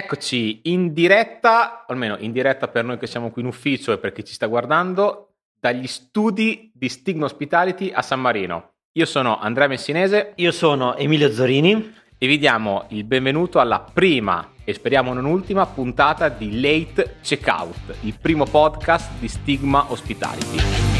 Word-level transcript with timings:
Eccoci 0.00 0.60
in 0.70 0.92
diretta, 0.92 1.84
almeno 1.84 2.16
in 2.20 2.30
diretta 2.30 2.68
per 2.68 2.84
noi 2.84 2.98
che 2.98 3.08
siamo 3.08 3.32
qui 3.32 3.42
in 3.42 3.48
ufficio 3.48 3.90
e 3.90 3.98
per 3.98 4.12
chi 4.12 4.24
ci 4.24 4.32
sta 4.32 4.46
guardando, 4.46 5.32
dagli 5.58 5.88
studi 5.88 6.70
di 6.72 6.88
Stigma 6.88 7.24
Hospitality 7.24 7.90
a 7.92 8.00
San 8.00 8.20
Marino. 8.20 8.74
Io 8.92 9.04
sono 9.06 9.40
Andrea 9.40 9.66
Messinese. 9.66 10.34
Io 10.36 10.52
sono 10.52 10.94
Emilio 10.94 11.32
Zorini. 11.32 11.94
E 12.16 12.26
vi 12.28 12.38
diamo 12.38 12.84
il 12.90 13.02
benvenuto 13.02 13.58
alla 13.58 13.80
prima 13.80 14.52
e 14.62 14.72
speriamo 14.72 15.12
non 15.12 15.24
ultima 15.24 15.66
puntata 15.66 16.28
di 16.28 16.60
Late 16.60 17.16
Checkout, 17.20 17.96
il 18.02 18.16
primo 18.20 18.44
podcast 18.44 19.18
di 19.18 19.26
Stigma 19.26 19.90
Hospitality. 19.90 20.97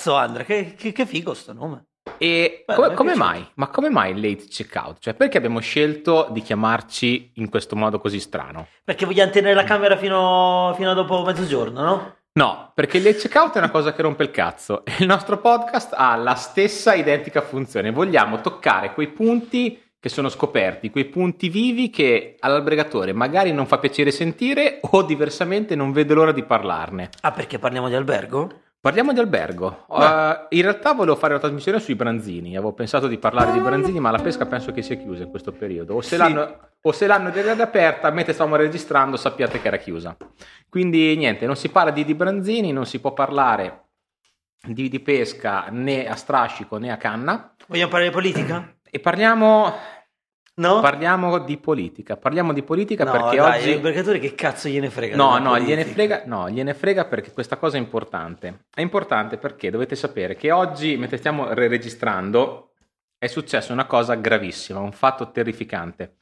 Cazzo, 0.00 0.14
Andrea, 0.14 0.46
che, 0.46 0.74
che, 0.78 0.92
che 0.92 1.04
figo 1.04 1.34
sto 1.34 1.52
nome. 1.52 1.88
E 2.16 2.64
Beh, 2.66 2.74
come, 2.74 2.94
come 2.94 3.14
mai? 3.14 3.46
Ma 3.56 3.68
come 3.68 3.90
mai 3.90 4.14
late 4.14 4.46
checkout? 4.48 4.98
Cioè, 4.98 5.12
perché 5.12 5.36
abbiamo 5.36 5.60
scelto 5.60 6.28
di 6.30 6.40
chiamarci 6.40 7.32
in 7.34 7.50
questo 7.50 7.76
modo 7.76 7.98
così 7.98 8.18
strano? 8.18 8.68
Perché 8.82 9.04
vogliamo 9.04 9.30
tenere 9.30 9.52
la 9.52 9.64
camera 9.64 9.98
fino, 9.98 10.72
fino 10.74 10.90
a 10.90 10.94
dopo 10.94 11.22
mezzogiorno, 11.22 11.82
no? 11.82 12.16
No, 12.32 12.72
perché 12.74 12.96
il 12.96 13.02
late 13.02 13.18
checkout 13.18 13.56
è 13.56 13.58
una 13.58 13.70
cosa 13.70 13.92
che 13.92 14.00
rompe 14.00 14.22
il 14.22 14.30
cazzo. 14.30 14.84
Il 14.98 15.06
nostro 15.06 15.38
podcast 15.38 15.92
ha 15.94 16.16
la 16.16 16.34
stessa 16.34 16.94
identica 16.94 17.42
funzione. 17.42 17.90
Vogliamo 17.90 18.40
toccare 18.40 18.94
quei 18.94 19.08
punti 19.08 19.78
che 20.00 20.08
sono 20.08 20.30
scoperti, 20.30 20.88
quei 20.88 21.04
punti 21.04 21.50
vivi 21.50 21.90
che 21.90 22.36
all'albergatore 22.38 23.12
magari 23.12 23.52
non 23.52 23.66
fa 23.66 23.76
piacere 23.76 24.10
sentire 24.10 24.78
o 24.80 25.02
diversamente 25.02 25.74
non 25.74 25.92
vede 25.92 26.14
l'ora 26.14 26.32
di 26.32 26.42
parlarne. 26.42 27.10
Ah, 27.20 27.32
perché 27.32 27.58
parliamo 27.58 27.88
di 27.88 27.94
albergo? 27.94 28.48
Parliamo 28.82 29.12
di 29.12 29.20
albergo. 29.20 29.84
Uh, 29.88 30.46
in 30.48 30.62
realtà 30.62 30.94
volevo 30.94 31.14
fare 31.14 31.34
una 31.34 31.42
trasmissione 31.42 31.80
sui 31.80 31.94
branzini. 31.94 32.56
Avevo 32.56 32.72
pensato 32.72 33.08
di 33.08 33.18
parlare 33.18 33.52
di 33.52 33.60
branzini, 33.60 34.00
ma 34.00 34.10
la 34.10 34.18
pesca 34.18 34.46
penso 34.46 34.72
che 34.72 34.80
sia 34.80 34.96
chiusa 34.96 35.24
in 35.24 35.28
questo 35.28 35.52
periodo. 35.52 35.96
O 35.96 36.00
se, 36.00 36.08
sì. 36.08 36.16
l'hanno, 36.16 36.70
o 36.80 36.90
se 36.90 37.06
l'hanno 37.06 37.30
riaperta, 37.30 38.10
mentre 38.10 38.32
stavamo 38.32 38.56
registrando, 38.56 39.18
sappiate 39.18 39.60
che 39.60 39.66
era 39.66 39.76
chiusa. 39.76 40.16
Quindi 40.70 41.14
niente, 41.14 41.44
non 41.44 41.56
si 41.56 41.68
parla 41.68 41.90
di, 41.90 42.06
di 42.06 42.14
branzini, 42.14 42.72
non 42.72 42.86
si 42.86 43.00
può 43.00 43.12
parlare 43.12 43.88
di, 44.62 44.88
di 44.88 45.00
pesca 45.00 45.66
né 45.68 46.08
a 46.08 46.14
strascico 46.14 46.78
né 46.78 46.90
a 46.90 46.96
canna. 46.96 47.54
Vogliamo 47.66 47.90
parlare 47.90 48.10
di 48.10 48.16
politica? 48.16 48.76
E 48.90 48.98
parliamo 48.98 49.74
No? 50.60 50.80
Parliamo 50.80 51.38
di 51.38 51.56
politica. 51.56 52.18
Parliamo 52.18 52.52
di 52.52 52.62
politica 52.62 53.04
no, 53.04 53.12
perché 53.12 53.36
dai, 53.36 53.58
oggi. 53.58 53.70
I 53.72 53.80
mercatori 53.80 54.20
che 54.20 54.34
cazzo 54.34 54.68
gliene 54.68 54.90
frega? 54.90 55.16
No, 55.16 55.38
no 55.38 55.58
gliene 55.58 55.86
frega, 55.86 56.24
no, 56.26 56.50
gliene 56.50 56.74
frega 56.74 57.06
perché 57.06 57.32
questa 57.32 57.56
cosa 57.56 57.78
è 57.78 57.80
importante. 57.80 58.66
È 58.74 58.82
importante 58.82 59.38
perché 59.38 59.70
dovete 59.70 59.96
sapere 59.96 60.36
che 60.36 60.50
oggi, 60.50 60.98
mentre 60.98 61.16
stiamo 61.16 61.54
registrando, 61.54 62.72
è 63.16 63.26
successa 63.26 63.72
una 63.72 63.86
cosa 63.86 64.14
gravissima, 64.16 64.80
un 64.80 64.92
fatto 64.92 65.30
terrificante. 65.30 66.16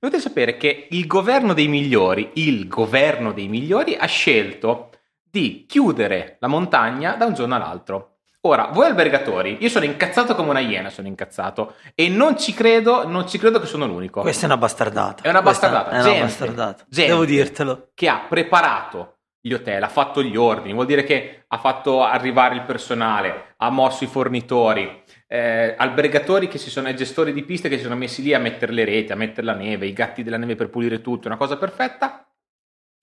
Dovete 0.00 0.20
sapere 0.20 0.56
che 0.56 0.88
il 0.90 1.06
governo 1.06 1.54
dei 1.54 1.68
migliori, 1.68 2.30
il 2.34 2.66
governo 2.66 3.32
dei 3.32 3.46
migliori, 3.46 3.94
ha 3.94 4.06
scelto 4.06 4.90
di 5.22 5.64
chiudere 5.68 6.38
la 6.40 6.48
montagna 6.48 7.14
da 7.14 7.26
un 7.26 7.34
giorno 7.34 7.54
all'altro. 7.54 8.15
Ora, 8.46 8.68
voi 8.72 8.86
albergatori, 8.86 9.56
io 9.58 9.68
sono 9.68 9.86
incazzato 9.86 10.36
come 10.36 10.50
una 10.50 10.60
iena, 10.60 10.88
sono 10.88 11.08
incazzato 11.08 11.74
e 11.96 12.08
non 12.08 12.38
ci 12.38 12.54
credo, 12.54 13.04
non 13.04 13.26
ci 13.26 13.38
credo 13.38 13.58
che 13.58 13.66
sono 13.66 13.86
l'unico. 13.86 14.20
Questa 14.20 14.42
è 14.42 14.46
una 14.46 14.56
bastardata. 14.56 15.24
È 15.24 15.28
una 15.28 15.42
bastardata. 15.42 15.90
È 15.90 16.00
una 16.00 16.20
bastardata. 16.20 16.84
Gente 16.88 17.10
Devo 17.10 17.24
dirtelo. 17.24 17.88
Che 17.92 18.08
ha 18.08 18.24
preparato 18.28 19.16
gli 19.40 19.52
hotel, 19.52 19.82
ha 19.82 19.88
fatto 19.88 20.22
gli 20.22 20.36
ordini, 20.36 20.74
vuol 20.74 20.86
dire 20.86 21.02
che 21.02 21.44
ha 21.48 21.58
fatto 21.58 22.04
arrivare 22.04 22.54
il 22.54 22.62
personale, 22.62 23.54
ha 23.56 23.68
mosso 23.70 24.04
i 24.04 24.08
fornitori, 24.08 25.02
eh, 25.26 25.74
albergatori 25.76 26.46
che 26.46 26.58
si 26.58 26.70
sono, 26.70 26.92
gestori 26.94 27.32
di 27.32 27.42
piste 27.42 27.68
che 27.68 27.78
si 27.78 27.82
sono 27.82 27.96
messi 27.96 28.22
lì 28.22 28.32
a 28.32 28.38
mettere 28.38 28.72
le 28.72 28.84
reti, 28.84 29.10
a 29.10 29.16
mettere 29.16 29.44
la 29.44 29.54
neve, 29.54 29.86
i 29.86 29.92
gatti 29.92 30.22
della 30.22 30.36
neve 30.36 30.54
per 30.54 30.70
pulire 30.70 31.00
tutto, 31.00 31.26
una 31.26 31.36
cosa 31.36 31.56
perfetta. 31.56 32.28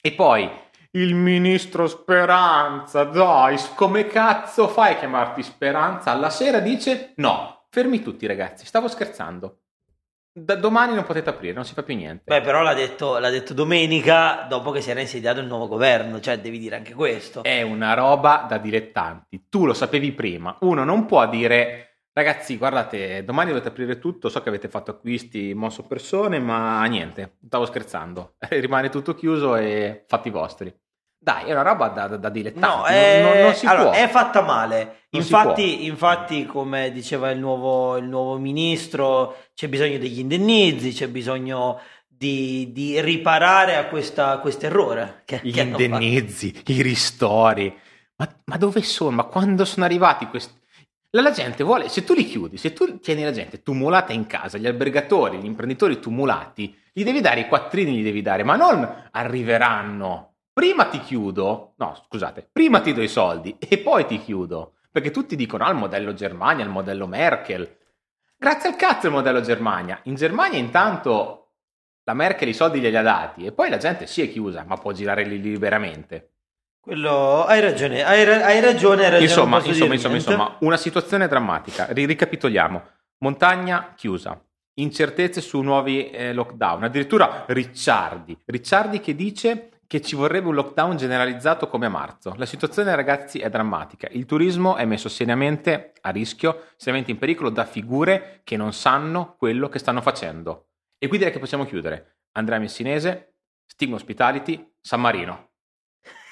E 0.02 0.12
poi 0.14 0.50
il 0.96 1.16
ministro 1.16 1.88
Speranza, 1.88 3.04
dai, 3.04 3.58
come 3.76 4.06
cazzo 4.06 4.68
fai 4.68 4.94
a 4.94 4.98
chiamarti 4.98 5.42
Speranza? 5.42 6.12
Alla 6.12 6.30
sera 6.30 6.60
dice 6.60 7.14
no, 7.16 7.66
fermi 7.70 8.02
tutti 8.02 8.28
ragazzi, 8.28 8.66
stavo 8.66 8.88
scherzando. 8.88 9.60
Da 10.36 10.56
domani 10.56 10.96
non 10.96 11.04
potete 11.04 11.30
aprire, 11.30 11.54
non 11.54 11.66
si 11.66 11.74
fa 11.74 11.84
più 11.84 11.96
niente. 11.96 12.24
Beh, 12.26 12.42
però 12.42 12.62
l'ha 12.62 12.74
detto, 12.74 13.18
l'ha 13.18 13.30
detto 13.30 13.54
domenica 13.54 14.46
dopo 14.48 14.72
che 14.72 14.82
si 14.82 14.90
era 14.92 15.00
insediato 15.00 15.40
il 15.40 15.48
nuovo 15.48 15.68
governo, 15.68 16.20
cioè 16.20 16.40
devi 16.40 16.58
dire 16.58 16.76
anche 16.76 16.94
questo. 16.94 17.44
È 17.44 17.62
una 17.62 17.94
roba 17.94 18.46
da 18.48 18.58
dilettanti. 18.58 19.46
Tu 19.50 19.66
lo 19.66 19.74
sapevi 19.74 20.12
prima. 20.12 20.58
Uno 20.62 20.84
non 20.84 21.06
può 21.06 21.28
dire 21.28 21.94
Ragazzi, 22.16 22.58
guardate, 22.58 23.24
domani 23.24 23.50
dovete 23.50 23.70
aprire 23.70 23.98
tutto, 23.98 24.30
so 24.30 24.40
che 24.44 24.50
avete 24.50 24.70
fatto 24.70 24.92
acquisti, 24.92 25.56
mosso 25.56 25.82
persone, 25.82 26.38
ma 26.38 26.86
niente, 26.86 27.38
stavo 27.44 27.66
scherzando. 27.66 28.36
Rimane 28.50 28.90
tutto 28.90 29.16
chiuso 29.16 29.56
e 29.56 30.06
fatti 30.08 30.30
vostri. 30.30 30.72
Dai, 31.24 31.46
è 31.46 31.52
una 31.54 31.62
roba 31.62 31.88
da, 31.88 32.08
da, 32.08 32.18
da 32.18 32.28
dilettante. 32.28 32.68
No, 32.68 32.86
è... 32.86 33.22
non, 33.22 33.44
non, 33.44 33.54
si 33.54 33.66
allora, 33.66 33.92
può. 33.92 33.94
È 33.94 34.10
fatta 34.10 34.42
male. 34.42 35.04
Infatti, 35.12 35.86
infatti, 35.86 36.46
come 36.46 36.92
diceva 36.92 37.32
il 37.32 37.40
nuovo, 37.40 37.96
il 37.96 38.04
nuovo 38.04 38.38
ministro, 38.38 39.38
c'è 39.54 39.70
bisogno 39.70 39.98
degli 40.00 40.20
indennizi, 40.20 40.92
c'è 40.92 41.08
bisogno 41.08 41.80
di, 42.10 42.72
di 42.74 43.00
riparare 43.00 43.78
a 43.78 43.86
questo 43.86 44.42
errore. 44.66 45.22
Che, 45.24 45.40
Gli 45.44 45.54
che 45.54 45.62
indennizi, 45.62 46.62
i 46.66 46.82
ristori. 46.82 47.74
Ma, 48.18 48.28
ma, 48.44 48.58
dove 48.58 48.82
sono? 48.82 49.16
Ma 49.16 49.24
quando 49.24 49.64
sono 49.64 49.86
arrivati 49.86 50.28
questi... 50.28 50.60
La 51.12 51.32
gente 51.32 51.64
vuole, 51.64 51.88
se 51.88 52.04
tu 52.04 52.14
li 52.14 52.26
chiudi, 52.26 52.58
se 52.58 52.74
tu 52.74 53.00
tieni 53.00 53.24
la 53.24 53.32
gente 53.32 53.62
tumulata 53.62 54.12
in 54.12 54.26
casa, 54.26 54.58
gli 54.58 54.68
albergatori, 54.68 55.38
gli 55.38 55.46
imprenditori 55.46 56.00
tumulati, 56.00 56.76
gli 56.92 57.06
devi 57.06 57.22
dare 57.22 57.42
i 57.42 57.48
quattrini, 57.48 57.96
gli 57.96 58.04
devi 58.04 58.22
dare, 58.22 58.44
ma 58.44 58.58
non 58.58 59.08
arriveranno 59.12 60.33
prima 60.54 60.86
ti 60.86 61.00
chiudo, 61.00 61.74
no 61.78 62.00
scusate, 62.06 62.48
prima 62.50 62.80
ti 62.80 62.94
do 62.94 63.02
i 63.02 63.08
soldi 63.08 63.58
e 63.60 63.80
poi 63.80 64.06
ti 64.06 64.20
chiudo, 64.20 64.76
perché 64.92 65.12
tutti 65.12 65.36
dicono 65.36 65.66
ah 65.66 65.72
il 65.72 65.78
modello 65.78 66.14
Germania, 66.14 66.64
il 66.64 66.70
modello 66.70 67.08
Merkel. 67.08 67.78
Grazie 68.38 68.70
al 68.70 68.76
cazzo 68.76 69.08
il 69.08 69.14
modello 69.14 69.42
Germania. 69.42 70.00
In 70.04 70.16
Germania 70.16 70.60
intanto 70.60 71.40
la 72.04 72.14
Merkel 72.14 72.50
i 72.50 72.54
soldi 72.54 72.80
glieli 72.80 72.98
ha 72.98 73.02
dati 73.02 73.46
e 73.46 73.52
poi 73.52 73.70
la 73.70 73.78
gente 73.78 74.06
si 74.06 74.22
è 74.22 74.30
chiusa, 74.30 74.64
ma 74.68 74.76
può 74.78 74.92
girare 74.92 75.24
lì 75.24 75.42
liberamente. 75.42 76.30
Quello 76.80 77.46
hai 77.46 77.62
ragione, 77.62 78.04
hai, 78.04 78.26
ra- 78.26 78.46
hai 78.46 78.60
ragione, 78.60 79.06
hai 79.06 79.12
ragione. 79.12 79.24
Insomma, 79.24 79.64
insomma, 79.64 79.94
insomma, 79.94 80.16
insomma, 80.16 80.58
una 80.60 80.76
situazione 80.76 81.30
drammatica. 81.30 81.88
ricapitoliamo. 81.90 82.84
Montagna 83.20 83.94
chiusa, 83.96 84.38
incertezze 84.76 85.40
su 85.40 85.62
nuovi 85.62 86.10
eh, 86.10 86.34
lockdown, 86.34 86.84
addirittura 86.84 87.46
Ricciardi. 87.48 88.38
Ricciardi 88.46 89.00
che 89.00 89.16
dice 89.16 89.70
che 89.94 90.02
ci 90.02 90.16
vorrebbe 90.16 90.48
un 90.48 90.56
lockdown 90.56 90.98
generalizzato 90.98 91.68
come 91.68 91.86
a 91.86 91.90
marzo. 91.90 92.34
La 92.38 92.48
situazione, 92.48 92.96
ragazzi, 92.96 93.38
è 93.38 93.48
drammatica. 93.48 94.08
Il 94.10 94.26
turismo 94.26 94.76
è 94.76 94.86
messo 94.86 95.08
seriamente 95.08 95.94
a 96.02 96.10
rischio, 96.10 96.70
seriamente 96.78 97.12
in 97.12 97.20
pericolo 97.20 97.52
da 97.52 97.64
figure 97.64 98.42
che 98.44 98.58
non 98.58 98.74
sanno 98.74 99.36
quello 99.38 99.70
che 99.70 99.78
stanno 99.78 100.02
facendo. 100.02 100.70
E 100.98 101.08
qui 101.08 101.20
direi 101.20 101.32
che 101.32 101.38
possiamo 101.38 101.68
chiudere. 101.68 102.22
Andrea 102.32 102.58
Messinese, 102.58 103.36
Stigma 103.68 103.94
Hospitality, 103.94 104.68
San 104.82 105.00
Marino. 105.00 105.52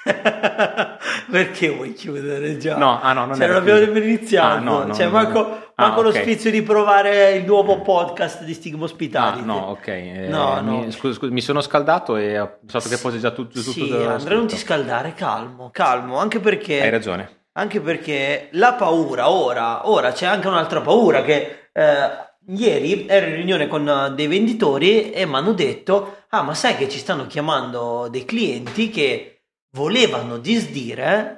Perché 1.29 1.69
vuoi 1.69 1.93
chiudere 1.93 2.57
già? 2.57 2.75
No, 2.77 2.99
ah 2.99 3.13
no, 3.13 3.25
non 3.25 3.35
cioè, 3.35 3.47
non 3.47 3.57
abbiamo 3.57 3.79
nemmeno 3.79 4.05
iniziato. 4.05 4.55
Ah, 4.55 4.59
no, 4.59 4.83
no, 4.85 4.93
cioè, 4.93 5.05
no, 5.05 5.11
manco, 5.11 5.39
ah, 5.39 5.73
manco 5.75 5.99
okay. 5.99 6.11
lo 6.11 6.11
spizio 6.11 6.49
di 6.49 6.61
provare 6.63 7.33
il 7.33 7.45
nuovo 7.45 7.81
podcast 7.81 8.43
di 8.43 8.53
Stigma 8.53 8.85
Ospitali. 8.85 9.41
Ah, 9.41 9.45
no, 9.45 9.57
ok. 9.69 9.87
Eh, 9.87 10.27
no, 10.27 10.61
mi, 10.63 10.91
scusa, 10.91 11.13
scusa, 11.13 11.31
mi 11.31 11.41
sono 11.41 11.61
scaldato 11.61 12.15
e 12.17 12.39
ho 12.39 12.57
pensato 12.59 12.89
che 12.89 12.97
fosse 12.97 13.19
già 13.19 13.31
tutto. 13.31 13.59
tutto 13.59 13.71
sì, 13.71 13.91
Andrea, 13.91 14.37
non 14.37 14.47
ti 14.47 14.57
scaldare, 14.57 15.13
calmo, 15.13 15.69
calmo, 15.71 16.17
anche 16.17 16.39
perché. 16.39 16.81
Hai 16.81 16.89
ragione. 16.89 17.39
Anche 17.53 17.81
perché 17.81 18.47
la 18.53 18.73
paura, 18.73 19.29
ora, 19.29 19.89
ora 19.89 20.11
c'è 20.11 20.25
anche 20.25 20.47
un'altra 20.47 20.81
paura 20.81 21.21
che. 21.21 21.69
Eh, 21.71 22.29
Ieri 22.47 23.05
ero 23.07 23.27
in 23.27 23.35
riunione 23.35 23.67
con 23.67 24.13
dei 24.15 24.25
venditori 24.25 25.11
e 25.11 25.27
mi 25.27 25.35
hanno 25.35 25.53
detto: 25.53 26.23
Ah, 26.29 26.41
ma 26.41 26.55
sai 26.55 26.75
che 26.75 26.89
ci 26.89 26.97
stanno 26.97 27.27
chiamando 27.27 28.07
dei 28.09 28.25
clienti 28.25 28.89
che 28.89 29.40
volevano 29.71 30.37
disdire 30.37 31.37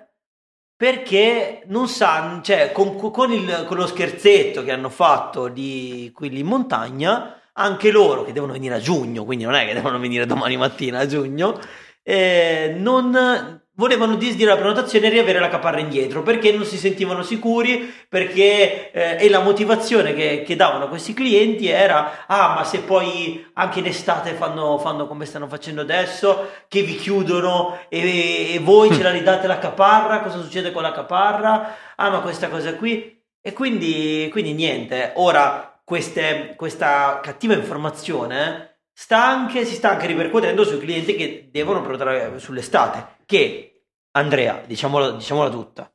perché 0.76 1.64
non 1.68 1.88
sanno, 1.88 2.42
cioè 2.42 2.72
con, 2.72 2.96
con, 3.12 3.32
il, 3.32 3.66
con, 3.68 3.78
lo 3.78 3.88
scherzetto 3.88 4.64
che 4.64 4.72
hanno 4.72 4.90
fatto 4.90 5.48
di 5.48 6.12
quelli 6.14 6.40
in 6.40 6.48
montagna, 6.48 7.40
anche 7.54 7.92
loro 7.92 8.24
che 8.24 8.34
devono 8.34 8.54
venire 8.54 8.76
a 8.76 8.80
giugno, 8.80 9.24
quindi 9.24 9.46
non 9.46 9.54
è 9.54 9.66
che 9.66 9.74
devono 9.74 10.00
venire 10.00 10.26
domani 10.26 10.58
mattina 10.58 11.00
a 11.00 11.06
giugno, 11.06 11.60
eh, 12.02 12.76
non, 12.78 13.63
volevano 13.76 14.16
disdire 14.16 14.50
la 14.50 14.58
prenotazione 14.58 15.08
e 15.08 15.10
riavere 15.10 15.40
la 15.40 15.50
caparra 15.50 15.80
indietro 15.80 16.22
perché 16.22 16.52
non 16.52 16.64
si 16.64 16.78
sentivano 16.78 17.24
sicuri 17.24 17.92
perché 18.08 18.92
eh, 18.92 19.18
e 19.20 19.30
la 19.30 19.40
motivazione 19.40 20.14
che, 20.14 20.44
che, 20.46 20.56
davano 20.56 20.88
questi 20.88 21.14
clienti 21.14 21.68
era 21.68 22.26
ah 22.28 22.54
ma 22.54 22.64
se 22.64 22.82
poi 22.82 23.44
anche 23.54 23.80
in 23.80 23.88
estate 23.88 24.34
fanno, 24.34 24.78
fanno 24.78 25.08
come 25.08 25.26
stanno 25.26 25.48
facendo 25.48 25.82
adesso 25.82 26.50
che 26.68 26.84
vi 26.84 26.96
chiudono 26.96 27.80
e, 27.90 28.54
e 28.54 28.60
voi 28.60 28.94
ce 28.94 29.02
la 29.02 29.12
ridate 29.12 29.48
la 29.48 29.58
caparra 29.58 30.20
cosa 30.20 30.42
succede 30.42 30.72
con 30.72 30.82
la 30.82 30.92
caparra? 30.92 31.76
Ah 31.96 32.10
ma 32.10 32.20
questa 32.22 32.50
cosa 32.50 32.76
qui. 32.76 33.22
E 33.42 33.54
quindi, 33.54 34.30
quindi 34.32 34.54
niente. 34.54 35.12
Ora 35.16 35.80
queste, 35.84 36.54
questa 36.56 37.20
cattiva 37.22 37.54
informazione 37.54 38.78
sta 38.94 39.26
anche, 39.26 39.66
si 39.66 39.76
sta 39.76 39.92
anche 39.92 40.08
ripercuotendo 40.08 40.64
sui 40.64 40.80
clienti 40.80 41.16
che 41.16 41.50
devono 41.52 41.82
prenotare 41.82 42.40
sull'estate 42.40 43.13
che 43.26 43.74
Andrea, 44.12 44.62
diciamola, 44.66 45.12
diciamola 45.12 45.50
tutta, 45.50 45.92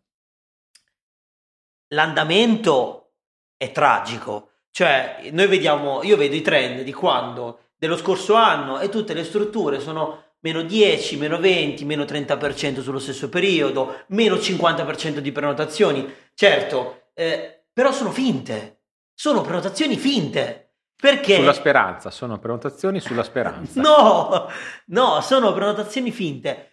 l'andamento 1.88 3.12
è 3.56 3.70
tragico. 3.70 4.50
Cioè, 4.70 5.28
noi 5.32 5.46
vediamo, 5.46 6.02
io 6.02 6.16
vedo 6.16 6.34
i 6.34 6.42
trend 6.42 6.82
di 6.82 6.92
quando 6.92 7.70
dello 7.76 7.96
scorso 7.96 8.34
anno 8.34 8.80
e 8.80 8.88
tutte 8.88 9.14
le 9.14 9.24
strutture 9.24 9.80
sono 9.80 10.24
meno 10.40 10.62
10, 10.62 11.16
meno 11.16 11.38
20, 11.38 11.84
meno 11.84 12.04
30% 12.04 12.80
sullo 12.80 12.98
stesso 12.98 13.28
periodo, 13.28 14.04
meno 14.08 14.36
50% 14.36 15.18
di 15.18 15.32
prenotazioni. 15.32 16.12
Certo, 16.34 17.10
eh, 17.14 17.66
però 17.72 17.92
sono 17.92 18.10
finte, 18.10 18.82
sono 19.14 19.42
prenotazioni 19.42 19.96
finte. 19.96 20.64
Perché? 21.00 21.36
Sulla 21.36 21.52
speranza, 21.52 22.10
sono 22.10 22.40
prenotazioni 22.40 22.98
sulla 22.98 23.22
speranza. 23.22 23.80
no, 23.80 24.48
no, 24.86 25.20
sono 25.20 25.52
prenotazioni 25.52 26.10
finte 26.10 26.67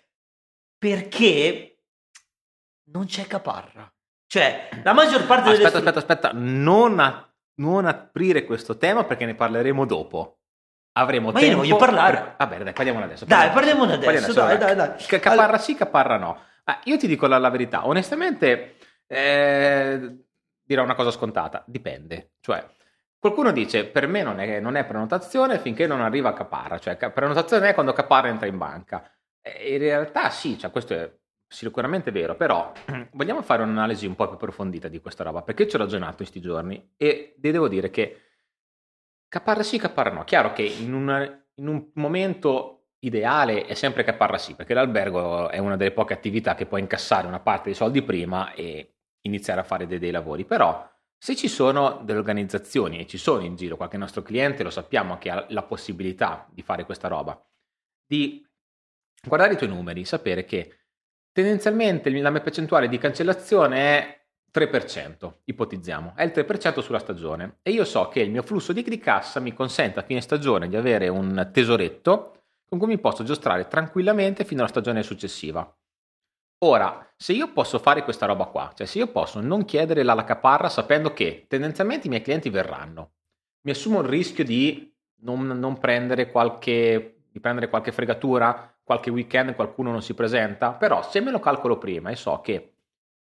perché 0.78 1.80
non 2.92 3.06
c'è 3.06 3.26
caparra. 3.28 3.92
Cioè, 4.28 4.70
la 4.84 4.94
maggior 4.94 5.26
parte 5.26 5.50
aspetta, 5.50 5.80
delle... 5.80 5.90
Aspetta, 5.90 6.00
aspetta, 6.00 6.28
aspetta, 6.28 6.32
non, 6.34 7.00
a, 7.00 7.34
non 7.56 7.86
aprire 7.86 8.44
questo 8.44 8.78
tema 8.78 9.04
perché 9.04 9.26
ne 9.26 9.36
parleremo 9.36 9.86
dopo. 9.86 10.40
Avremo 10.94 11.32
Ma 11.32 11.40
tempo... 11.40 11.46
io 11.46 11.52
ne 11.52 11.62
voglio 11.62 11.78
parlare. 11.78 12.18
Per... 12.18 12.36
Vabbè, 12.38 12.64
dai, 12.64 12.74
parliamone 12.74 13.06
adesso. 13.06 13.26
Dai, 13.26 13.50
parliamone 13.52 13.94
adesso, 13.94 14.10
adesso 14.10 14.34
dai, 14.34 14.58
dai, 14.58 14.76
dai. 14.76 14.98
Caparra 15.06 15.44
allora... 15.44 15.58
sì, 15.58 15.76
caparra 15.76 16.18
no. 16.18 16.40
Ah, 16.66 16.80
io 16.86 16.98
ti 16.98 17.08
dico 17.08 17.28
la, 17.28 17.38
la 17.38 17.50
verità, 17.50 17.86
onestamente 17.86 18.78
eh, 19.08 20.18
dirò 20.64 20.84
una 20.84 20.96
cosa 20.96 21.12
scontata, 21.12 21.64
dipende. 21.68 22.32
Cioè, 22.40 22.66
qualcuno 23.20 23.52
dice, 23.52 23.86
per 23.86 24.08
me 24.08 24.24
non 24.24 24.40
è, 24.40 24.60
non 24.60 24.76
è 24.76 24.86
prenotazione 24.86 25.60
finché 25.60 25.86
non 25.86 26.02
arriva 26.02 26.30
a 26.30 26.34
caparra, 26.34 26.80
cioè 26.80 26.96
prenotazione 26.96 27.70
è 27.70 27.74
quando 27.74 27.94
caparra 27.94 28.30
entra 28.30 28.48
in 28.48 28.58
banca. 28.58 29.10
In 29.68 29.78
realtà 29.78 30.30
sì, 30.30 30.58
cioè 30.58 30.72
questo 30.72 30.94
è 30.94 31.14
sicuramente 31.48 32.12
vero, 32.12 32.36
però 32.36 32.72
vogliamo 33.14 33.42
fare 33.42 33.62
un'analisi 33.64 34.06
un 34.06 34.16
po' 34.16 34.26
più 34.26 34.36
approfondita 34.36 34.88
di 34.88 35.00
questa 35.00 35.24
roba, 35.24 35.42
perché 35.42 35.68
ci 35.68 35.76
ho 35.76 35.80
ragionato 35.80 36.18
questi 36.18 36.42
giorni 36.42 36.94
e 36.98 37.36
devo 37.38 37.68
dire 37.68 37.90
che 37.90 38.22
caparra 39.28 39.64
sì, 39.64 39.78
caparra 39.78 40.12
no. 40.12 40.24
Chiaro 40.24 40.54
che 40.54 40.64
in, 40.64 40.94
una, 40.94 41.24
in 41.56 41.68
un 41.68 41.90
momento 41.94 42.88
ideale 43.00 43.66
è 43.66 43.74
sempre 43.76 44.04
caparra 44.04 44.38
sì, 44.38 44.56
perché 44.56 44.74
l'albergo 44.74 45.50
è 45.50 45.60
una 45.60 45.76
delle 45.76 45.92
poche 45.92 46.14
attività 46.14 46.56
che 46.56 46.66
può 46.66 46.78
incassare 46.78 47.28
una 47.28 47.40
parte 47.40 47.66
dei 47.66 47.76
soldi 47.76 48.02
prima 48.02 48.54
e 48.54 48.96
iniziare 49.22 49.62
a 49.62 49.64
fare 49.64 49.86
dei, 49.86 50.00
dei 50.00 50.12
lavori, 50.12 50.46
però 50.46 50.92
se 51.18 51.36
ci 51.36 51.48
sono 51.48 52.02
delle 52.04 52.20
organizzazioni 52.20 53.00
e 53.00 53.08
ci 53.08 53.18
sono 53.18 53.44
in 53.44 53.56
giro 53.56 53.78
qualche 53.78 53.98
nostro 53.98 54.22
cliente, 54.22 54.64
lo 54.64 54.70
sappiamo 54.70 55.18
che 55.18 55.30
ha 55.30 55.46
la 55.50 55.64
possibilità 55.64 56.48
di 56.52 56.62
fare 56.62 56.86
questa 56.86 57.08
roba, 57.08 57.40
di 58.06 58.45
guardare 59.28 59.54
i 59.54 59.58
tuoi 59.58 59.70
numeri, 59.70 60.06
sapere 60.06 60.46
che 60.46 60.74
tendenzialmente 61.32 62.10
la 62.10 62.30
mia 62.30 62.42
percentuale 62.42 62.88
di 62.88 62.98
cancellazione 62.98 63.78
è 63.78 64.26
3%, 64.54 65.34
ipotizziamo, 65.44 66.14
è 66.16 66.24
il 66.24 66.32
3% 66.34 66.80
sulla 66.80 67.00
stagione. 67.00 67.58
E 67.62 67.72
io 67.72 67.84
so 67.84 68.08
che 68.08 68.22
il 68.22 68.32
mio 68.32 68.42
flusso 68.42 68.72
di, 68.72 68.84
di 68.84 69.00
cassa 69.00 69.40
mi 69.40 69.54
consente 69.54 70.00
a 70.00 70.04
fine 70.04 70.22
stagione 70.22 70.70
di 70.70 70.78
avere 70.78 71.10
un 71.10 71.50
tesoretto 71.52 72.44
con 72.68 72.80
cui 72.80 72.88
mi 72.88 72.98
posso 72.98 73.24
giostrare 73.24 73.68
tranquillamente 73.68 74.46
fino 74.46 74.62
alla 74.62 74.70
stagione 74.70 75.04
successiva. 75.04 75.70
Ora, 76.60 77.14
se 77.18 77.34
io 77.34 77.52
posso 77.52 77.80
fare 77.80 78.04
questa 78.04 78.26
roba 78.26 78.46
qua, 78.46 78.72
cioè 78.74 78.88
se 78.88 78.98
io 78.98 79.08
posso 79.08 79.42
non 79.42 79.66
chiedere 79.66 80.04
la 80.04 80.24
caparra 80.24 80.70
sapendo 80.70 81.14
che 81.14 81.46
tendenzialmente 81.48 82.08
i 82.08 82.10
miei 82.10 82.22
clienti 82.22 82.50
verranno, 82.50 83.12
mi 83.62 83.72
assumo 83.72 84.00
il 84.02 84.08
rischio 84.08 84.44
di 84.44 84.94
non, 85.22 85.46
non 85.46 85.78
prendere, 85.78 86.32
qualche, 86.32 87.24
di 87.30 87.40
prendere 87.40 87.70
qualche 87.70 87.92
fregatura, 87.92 88.75
qualche 88.86 89.10
weekend 89.10 89.56
qualcuno 89.56 89.92
non 89.92 90.04
si 90.04 90.14
presenta, 90.14 90.72
però 90.74 91.02
se 91.02 91.20
me 91.20 91.32
lo 91.32 91.40
calcolo 91.40 91.80
prima 91.80 92.12
e 92.12 92.16
so 92.16 92.40
che 92.42 92.76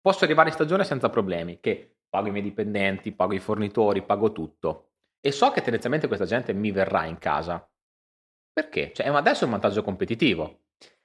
posso 0.00 0.24
arrivare 0.24 0.50
in 0.50 0.54
stagione 0.54 0.84
senza 0.84 1.08
problemi, 1.08 1.58
che 1.60 1.96
pago 2.08 2.28
i 2.28 2.30
miei 2.30 2.42
dipendenti, 2.42 3.12
pago 3.12 3.32
i 3.32 3.38
fornitori, 3.38 4.02
pago 4.02 4.32
tutto, 4.32 4.90
e 5.20 5.32
so 5.32 5.50
che 5.50 5.62
tendenzialmente 5.62 6.06
questa 6.08 6.26
gente 6.26 6.52
mi 6.52 6.70
verrà 6.70 7.06
in 7.06 7.18
casa, 7.18 7.66
perché? 8.52 8.92
Cioè, 8.94 9.08
adesso 9.08 9.42
è 9.42 9.44
un 9.44 9.52
vantaggio 9.52 9.82
competitivo. 9.82 10.60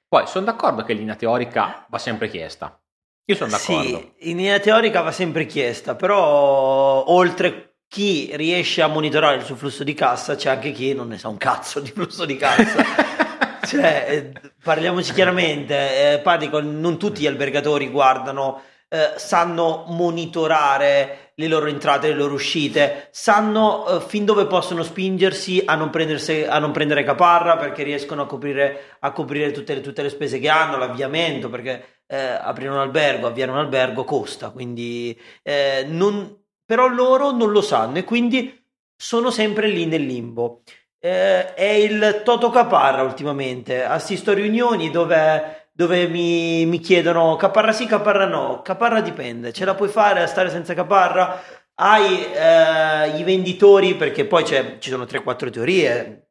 Poi 0.07 0.27
sono 0.27 0.45
d'accordo 0.45 0.83
che 0.83 0.91
in 0.91 0.99
linea 0.99 1.15
teorica 1.15 1.85
va 1.89 1.97
sempre 1.97 2.29
chiesta. 2.29 2.77
Io 3.25 3.35
sono 3.35 3.49
d'accordo. 3.49 4.13
Sì, 4.17 4.29
in 4.29 4.37
linea 4.37 4.59
teorica 4.59 5.01
va 5.01 5.11
sempre 5.11 5.45
chiesta, 5.45 5.95
però 5.95 7.09
oltre 7.09 7.77
chi 7.87 8.29
riesce 8.35 8.81
a 8.81 8.87
monitorare 8.87 9.37
il 9.37 9.43
suo 9.43 9.55
flusso 9.55 9.83
di 9.83 9.93
cassa, 9.93 10.35
c'è 10.35 10.49
anche 10.49 10.71
chi 10.71 10.93
non 10.93 11.07
ne 11.07 11.17
sa 11.17 11.29
un 11.29 11.37
cazzo 11.37 11.79
di 11.79 11.91
flusso 11.91 12.25
di 12.25 12.35
cassa. 12.35 12.83
cioè, 13.65 14.05
eh, 14.09 14.51
parliamoci 14.63 15.13
chiaramente, 15.13 16.13
eh, 16.13 16.19
parli 16.19 16.49
con, 16.49 16.79
non 16.79 16.97
tutti 16.97 17.21
gli 17.21 17.27
albergatori 17.27 17.89
guardano, 17.89 18.61
eh, 18.89 19.13
sanno 19.15 19.85
monitorare 19.87 21.31
le 21.35 21.47
loro 21.47 21.67
entrate, 21.67 22.09
le 22.09 22.13
loro 22.13 22.33
uscite, 22.33 23.07
sanno 23.11 23.87
eh, 23.87 24.01
fin 24.01 24.25
dove 24.25 24.45
possono 24.47 24.83
spingersi 24.83 25.63
a 25.65 25.75
non, 25.75 25.91
a 25.93 26.59
non, 26.59 26.71
prendere 26.71 27.03
caparra 27.03 27.55
perché 27.57 27.83
riescono 27.83 28.23
a 28.23 28.25
coprire, 28.25 28.97
a 28.99 29.11
coprire 29.11 29.51
tutte, 29.51 29.75
le, 29.75 29.81
tutte, 29.81 30.03
le, 30.03 30.09
spese 30.09 30.39
che 30.39 30.49
hanno, 30.49 30.77
l'avviamento, 30.77 31.49
perché 31.49 32.01
eh, 32.05 32.17
aprire 32.17 32.69
un 32.69 32.77
albergo, 32.77 33.27
avviare 33.27 33.51
un 33.51 33.57
albergo 33.57 34.03
costa, 34.03 34.49
quindi 34.49 35.17
eh, 35.41 35.85
non, 35.87 36.43
però 36.65 36.87
loro 36.87 37.31
non 37.31 37.51
lo 37.51 37.61
sanno 37.61 37.97
e 37.97 38.03
quindi 38.03 38.59
sono 38.95 39.31
sempre 39.31 39.67
lì 39.67 39.85
nel 39.85 40.05
limbo 40.05 40.61
eh, 41.03 41.53
è 41.55 41.63
il 41.63 42.21
Toto 42.23 42.49
Caparra 42.51 43.01
ultimamente. 43.01 43.83
Assisto 43.83 44.31
a 44.31 44.35
riunioni 44.35 44.91
dove, 44.91 45.69
dove 45.71 46.07
mi, 46.07 46.65
mi, 46.65 46.79
chiedono 46.79 47.35
Caparra 47.35 47.71
sì, 47.71 47.87
Caparra 47.87 48.25
no. 48.25 48.61
Caparra 48.61 49.01
dipende, 49.01 49.51
ce 49.51 49.65
la 49.65 49.75
puoi 49.75 49.89
fare 49.89 50.21
a 50.21 50.27
stare 50.27 50.49
senza 50.49 50.73
Caparra? 50.73 51.41
Hai 51.75 52.25
eh, 52.31 53.17
i 53.17 53.23
venditori, 53.23 53.95
perché 53.95 54.25
poi 54.25 54.45
ci 54.45 54.89
sono 54.89 55.05
3-4 55.05 55.49
teorie 55.49 56.27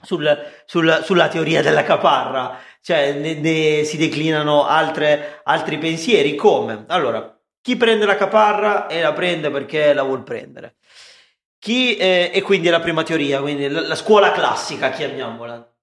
sul, 0.00 0.52
sul, 0.64 1.00
sulla 1.04 1.28
teoria 1.28 1.60
della 1.60 1.82
caparra, 1.82 2.58
cioè 2.80 3.12
ne, 3.12 3.34
ne 3.34 3.84
si 3.84 3.98
declinano 3.98 4.64
altre, 4.64 5.40
altri 5.44 5.76
pensieri 5.76 6.34
come? 6.34 6.84
Allora, 6.88 7.38
chi 7.60 7.76
prende 7.76 8.06
la 8.06 8.16
caparra 8.16 8.86
e 8.86 9.02
la 9.02 9.12
prende 9.12 9.50
perché 9.50 9.92
la 9.92 10.04
vuol 10.04 10.22
prendere. 10.22 10.76
Chi, 11.58 11.96
eh, 11.96 12.30
e 12.32 12.42
quindi 12.42 12.68
è 12.68 12.70
la 12.70 12.80
prima 12.80 13.02
teoria, 13.02 13.40
quindi 13.40 13.68
la, 13.68 13.80
la 13.80 13.94
scuola 13.94 14.32
classica, 14.32 14.90
chiamiamola. 14.90 15.74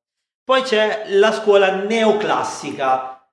Poi 0.43 0.61
c'è 0.61 1.05
la 1.07 1.31
scuola 1.31 1.83
neoclassica. 1.83 3.27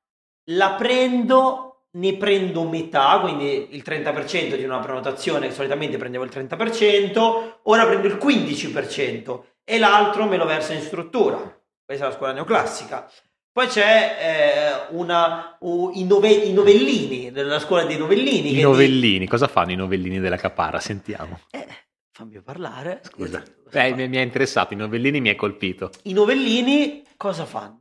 La 0.52 0.72
prendo, 0.72 1.86
ne 1.92 2.16
prendo 2.16 2.64
metà, 2.64 3.18
quindi 3.20 3.68
il 3.74 3.82
30% 3.84 4.56
di 4.56 4.64
una 4.64 4.78
prenotazione, 4.78 5.52
solitamente 5.52 5.96
prendevo 5.96 6.24
il 6.24 6.30
30%, 6.32 7.58
ora 7.64 7.86
prendo 7.86 8.06
il 8.06 8.18
15% 8.20 9.40
e 9.64 9.78
l'altro 9.78 10.26
me 10.26 10.36
lo 10.36 10.46
verso 10.46 10.72
in 10.72 10.80
struttura. 10.80 11.38
Questa 11.84 12.04
è 12.04 12.08
la 12.08 12.14
scuola 12.14 12.32
neoclassica. 12.32 13.10
Poi 13.52 13.66
c'è 13.66 14.16
eh, 14.20 14.94
una, 14.94 15.56
uh, 15.58 15.90
i, 15.94 16.04
nove, 16.04 16.30
i, 16.30 16.52
novellini, 16.52 17.32
della 17.32 17.58
scuola 17.58 17.84
dei 17.84 17.98
novellini. 17.98 18.56
I 18.56 18.62
novellini, 18.62 19.18
di... 19.18 19.26
cosa 19.26 19.48
fanno 19.48 19.72
i 19.72 19.76
novellini 19.76 20.20
della 20.20 20.36
Caparra? 20.36 20.78
Sentiamo. 20.78 21.40
Eh, 21.50 21.66
fammi 22.12 22.40
parlare. 22.42 23.00
Scusa, 23.04 23.42
eh, 23.70 23.94
mi, 23.94 24.16
è 24.16 24.20
interessato, 24.20 24.74
i 24.74 24.76
novellini 24.76 25.20
mi 25.20 25.28
hai 25.28 25.36
colpito. 25.36 25.90
I 26.02 26.12
novellini 26.12 27.04
cosa 27.16 27.44
fanno? 27.44 27.78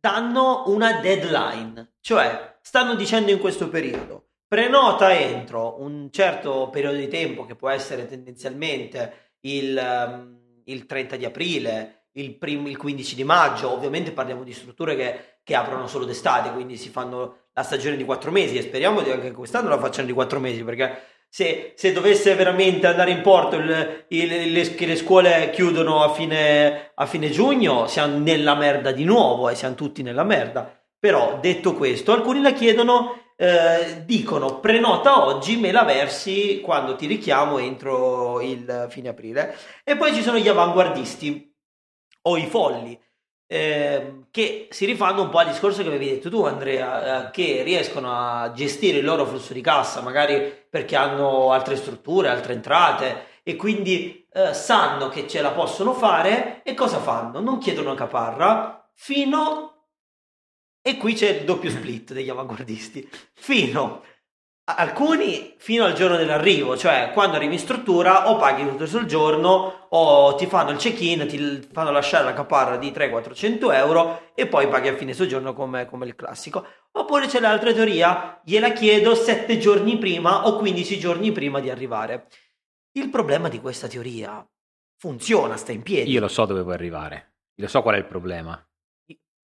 Danno 0.00 0.64
una 0.66 1.00
deadline, 1.00 1.94
cioè 2.00 2.58
stanno 2.60 2.94
dicendo 2.94 3.30
in 3.30 3.38
questo 3.38 3.68
periodo, 3.68 4.28
prenota 4.46 5.18
entro 5.18 5.80
un 5.80 6.08
certo 6.10 6.68
periodo 6.70 6.98
di 6.98 7.08
tempo 7.08 7.46
che 7.46 7.54
può 7.54 7.70
essere 7.70 8.06
tendenzialmente 8.06 9.36
il, 9.40 9.76
um, 9.76 10.60
il 10.64 10.84
30 10.84 11.16
di 11.16 11.24
aprile, 11.24 12.08
il, 12.12 12.36
prim- 12.36 12.66
il, 12.66 12.76
15 12.76 13.14
di 13.14 13.24
maggio, 13.24 13.72
ovviamente 13.72 14.12
parliamo 14.12 14.44
di 14.44 14.52
strutture 14.52 14.94
che, 14.94 15.38
che, 15.42 15.54
aprono 15.54 15.86
solo 15.86 16.04
d'estate, 16.04 16.52
quindi 16.52 16.76
si 16.76 16.90
fanno 16.90 17.48
la 17.54 17.62
stagione 17.62 17.96
di 17.96 18.04
quattro 18.04 18.30
mesi 18.30 18.56
e 18.56 18.62
speriamo 18.62 19.02
che 19.02 19.12
anche 19.12 19.32
quest'anno 19.32 19.68
la 19.68 19.78
facciano 19.78 20.06
di 20.06 20.12
quattro 20.12 20.38
mesi 20.38 20.62
perché 20.62 21.13
se, 21.34 21.72
se, 21.74 21.92
dovesse 21.92 22.36
veramente 22.36 22.86
andare 22.86 23.10
in 23.10 23.20
porto 23.20 23.56
il, 23.56 24.04
il, 24.10 24.52
le, 24.52 24.74
che 24.76 24.86
le 24.86 24.94
scuole 24.94 25.50
chiudono 25.50 26.04
a 26.04 26.12
fine, 26.12 26.92
a 26.94 27.06
fine, 27.06 27.28
giugno, 27.28 27.88
siamo 27.88 28.18
nella 28.18 28.54
merda 28.54 28.92
di 28.92 29.02
nuovo 29.02 29.48
e 29.48 29.56
siamo 29.56 29.74
tutti 29.74 30.04
nella 30.04 30.22
merda. 30.22 30.80
Però 30.96 31.40
detto 31.40 31.74
questo, 31.74 32.12
alcuni 32.12 32.40
la 32.40 32.52
chiedono 32.52 33.32
eh, 33.34 34.04
dicono 34.04 34.60
prenota 34.60 35.26
oggi, 35.26 35.56
me 35.56 35.72
la 35.72 35.82
versi 35.82 36.60
quando 36.60 36.94
ti 36.94 37.06
richiamo 37.06 37.58
entro 37.58 38.40
il 38.40 38.86
fine 38.88 39.08
aprile. 39.08 39.56
E 39.82 39.96
poi 39.96 40.14
ci 40.14 40.22
sono 40.22 40.38
gli 40.38 40.46
avanguardisti 40.46 41.52
o 42.28 42.36
i 42.36 42.46
folli. 42.46 42.96
Eh, 43.48 44.23
che 44.34 44.66
si 44.72 44.84
rifanno 44.84 45.22
un 45.22 45.28
po' 45.28 45.38
al 45.38 45.46
discorso 45.46 45.82
che 45.82 45.86
avevi 45.86 46.08
detto 46.08 46.28
tu 46.28 46.42
Andrea, 46.42 47.28
eh, 47.28 47.30
che 47.30 47.62
riescono 47.62 48.10
a 48.10 48.50
gestire 48.50 48.98
il 48.98 49.04
loro 49.04 49.24
flusso 49.24 49.52
di 49.52 49.60
cassa, 49.60 50.00
magari 50.00 50.52
perché 50.68 50.96
hanno 50.96 51.52
altre 51.52 51.76
strutture, 51.76 52.30
altre 52.30 52.54
entrate 52.54 53.26
e 53.44 53.54
quindi 53.54 54.26
eh, 54.32 54.52
sanno 54.52 55.08
che 55.08 55.28
ce 55.28 55.40
la 55.40 55.52
possono 55.52 55.94
fare 55.94 56.62
e 56.64 56.74
cosa 56.74 56.98
fanno? 56.98 57.38
Non 57.38 57.58
chiedono 57.58 57.94
caparra 57.94 58.90
fino 58.94 59.84
e 60.82 60.96
qui 60.96 61.14
c'è 61.14 61.28
il 61.28 61.44
doppio 61.44 61.70
split 61.70 62.12
degli 62.12 62.28
avanguardisti. 62.28 63.08
Fino 63.34 64.02
alcuni 64.64 65.54
fino 65.58 65.84
al 65.84 65.92
giorno 65.92 66.16
dell'arrivo, 66.16 66.76
cioè 66.76 67.10
quando 67.12 67.36
arrivi 67.36 67.54
in 67.54 67.58
struttura 67.58 68.30
o 68.30 68.36
paghi 68.36 68.66
tutto 68.66 68.86
sul 68.86 69.04
giorno 69.04 69.86
o 69.90 70.34
ti 70.36 70.46
fanno 70.46 70.70
il 70.70 70.78
check-in, 70.78 71.26
ti 71.28 71.68
fanno 71.70 71.90
lasciare 71.90 72.24
la 72.24 72.32
caparra 72.32 72.76
di 72.76 72.90
300-400 72.90 73.74
euro 73.74 74.30
e 74.34 74.46
poi 74.46 74.68
paghi 74.68 74.88
a 74.88 74.96
fine 74.96 75.12
soggiorno 75.12 75.52
come, 75.52 75.84
come 75.84 76.06
il 76.06 76.14
classico. 76.14 76.66
Oppure 76.92 77.26
c'è 77.26 77.40
l'altra 77.40 77.72
teoria, 77.72 78.40
gliela 78.42 78.70
chiedo 78.72 79.14
7 79.14 79.58
giorni 79.58 79.98
prima 79.98 80.46
o 80.46 80.56
15 80.56 80.98
giorni 80.98 81.32
prima 81.32 81.60
di 81.60 81.68
arrivare. 81.68 82.28
Il 82.92 83.10
problema 83.10 83.48
di 83.48 83.60
questa 83.60 83.86
teoria 83.86 84.46
funziona, 84.96 85.56
sta 85.56 85.72
in 85.72 85.82
piedi. 85.82 86.10
Io 86.10 86.20
lo 86.20 86.28
so 86.28 86.46
dove 86.46 86.62
vuoi 86.62 86.74
arrivare, 86.74 87.34
io 87.54 87.64
lo 87.64 87.68
so 87.68 87.82
qual 87.82 87.96
è 87.96 87.98
il 87.98 88.06
problema. 88.06 88.66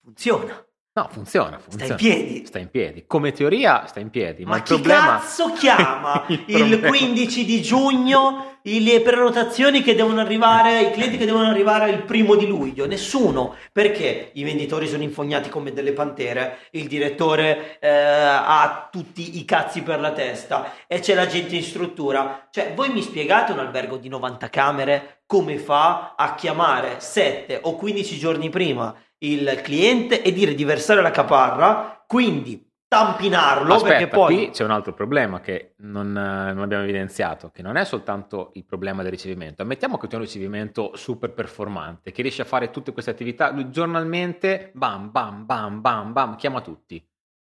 Funziona. 0.02 0.64
No, 0.92 1.08
funziona, 1.08 1.58
funziona. 1.60 1.84
Sta 1.84 1.92
in 1.92 1.96
piedi. 1.96 2.46
Sta 2.46 2.58
in 2.58 2.68
piedi. 2.68 3.04
Come 3.06 3.30
teoria 3.30 3.86
sta 3.86 4.00
in 4.00 4.10
piedi. 4.10 4.42
Ma, 4.42 4.50
Ma 4.50 4.56
il 4.56 4.62
chi 4.62 4.74
problema... 4.74 5.18
cazzo 5.18 5.52
chiama 5.52 6.24
il 6.28 6.42
il, 6.48 6.78
problema- 6.78 6.88
15 6.88 7.44
di 7.44 7.62
giugno 7.62 8.50
le 8.62 9.00
prenotazioni 9.00 9.82
che 9.82 9.94
devono 9.94 10.20
arrivare, 10.20 10.82
i 10.82 10.90
clienti 10.90 11.16
che 11.16 11.24
devono 11.24 11.48
arrivare 11.48 11.90
il 11.90 12.02
primo 12.02 12.34
di 12.34 12.46
luglio? 12.46 12.86
Nessuno, 12.86 13.54
perché 13.72 14.30
i 14.34 14.42
venditori 14.42 14.88
sono 14.88 15.04
infognati 15.04 15.48
come 15.48 15.72
delle 15.72 15.92
pantere, 15.92 16.58
il 16.72 16.88
direttore 16.88 17.78
eh, 17.78 17.88
ha 17.88 18.88
tutti 18.90 19.38
i 19.38 19.44
cazzi 19.44 19.82
per 19.82 20.00
la 20.00 20.10
testa 20.12 20.72
e 20.88 20.98
c'è 20.98 21.14
la 21.14 21.26
gente 21.26 21.54
in 21.54 21.62
struttura. 21.62 22.48
Cioè, 22.50 22.72
voi 22.74 22.92
mi 22.92 23.00
spiegate 23.00 23.52
un 23.52 23.60
albergo 23.60 23.96
di 23.96 24.08
90 24.08 24.50
camere 24.50 25.20
come 25.24 25.58
fa 25.58 26.14
a 26.16 26.34
chiamare 26.34 26.96
7 26.98 27.60
o 27.62 27.76
15 27.76 28.18
giorni 28.18 28.50
prima 28.50 28.92
il 29.22 29.60
cliente 29.62 30.22
e 30.22 30.32
dire 30.32 30.54
di 30.54 30.64
versare 30.64 31.02
la 31.02 31.10
caparra, 31.10 32.04
quindi 32.06 32.68
tampinarlo 32.90 33.74
Aspetta, 33.74 33.98
perché 33.98 34.08
poi 34.08 34.34
qui 34.34 34.50
c'è 34.50 34.64
un 34.64 34.72
altro 34.72 34.92
problema 34.92 35.40
che 35.40 35.74
non, 35.78 36.08
eh, 36.08 36.52
non 36.52 36.62
abbiamo 36.62 36.82
evidenziato, 36.82 37.50
che 37.50 37.62
non 37.62 37.76
è 37.76 37.84
soltanto 37.84 38.50
il 38.54 38.64
problema 38.64 39.02
del 39.02 39.12
ricevimento. 39.12 39.62
Ammettiamo 39.62 39.96
che 39.96 40.08
tu 40.08 40.14
hai 40.14 40.20
un 40.20 40.26
ricevimento 40.26 40.96
super 40.96 41.32
performante, 41.32 42.10
che 42.10 42.22
riesce 42.22 42.42
a 42.42 42.46
fare 42.46 42.70
tutte 42.70 42.92
queste 42.92 43.12
attività 43.12 43.52
lui 43.52 43.70
giornalmente, 43.70 44.72
bam, 44.74 45.10
bam, 45.12 45.46
bam, 45.46 45.80
bam, 45.80 46.12
bam, 46.12 46.36
chiama 46.36 46.60
tutti. 46.62 47.00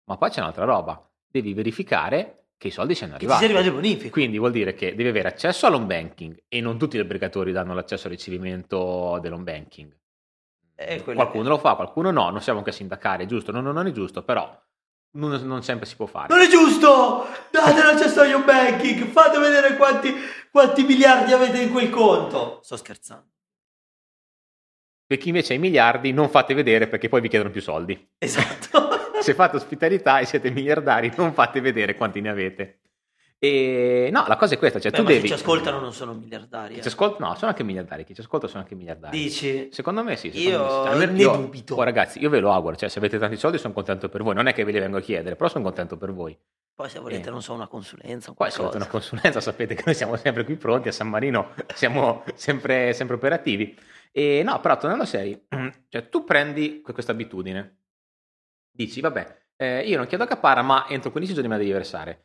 Ma 0.05 0.17
poi 0.17 0.31
c'è 0.31 0.41
un'altra 0.41 0.65
roba, 0.65 1.05
devi 1.27 1.53
verificare 1.53 2.45
che 2.57 2.69
i 2.69 2.71
soldi 2.71 2.95
siano 2.95 3.17
che 3.17 3.27
ti 3.27 3.33
arrivati. 3.33 3.67
il 3.67 3.73
bonifico. 3.73 4.11
Quindi 4.11 4.39
vuol 4.39 4.53
dire 4.53 4.75
che 4.75 4.95
devi 4.95 5.09
avere 5.09 5.29
accesso 5.29 5.67
all'home 5.67 5.87
banking 5.87 6.45
e 6.47 6.61
non 6.61 6.79
tutti 6.79 6.97
gli 6.97 7.01
obbligatori 7.01 7.51
danno 7.51 7.75
l'accesso 7.75 8.07
al 8.07 8.13
ricevimento 8.13 9.19
dell'home 9.21 9.43
banking. 9.43 9.93
Eh, 10.77 11.03
Qualcuno 11.03 11.49
lo 11.49 11.59
fa, 11.59 11.75
qualcuno 11.75 12.11
no, 12.11 12.31
non 12.31 12.41
siamo 12.41 12.59
anche 12.59 12.71
a 12.71 12.75
sindacare, 12.75 13.25
è 13.25 13.27
giusto, 13.27 13.53
no, 13.53 13.61
no, 13.61 13.71
non 13.73 13.87
è 13.87 13.93
giusto, 13.93 14.23
però 14.23 14.61
non, 15.13 15.31
non 15.45 15.63
sempre 15.63 15.87
si 15.87 15.95
può 15.95 16.07
fare. 16.07 16.33
Non 16.33 16.43
è 16.43 16.49
giusto! 16.49 17.27
Date 17.51 17.83
l'accesso 17.83 18.23
agli 18.23 18.33
home 18.33 18.45
banking, 18.45 19.07
fate 19.07 19.39
vedere 19.39 19.77
quanti, 19.77 20.13
quanti 20.51 20.83
miliardi 20.83 21.33
avete 21.33 21.63
in 21.63 21.71
quel 21.71 21.91
conto. 21.91 22.61
Sto 22.63 22.77
scherzando. 22.77 23.29
Per 25.07 25.19
chi 25.19 25.29
invece 25.29 25.53
ha 25.53 25.57
i 25.57 25.61
miliardi 25.61 26.13
non 26.13 26.29
fate 26.29 26.55
vedere 26.55 26.89
perché 26.89 27.09
poi 27.09 27.21
vi 27.21 27.29
chiedono 27.29 27.51
più 27.51 27.61
soldi. 27.61 28.11
Esatto. 28.19 29.13
Se 29.21 29.35
fate 29.35 29.57
ospitalità 29.57 30.19
e 30.19 30.25
siete 30.25 30.51
miliardari 30.51 31.13
non 31.17 31.33
fate 31.33 31.61
vedere 31.61 31.95
quanti 31.95 32.21
ne 32.21 32.31
avete. 32.31 32.81
E 33.47 34.09
no, 34.11 34.25
la 34.27 34.37
cosa 34.37 34.55
è 34.55 34.59
questa, 34.59 34.81
cioè 34.81 34.91
Beh, 34.91 34.97
tu 34.97 35.03
devi... 35.05 35.27
ci 35.27 35.35
ascoltano 35.35 35.79
non 35.79 35.93
sono 35.93 36.15
miliardari. 36.15 36.77
Eh. 36.77 36.81
ci 36.83 36.89
ascolta, 36.89 37.23
no, 37.27 37.35
sono 37.35 37.51
anche 37.51 37.63
miliardari, 37.63 38.05
chi 38.05 38.15
ci 38.15 38.23
ascolta 38.23 38.47
sono 38.47 38.63
anche 38.63 38.75
miliardari. 38.75 39.19
Dici? 39.19 39.69
Secondo 39.71 40.03
me 40.03 40.17
sì. 40.17 40.29
Io 40.29 40.33
secondo 40.33 40.65
me 40.65 40.71
sì. 40.87 40.89
Almeno 40.89 41.13
ne 41.13 41.19
io- 41.19 41.37
dubito. 41.37 41.75
oh, 41.75 41.83
ragazzi, 41.83 42.21
io 42.21 42.31
ve 42.31 42.41
lo 42.41 42.51
auguro, 42.53 42.75
cioè 42.77 42.89
se 42.89 42.99
avete 42.99 43.19
tanti 43.19 43.37
soldi 43.37 43.59
sono 43.59 43.75
contento 43.75 44.09
per 44.09 44.23
voi, 44.23 44.35
non 44.35 44.47
è 44.47 44.55
che 44.55 44.65
ve 44.65 44.73
li 44.73 44.79
vengo 44.79 44.97
a 44.97 45.01
chiedere, 45.01 45.37
però 45.37 45.51
sono 45.51 45.63
contento 45.63 45.99
per 45.99 46.13
voi. 46.13 46.35
Poi 46.75 46.89
se 46.89 46.99
volete, 47.01 47.29
Eh. 47.29 47.31
non 47.31 47.43
so, 47.43 47.53
una 47.53 47.67
consulenza. 47.69 48.33
Poi 48.33 48.51
se 48.51 48.57
qualcosa. 48.57 48.83
una 48.83 48.91
consulenza 48.91 49.41
sapete 49.41 49.75
che 49.75 49.83
noi 49.85 49.95
siamo 49.95 50.17
sempre 50.17 50.45
qui 50.45 50.57
pronti, 50.57 50.89
a 50.89 50.93
San 50.93 51.09
Marino 51.09 51.51
siamo 51.75 52.25
sempre, 52.35 52.95
sempre 52.95 53.15
operativi. 53.17 53.79
E 54.11 54.43
no, 54.43 54.59
però 54.61 54.77
tornando 54.79 55.05
a 55.05 55.07
seri, 55.07 55.39
cioè 55.91 56.09
tu 56.09 56.25
prendi 56.25 56.81
que- 56.81 56.93
questa 56.95 57.13
abitudine, 57.13 57.81
dici 58.71 59.01
vabbè, 59.01 59.43
eh, 59.57 59.81
io 59.87 59.99
non 59.99 60.07
chiedo 60.07 60.25
a 60.25 60.27
caparra 60.27 60.63
ma 60.63 60.87
entro 60.89 61.11
15 61.11 61.35
giorni 61.35 61.51
la 61.51 61.57
devi 61.59 61.71
versare. 61.73 62.25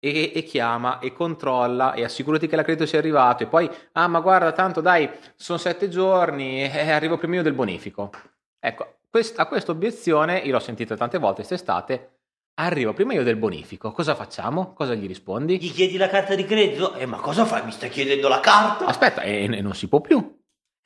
E, 0.00 0.32
e 0.32 0.44
chiama 0.44 1.00
e 1.00 1.12
controlla 1.12 1.92
e 1.92 2.04
assicurati 2.04 2.46
che 2.46 2.54
l'accredito 2.54 2.86
sia 2.86 3.00
arrivato 3.00 3.42
e 3.42 3.46
poi, 3.46 3.68
ah 3.92 4.06
ma 4.06 4.20
guarda 4.20 4.52
tanto 4.52 4.80
dai, 4.80 5.10
sono 5.34 5.58
sette 5.58 5.88
giorni, 5.88 6.62
eh, 6.62 6.90
arrivo 6.90 7.18
prima 7.18 7.34
io 7.34 7.42
del 7.42 7.52
bonifico. 7.52 8.12
Ecco, 8.60 8.98
quest- 9.10 9.38
a 9.40 9.46
questa 9.46 9.72
obiezione, 9.72 10.38
io 10.38 10.52
l'ho 10.52 10.60
sentita 10.60 10.96
tante 10.96 11.18
volte 11.18 11.42
quest'estate, 11.44 12.18
arrivo 12.60 12.92
prima 12.92 13.12
io 13.12 13.24
del 13.24 13.36
bonifico, 13.36 13.90
cosa 13.90 14.14
facciamo? 14.14 14.72
Cosa 14.72 14.94
gli 14.94 15.06
rispondi? 15.08 15.58
Gli 15.58 15.72
chiedi 15.72 15.96
la 15.96 16.08
carta 16.08 16.36
di 16.36 16.44
credito? 16.44 16.94
Eh, 16.94 17.06
ma 17.06 17.18
cosa 17.18 17.44
fai? 17.44 17.64
Mi 17.64 17.72
stai 17.72 17.88
chiedendo 17.88 18.28
la 18.28 18.38
carta? 18.38 18.86
Aspetta, 18.86 19.22
e, 19.22 19.44
e 19.44 19.60
non 19.60 19.74
si 19.74 19.88
può 19.88 20.00
più. 20.00 20.37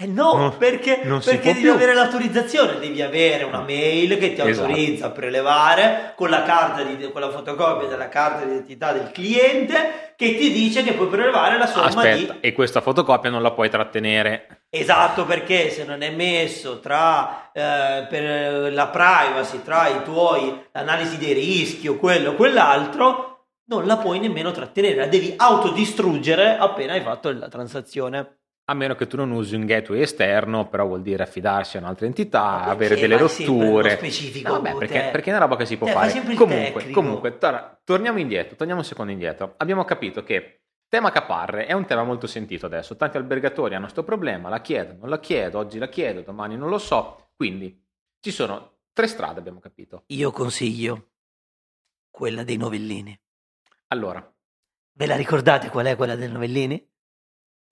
Eh 0.02 0.06
no, 0.06 0.34
No, 0.34 0.50
perché, 0.56 0.96
perché 1.04 1.52
devi 1.52 1.60
più. 1.60 1.70
avere 1.72 1.94
l'autorizzazione, 1.94 2.80
devi 2.80 3.00
avere 3.02 3.44
una 3.44 3.60
mail 3.60 4.18
che 4.18 4.32
ti 4.34 4.40
Esatto. 4.40 4.66
autorizza 4.66 5.06
a 5.06 5.10
prelevare 5.10 6.12
con 6.16 6.28
la 6.28 6.42
carta 6.42 6.82
di, 6.82 7.08
con 7.12 7.20
la 7.20 7.30
fotocopia 7.30 7.86
della 7.86 8.08
carta 8.08 8.44
di 8.44 8.50
identità 8.50 8.92
del 8.92 9.12
cliente 9.12 10.14
che 10.16 10.34
ti 10.36 10.50
dice 10.50 10.82
che 10.82 10.94
puoi 10.94 11.06
prelevare 11.06 11.56
la 11.56 11.66
somma 11.66 11.86
Aspetta, 11.86 12.32
di 12.32 12.38
e 12.40 12.52
questa 12.52 12.80
fotocopia 12.80 13.30
non 13.30 13.42
la 13.42 13.52
puoi 13.52 13.70
trattenere. 13.70 14.64
Esatto, 14.70 15.24
perché 15.24 15.70
se 15.70 15.84
non 15.84 16.02
è 16.02 16.10
messo 16.10 16.80
tra 16.80 17.50
eh, 17.52 18.06
per 18.08 18.72
la 18.72 18.86
privacy, 18.88 19.62
tra 19.62 19.86
i 19.86 20.02
tuoi 20.02 20.66
analisi 20.72 21.16
dei 21.16 21.32
rischi 21.32 21.86
o 21.86 21.96
quello 21.96 22.30
o 22.30 22.34
quell'altro, 22.34 23.44
non 23.66 23.86
la 23.86 23.96
puoi 23.98 24.18
nemmeno 24.18 24.50
trattenere, 24.50 24.96
la 24.96 25.06
devi 25.06 25.34
autodistruggere 25.36 26.56
appena 26.58 26.94
hai 26.94 27.00
fatto 27.02 27.30
la 27.32 27.48
transazione. 27.48 28.38
A 28.64 28.74
meno 28.74 28.94
che 28.94 29.06
tu 29.06 29.16
non 29.16 29.32
usi 29.32 29.56
un 29.56 29.66
gateway 29.66 30.02
esterno, 30.02 30.68
però 30.68 30.86
vuol 30.86 31.02
dire 31.02 31.24
affidarsi 31.24 31.76
a 31.76 31.80
un'altra 31.80 32.06
entità, 32.06 32.42
Ma 32.42 32.64
avere 32.66 32.94
perché 32.94 33.08
delle 33.08 33.18
fai 33.18 33.28
sempre 33.28 33.54
rotture. 33.56 34.00
No, 34.42 34.52
vabbè, 34.52 34.76
perché, 34.76 35.08
perché 35.10 35.30
è 35.30 35.34
una 35.34 35.42
roba 35.42 35.56
che 35.56 35.66
si 35.66 35.76
può 35.76 35.88
fai 35.88 36.10
fare. 36.10 36.34
Comunque, 36.34 36.90
comunque 36.90 37.38
tor- 37.38 37.80
torniamo 37.82 38.18
indietro, 38.18 38.54
torniamo 38.54 38.80
un 38.80 38.86
secondo 38.86 39.10
indietro. 39.10 39.54
Abbiamo 39.56 39.84
capito 39.84 40.22
che 40.22 40.62
tema 40.88 41.10
caparre 41.10 41.66
è 41.66 41.72
un 41.72 41.86
tema 41.86 42.04
molto 42.04 42.26
sentito 42.28 42.66
adesso. 42.66 42.96
Tanti 42.96 43.16
albergatori 43.16 43.74
hanno 43.74 43.84
questo 43.84 44.04
problema, 44.04 44.48
la 44.48 44.60
chiedo, 44.60 44.94
non 45.00 45.08
la 45.08 45.18
chiedo, 45.18 45.58
oggi 45.58 45.78
la 45.78 45.88
chiedo, 45.88 46.20
domani 46.20 46.56
non 46.56 46.68
lo 46.68 46.78
so. 46.78 47.30
Quindi 47.34 47.84
ci 48.20 48.30
sono 48.30 48.78
tre 48.92 49.08
strade, 49.08 49.40
abbiamo 49.40 49.58
capito. 49.58 50.04
Io 50.06 50.30
consiglio 50.30 51.08
quella 52.10 52.44
dei 52.44 52.56
novellini. 52.56 53.18
Allora, 53.88 54.24
Ve 54.94 55.06
la 55.06 55.16
ricordate 55.16 55.70
qual 55.70 55.86
è 55.86 55.96
quella 55.96 56.16
dei 56.16 56.30
novellini? 56.30 56.91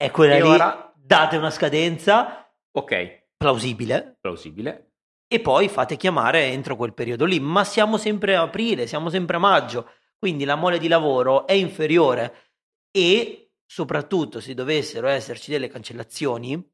È 0.01 0.09
quella 0.09 0.35
E 0.35 0.41
lì, 0.41 0.47
ora? 0.47 0.91
date 0.95 1.37
una 1.37 1.51
scadenza 1.51 2.51
ok, 2.71 3.25
plausibile, 3.37 4.17
plausibile. 4.19 4.93
e 5.27 5.39
poi 5.41 5.69
fate 5.69 5.95
chiamare 5.95 6.45
entro 6.45 6.75
quel 6.75 6.95
periodo 6.95 7.25
lì. 7.25 7.39
Ma 7.39 7.63
siamo 7.63 7.97
sempre 7.97 8.35
a 8.35 8.41
aprile, 8.41 8.87
siamo 8.87 9.09
sempre 9.11 9.35
a 9.35 9.39
maggio, 9.39 9.91
quindi 10.17 10.43
la 10.43 10.55
mole 10.55 10.79
di 10.79 10.87
lavoro 10.87 11.45
è 11.45 11.53
inferiore 11.53 12.49
e 12.89 13.51
soprattutto 13.63 14.39
se 14.39 14.55
dovessero 14.55 15.07
esserci 15.07 15.51
delle 15.51 15.67
cancellazioni, 15.67 16.67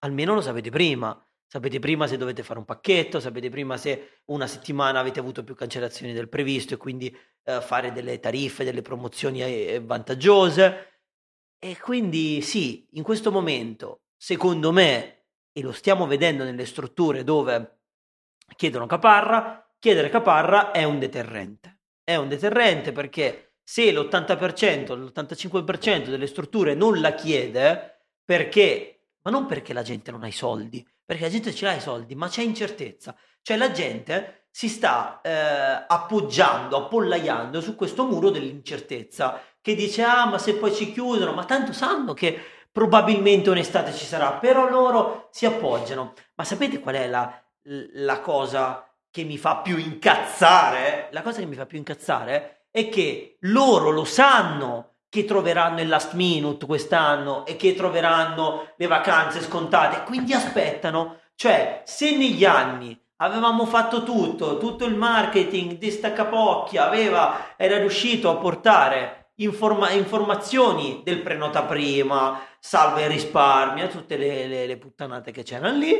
almeno 0.00 0.34
lo 0.34 0.42
sapete 0.42 0.68
prima. 0.68 1.18
Sapete 1.48 1.78
prima 1.78 2.06
se 2.06 2.18
dovete 2.18 2.42
fare 2.42 2.58
un 2.58 2.64
pacchetto, 2.66 3.20
sapete 3.20 3.48
prima 3.48 3.78
se 3.78 4.20
una 4.26 4.46
settimana 4.48 4.98
avete 5.00 5.20
avuto 5.20 5.44
più 5.44 5.54
cancellazioni 5.54 6.12
del 6.12 6.28
previsto 6.28 6.74
e 6.74 6.76
quindi 6.76 7.16
eh, 7.44 7.60
fare 7.62 7.92
delle 7.92 8.18
tariffe, 8.20 8.64
delle 8.64 8.82
promozioni 8.82 9.42
eh, 9.42 9.80
vantaggiose. 9.82 10.95
E 11.58 11.78
quindi 11.78 12.42
sì, 12.42 12.86
in 12.92 13.02
questo 13.02 13.30
momento, 13.32 14.02
secondo 14.16 14.72
me, 14.72 15.24
e 15.52 15.62
lo 15.62 15.72
stiamo 15.72 16.06
vedendo 16.06 16.44
nelle 16.44 16.66
strutture 16.66 17.24
dove 17.24 17.78
chiedono 18.56 18.86
caparra, 18.86 19.66
chiedere 19.78 20.10
caparra 20.10 20.70
è 20.70 20.84
un 20.84 20.98
deterrente. 20.98 21.80
È 22.04 22.14
un 22.14 22.28
deterrente 22.28 22.92
perché 22.92 23.54
se 23.62 23.90
l'80%, 23.90 24.96
l'85% 24.96 26.08
delle 26.08 26.26
strutture 26.26 26.74
non 26.74 27.00
la 27.00 27.14
chiede, 27.14 28.04
perché, 28.24 29.08
ma 29.22 29.30
non 29.30 29.46
perché 29.46 29.72
la 29.72 29.82
gente 29.82 30.10
non 30.10 30.22
ha 30.22 30.28
i 30.28 30.32
soldi, 30.32 30.86
perché 31.04 31.24
la 31.24 31.30
gente 31.30 31.54
ce 31.54 31.64
l'ha 31.64 31.74
i 31.74 31.80
soldi, 31.80 32.14
ma 32.14 32.28
c'è 32.28 32.42
incertezza. 32.42 33.16
Cioè 33.42 33.56
la 33.56 33.70
gente 33.70 34.45
si 34.56 34.70
sta 34.70 35.20
eh, 35.22 35.84
appoggiando, 35.86 36.78
appollaiando 36.78 37.60
su 37.60 37.76
questo 37.76 38.06
muro 38.06 38.30
dell'incertezza 38.30 39.38
che 39.60 39.74
dice 39.74 40.02
ah 40.02 40.24
ma 40.24 40.38
se 40.38 40.54
poi 40.54 40.72
ci 40.72 40.94
chiudono, 40.94 41.34
ma 41.34 41.44
tanto 41.44 41.74
sanno 41.74 42.14
che 42.14 42.40
probabilmente 42.72 43.50
un'estate 43.50 43.92
ci 43.92 44.06
sarà, 44.06 44.32
però 44.32 44.66
loro 44.70 45.28
si 45.30 45.44
appoggiano. 45.44 46.14
Ma 46.36 46.44
sapete 46.44 46.80
qual 46.80 46.94
è 46.94 47.06
la, 47.06 47.38
la 47.64 48.20
cosa 48.20 48.90
che 49.10 49.24
mi 49.24 49.36
fa 49.36 49.58
più 49.58 49.76
incazzare? 49.76 51.08
La 51.10 51.20
cosa 51.20 51.40
che 51.40 51.46
mi 51.46 51.54
fa 51.54 51.66
più 51.66 51.76
incazzare 51.76 52.68
è 52.70 52.88
che 52.88 53.36
loro 53.40 53.90
lo 53.90 54.04
sanno 54.04 54.94
che 55.10 55.26
troveranno 55.26 55.82
il 55.82 55.88
last 55.88 56.14
minute 56.14 56.64
quest'anno 56.64 57.44
e 57.44 57.56
che 57.56 57.74
troveranno 57.74 58.72
le 58.76 58.86
vacanze 58.86 59.42
scontate, 59.42 60.02
quindi 60.04 60.32
aspettano. 60.32 61.18
Cioè, 61.34 61.82
se 61.84 62.16
negli 62.16 62.46
anni 62.46 62.98
avevamo 63.16 63.64
fatto 63.66 64.02
tutto, 64.02 64.58
tutto 64.58 64.84
il 64.84 64.94
marketing 64.94 65.78
di 65.78 65.90
staccapocchia 65.90 66.86
aveva, 66.86 67.54
era 67.56 67.78
riuscito 67.78 68.28
a 68.30 68.36
portare 68.36 69.30
informa- 69.36 69.90
informazioni 69.90 71.00
del 71.04 71.20
prenota 71.20 71.62
prima, 71.62 72.40
salve 72.58 73.04
e 73.04 73.08
risparmia, 73.08 73.88
tutte 73.88 74.16
le, 74.16 74.46
le, 74.46 74.66
le, 74.66 74.76
puttanate 74.76 75.30
che 75.30 75.42
c'erano 75.42 75.78
lì. 75.78 75.94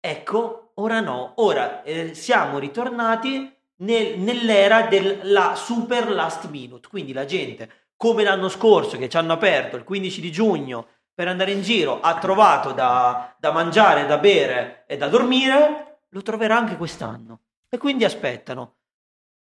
Ecco, 0.00 0.72
ora 0.74 1.00
no, 1.00 1.32
ora 1.36 1.82
eh, 1.82 2.14
siamo 2.14 2.58
ritornati 2.58 3.52
nel, 3.76 4.18
nell'era 4.18 4.82
della 4.82 5.54
super 5.54 6.10
last 6.10 6.48
minute, 6.50 6.88
quindi 6.88 7.12
la 7.12 7.24
gente, 7.24 7.68
come 7.96 8.22
l'anno 8.22 8.48
scorso 8.48 8.98
che 8.98 9.08
ci 9.08 9.16
hanno 9.16 9.32
aperto 9.32 9.76
il 9.76 9.84
15 9.84 10.20
di 10.20 10.32
giugno 10.32 10.86
per 11.14 11.28
andare 11.28 11.52
in 11.52 11.62
giro, 11.62 12.00
ha 12.00 12.18
trovato 12.18 12.72
da, 12.72 13.34
da 13.38 13.52
mangiare, 13.52 14.04
da 14.04 14.18
bere 14.18 14.84
e 14.86 14.96
da 14.96 15.08
dormire, 15.08 15.93
lo 16.14 16.22
troverà 16.22 16.56
anche 16.56 16.76
quest'anno. 16.76 17.40
E 17.68 17.76
quindi 17.76 18.04
aspettano. 18.04 18.76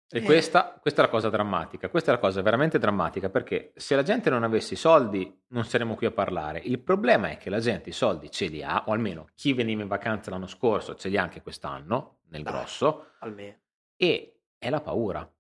E 0.09 0.19
eh. 0.19 0.23
questa, 0.23 0.77
questa, 0.81 1.01
è 1.01 1.05
la 1.05 1.11
cosa 1.11 1.29
drammatica, 1.29 1.89
questa 1.89 2.11
è 2.11 2.15
la 2.15 2.19
cosa 2.19 2.41
veramente 2.41 2.79
drammatica 2.79 3.29
perché 3.29 3.73
se 3.75 3.95
la 3.95 4.03
gente 4.03 4.29
non 4.29 4.43
avesse 4.43 4.73
i 4.73 4.77
soldi 4.77 5.41
non 5.49 5.65
saremmo 5.65 5.95
qui 5.95 6.07
a 6.07 6.11
parlare. 6.11 6.59
Il 6.59 6.79
problema 6.79 7.29
è 7.29 7.37
che 7.37 7.51
la 7.51 7.59
gente 7.59 7.89
i 7.89 7.93
soldi 7.93 8.31
ce 8.31 8.47
li 8.47 8.63
ha, 8.63 8.83
o 8.87 8.91
almeno 8.91 9.29
chi 9.35 9.53
veniva 9.53 9.83
in 9.83 9.87
vacanza 9.87 10.31
l'anno 10.31 10.47
scorso 10.47 10.95
ce 10.95 11.09
li 11.09 11.17
ha 11.17 11.21
anche 11.21 11.41
quest'anno, 11.41 12.17
nel 12.29 12.43
grosso, 12.43 13.11
almeno. 13.19 13.57
e 13.95 14.39
è 14.57 14.69
la 14.69 14.81
paura. 14.81 15.31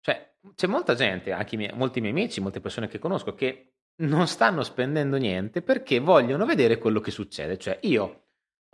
Cioè, 0.00 0.34
c'è 0.54 0.66
molta 0.66 0.94
gente, 0.94 1.32
anche 1.32 1.56
miei, 1.56 1.72
molti 1.74 2.00
miei 2.00 2.12
amici, 2.12 2.40
molte 2.40 2.60
persone 2.60 2.88
che 2.88 2.98
conosco, 2.98 3.34
che 3.34 3.72
non 3.96 4.26
stanno 4.26 4.62
spendendo 4.62 5.16
niente 5.16 5.62
perché 5.62 6.00
vogliono 6.00 6.44
vedere 6.44 6.78
quello 6.78 7.00
che 7.00 7.10
succede. 7.10 7.58
Cioè, 7.58 7.78
io 7.82 8.21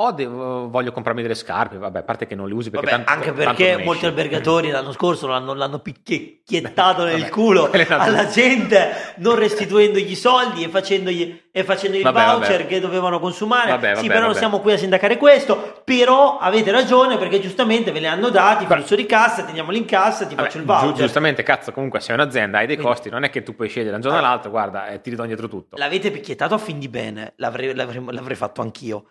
o 0.01 0.13
devo, 0.13 0.71
voglio 0.71 0.93
comprarmi 0.93 1.23
delle 1.23 1.35
scarpe, 1.35 1.77
vabbè, 1.77 1.99
a 1.99 2.03
parte 2.03 2.29
che 2.29 2.37
non 2.37 2.47
le 2.47 2.55
usi 2.55 2.71
perché 2.71 2.89
vabbè, 2.89 3.05
tanto, 3.05 3.21
anche 3.21 3.33
perché 3.33 3.83
molti 3.83 4.07
albergatori 4.07 4.71
l'anno 4.71 4.93
scorso 4.93 5.27
l'hanno, 5.27 5.55
l'hanno 5.55 5.81
picchiettato 5.81 7.03
nel 7.05 7.19
vabbè, 7.19 7.31
culo 7.31 7.69
alla 7.89 8.29
gente, 8.29 9.15
non 9.17 9.35
restituendogli 9.35 10.13
i 10.13 10.15
soldi 10.15 10.63
e 10.63 10.69
facendogli, 10.69 11.47
e 11.51 11.65
facendogli 11.65 12.03
vabbè, 12.03 12.21
il 12.21 12.31
voucher 12.31 12.67
che 12.69 12.79
dovevano 12.79 13.19
consumare. 13.19 13.97
sì, 13.97 14.07
però 14.07 14.27
non 14.27 14.37
siamo 14.37 14.61
qui 14.61 14.75
a 14.75 14.79
sindacare 14.79 15.17
questo, 15.17 15.83
però 15.83 16.39
avete 16.39 16.71
ragione 16.71 17.19
perché 17.19 17.41
giustamente 17.41 17.91
ve 17.91 17.99
li 17.99 18.07
hanno 18.07 18.29
dati, 18.29 18.67
flusso 18.67 18.95
di 18.95 19.05
cassa, 19.05 19.43
teniamoli 19.43 19.79
in 19.79 19.85
cassa, 19.85 20.27
ti 20.27 20.37
faccio 20.37 20.59
il 20.59 20.65
voucher. 20.65 20.93
giustamente, 20.93 21.43
cazzo, 21.43 21.73
comunque 21.73 21.99
sei 21.99 22.15
un'azienda, 22.15 22.59
hai 22.59 22.67
dei 22.69 22.77
Quindi, 22.77 22.95
costi, 22.95 23.11
non 23.11 23.25
è 23.25 23.31
che 23.31 23.43
tu 23.43 23.57
puoi 23.57 23.67
scegliere 23.69 23.91
da 23.91 23.97
un 23.97 24.03
giorno 24.03 24.19
all'altro, 24.19 24.51
guarda, 24.51 24.87
eh, 24.87 25.01
ti 25.01 25.11
ridò 25.11 25.25
dietro 25.25 25.49
tutto. 25.49 25.77
L'avete 25.77 26.13
picchiettato 26.13 26.55
a 26.55 26.59
fin 26.59 26.79
di 26.79 26.89
bene, 26.89 27.33
l'avrei, 27.39 27.75
l'avrei, 27.75 28.01
l'avrei 28.13 28.37
fatto 28.37 28.61
anch'io 28.61 29.05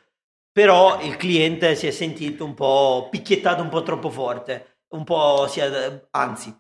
però 0.58 1.00
il 1.04 1.18
cliente 1.18 1.76
si 1.76 1.86
è 1.86 1.92
sentito 1.92 2.44
un 2.44 2.56
po' 2.56 3.10
picchiettato 3.12 3.62
un 3.62 3.70
po' 3.70 3.84
troppo 3.84 4.10
forte, 4.10 4.80
un 4.96 5.04
po' 5.04 5.46
sia, 5.48 6.02
anzi, 6.10 6.52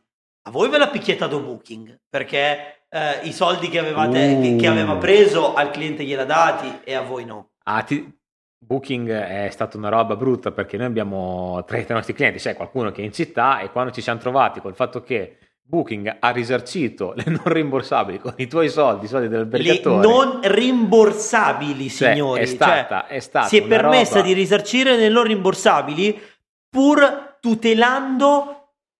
a 0.43 0.51
voi 0.51 0.69
ve 0.69 0.77
l'ha 0.77 0.89
picchiettato 0.89 1.41
Booking, 1.41 2.01
perché 2.07 2.83
eh, 2.89 3.21
i 3.23 3.33
soldi 3.33 3.69
che, 3.69 3.79
avevate, 3.79 4.35
uh. 4.35 4.39
che, 4.39 4.55
che, 4.55 4.67
aveva 4.67 4.93
uh. 4.93 4.97
preso 4.99 5.55
al 5.55 5.71
cliente 5.71 6.03
gliela 6.03 6.25
dati 6.25 6.81
e 6.83 6.93
a 6.93 7.01
voi 7.01 7.25
no. 7.25 7.53
Ah, 7.63 7.81
ti... 7.81 8.07
Booking 8.59 9.09
è 9.09 9.49
stata 9.49 9.77
una 9.77 9.89
roba 9.89 10.15
brutta 10.15 10.51
perché 10.51 10.77
noi 10.77 10.85
abbiamo 10.85 11.63
tra 11.65 11.79
i 11.79 11.85
nostri 11.87 12.13
clienti, 12.13 12.37
c'è 12.37 12.55
qualcuno 12.55 12.91
che 12.91 13.01
è 13.01 13.05
in 13.05 13.13
città 13.13 13.61
e 13.61 13.71
quando 13.71 13.91
ci 13.91 14.01
siamo 14.01 14.19
trovati 14.19 14.61
col 14.61 14.75
fatto 14.75 15.01
che 15.01 15.37
Booking 15.69 16.17
ha 16.19 16.29
risarcito 16.29 17.11
le 17.13 17.25
non 17.25 17.43
rimborsabili 17.43 18.19
con 18.19 18.33
i 18.37 18.47
tuoi 18.47 18.69
soldi, 18.69 19.03
i 19.03 19.07
soldi 19.09 19.27
dell'albergatore. 19.27 19.97
Le 19.97 20.01
non 20.01 20.39
rimborsabili, 20.41 21.89
signori. 21.89 22.45
Cioè, 22.45 22.49
è 22.49 22.55
stata, 22.55 23.05
cioè, 23.07 23.15
è 23.15 23.19
stata 23.19 23.47
si 23.47 23.57
è 23.57 23.63
permessa 23.63 24.15
roba... 24.15 24.27
di 24.27 24.33
risarcire 24.33 24.95
le 24.95 25.09
non 25.09 25.23
rimborsabili 25.23 26.21
pur 26.69 27.37
tutelando 27.41 28.53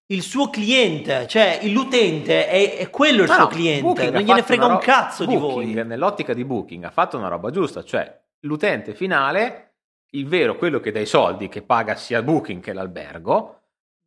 il 0.08 0.22
suo 0.22 0.50
cliente, 0.50 1.26
cioè 1.28 1.62
l'utente 1.64 2.48
è, 2.48 2.78
è 2.78 2.90
quello 2.90 3.24
il 3.24 3.30
no, 3.30 3.36
suo 3.36 3.48
cliente, 3.48 3.82
Booking 3.82 4.14
non 4.14 4.22
gliene 4.22 4.44
frega 4.44 4.66
un 4.66 4.78
cazzo 4.80 5.26
Booking, 5.26 5.66
di 5.66 5.74
voi. 5.74 5.86
Nell'ottica 5.86 6.34
di 6.34 6.44
Booking 6.44 6.84
ha 6.84 6.92
fatto 6.92 7.18
una 7.18 7.30
roba 7.30 7.50
giusta, 7.50 7.84
cioè 7.84 8.14
l'utente 8.42 8.94
finale, 8.94 9.76
il 10.12 10.28
vero, 10.28 10.58
quello 10.58 10.82
che 10.82 10.92
dà 10.92 11.00
i 11.00 11.06
soldi, 11.06 11.48
che 11.48 11.62
paga 11.62 11.96
sia 11.96 12.22
Booking 12.22 12.62
che 12.62 12.74
l'albergo, 12.74 13.56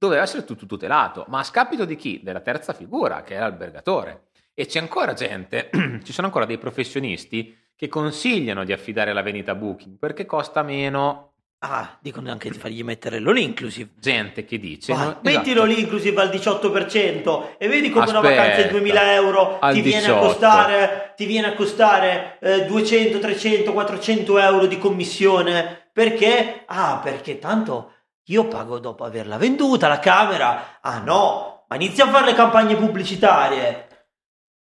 doveva 0.01 0.23
essere 0.23 0.45
tutto 0.45 0.65
tutelato, 0.65 1.27
ma 1.29 1.41
a 1.41 1.45
scapito 1.45 1.85
di 1.85 1.95
chi? 1.95 2.21
Della 2.23 2.41
terza 2.41 2.73
figura, 2.73 3.23
che 3.23 3.37
è 3.37 3.39
l'albergatore. 3.39 4.29
E 4.55 4.65
c'è 4.65 4.79
ancora 4.79 5.13
gente, 5.13 5.69
ci 6.03 6.13
sono 6.15 6.27
ancora 6.27 6.47
dei 6.47 6.57
professionisti 6.57 7.55
che 7.77 7.89
consigliano 7.89 8.65
di 8.65 8.73
affidare 8.73 9.13
la 9.13 9.21
vendita 9.21 9.53
a 9.53 9.57
Booking 9.57 9.99
perché 9.99 10.25
costa 10.25 10.63
meno. 10.63 11.27
Ah, 11.63 11.99
dicono 12.01 12.31
anche 12.31 12.49
di 12.49 12.57
fargli 12.57 12.83
mettere 12.83 13.19
l'all 13.19 13.37
inclusive. 13.37 13.91
Gente 14.01 14.47
che 14.47 14.59
dice: 14.59 14.93
ah, 14.93 15.05
no, 15.05 15.19
Metti 15.23 15.51
esatto. 15.51 15.67
l'all 15.67 15.79
inclusive 15.79 16.21
al 16.23 16.31
18% 16.31 17.57
e 17.59 17.69
vedi 17.69 17.91
come 17.91 18.05
Aspetta, 18.07 18.21
una 18.21 18.29
vacanza 18.31 18.63
di 18.63 18.69
2000 18.71 19.13
euro 19.13 19.59
ti 19.71 19.81
viene, 19.83 20.19
costare, 20.19 21.13
ti 21.15 21.27
viene, 21.27 21.49
a 21.49 21.55
costare, 21.55 22.39
eh, 22.41 22.65
200, 22.65 23.19
300, 23.19 23.73
400 23.75 24.39
euro 24.39 24.65
di 24.65 24.79
commissione. 24.79 25.89
Perché? 25.93 26.63
Ah, 26.67 27.01
perché 27.05 27.39
tanto 27.39 27.93
io 28.31 28.47
pago 28.47 28.79
dopo 28.79 29.05
averla 29.05 29.37
venduta 29.37 29.88
la 29.88 29.99
camera. 29.99 30.81
Ah 30.81 31.01
no, 31.01 31.64
ma 31.69 31.77
inizia 31.77 32.05
a 32.07 32.11
fare 32.11 32.27
le 32.27 32.35
campagne 32.35 32.77
pubblicitarie. 32.77 33.88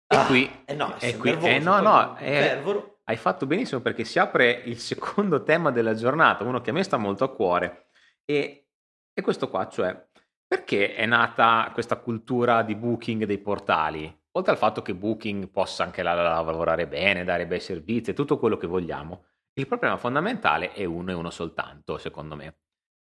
E 0.06 0.16
ah, 0.16 0.26
qui, 0.26 0.64
eh 0.66 0.76
no, 0.76 0.96
è 0.98 1.18
qui, 1.18 1.32
nervoso, 1.32 1.52
eh 1.52 1.60
no, 1.60 1.80
no, 1.80 2.16
è, 2.16 2.62
hai 3.06 3.16
fatto 3.16 3.46
benissimo 3.46 3.82
perché 3.82 4.04
si 4.04 4.20
apre 4.20 4.52
il 4.66 4.78
secondo 4.80 5.42
tema 5.44 5.72
della 5.72 5.96
giornata, 5.96 6.44
uno 6.44 6.62
che 6.62 6.70
a 6.70 6.74
me 6.74 6.84
sta 6.84 6.98
molto 6.98 7.24
a 7.24 7.34
cuore. 7.34 7.88
E, 8.26 8.68
e 9.14 9.22
questo 9.22 9.50
qua, 9.50 9.68
cioè, 9.70 10.08
perché 10.46 10.94
è 10.94 11.06
nata 11.06 11.72
questa 11.74 11.98
cultura 11.98 12.62
di 12.64 12.76
booking 12.76 13.24
dei 13.24 13.40
portali? 13.40 14.22
Oltre 14.36 14.52
al 14.52 14.58
fatto 14.58 14.82
che 14.82 14.96
Booking 14.96 15.50
possa 15.50 15.84
anche 15.84 16.02
la, 16.02 16.16
la, 16.16 16.42
lavorare 16.42 16.88
bene, 16.88 17.24
dare 17.24 17.46
bei 17.46 17.60
servizi, 17.60 18.14
tutto 18.14 18.40
quello 18.40 18.58
che 18.58 18.66
vogliamo, 18.66 19.26
il 19.54 19.68
problema 19.68 19.96
fondamentale 19.96 20.72
è 20.72 20.86
uno 20.86 21.12
e 21.12 21.14
uno 21.14 21.30
soltanto, 21.30 22.00
secondo 22.00 22.36
me 22.36 22.63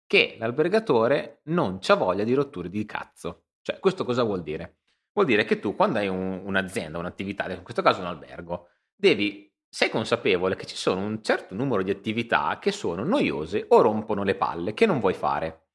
che 0.07 0.35
l'albergatore 0.37 1.41
non 1.45 1.79
c'ha 1.79 1.95
voglia 1.95 2.23
di 2.23 2.33
rotture 2.33 2.69
di 2.69 2.85
cazzo. 2.85 3.45
Cioè, 3.61 3.79
questo 3.79 4.05
cosa 4.05 4.23
vuol 4.23 4.43
dire? 4.43 4.77
Vuol 5.13 5.27
dire 5.27 5.45
che 5.45 5.59
tu, 5.59 5.75
quando 5.75 5.99
hai 5.99 6.07
un, 6.07 6.41
un'azienda, 6.43 6.97
un'attività, 6.97 7.51
in 7.51 7.63
questo 7.63 7.81
caso 7.81 8.01
un 8.01 8.07
albergo, 8.07 8.67
devi, 8.93 9.51
sei 9.67 9.89
consapevole 9.89 10.55
che 10.55 10.65
ci 10.65 10.75
sono 10.75 11.01
un 11.01 11.23
certo 11.23 11.55
numero 11.55 11.81
di 11.81 11.89
attività 11.89 12.59
che 12.59 12.71
sono 12.71 13.03
noiose 13.03 13.65
o 13.69 13.81
rompono 13.81 14.23
le 14.23 14.35
palle, 14.35 14.73
che 14.73 14.85
non 14.85 14.99
vuoi 14.99 15.13
fare. 15.13 15.67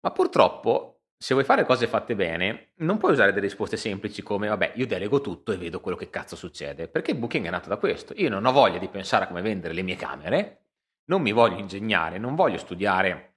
Ma 0.00 0.10
purtroppo, 0.10 1.04
se 1.16 1.32
vuoi 1.32 1.46
fare 1.46 1.64
cose 1.64 1.86
fatte 1.86 2.14
bene, 2.14 2.72
non 2.76 2.98
puoi 2.98 3.12
usare 3.12 3.32
delle 3.32 3.46
risposte 3.46 3.76
semplici 3.76 4.22
come, 4.22 4.48
vabbè, 4.48 4.72
io 4.74 4.86
delego 4.86 5.20
tutto 5.20 5.52
e 5.52 5.56
vedo 5.56 5.80
quello 5.80 5.96
che 5.96 6.10
cazzo 6.10 6.36
succede, 6.36 6.88
perché 6.88 7.14
Booking 7.14 7.46
è 7.46 7.50
nato 7.50 7.68
da 7.68 7.78
questo. 7.78 8.12
Io 8.16 8.28
non 8.28 8.44
ho 8.44 8.52
voglia 8.52 8.78
di 8.78 8.88
pensare 8.88 9.24
a 9.24 9.28
come 9.28 9.40
vendere 9.40 9.72
le 9.72 9.82
mie 9.82 9.96
camere, 9.96 10.63
non 11.06 11.22
mi 11.22 11.32
voglio 11.32 11.58
ingegnare, 11.58 12.18
non 12.18 12.34
voglio 12.34 12.58
studiare 12.58 13.34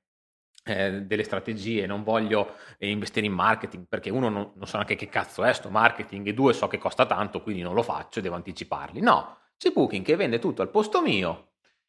eh, 0.63 1.03
delle 1.03 1.23
strategie, 1.23 1.86
non 1.86 2.03
voglio 2.03 2.56
eh, 2.77 2.89
investire 2.89 3.25
in 3.25 3.34
marketing 3.34 3.86
perché 3.88 4.10
uno 4.10 4.30
non, 4.30 4.51
non, 4.56 4.67
so 4.67 4.75
neanche 4.75 4.95
che 4.95 5.08
cazzo 5.08 5.43
è 5.43 5.53
sto 5.53 5.69
marketing 5.69 6.27
e 6.27 6.34
due 6.34 6.53
so 6.53 6.67
che 6.67 6.77
costa 6.77 7.06
tanto 7.06 7.41
quindi 7.41 7.62
non 7.62 7.73
lo 7.73 7.84
faccio 7.84 8.19
e 8.19 8.21
devo 8.21 8.36
anticiparli. 8.36 8.99
No, 8.99 9.38
c'è 9.58 9.71
Booking 9.71 10.03
che 10.03 10.15
vende 10.15 10.39
tutto 10.39 10.62
al 10.62 10.69
posto 10.69 11.01
mio. 11.01 11.45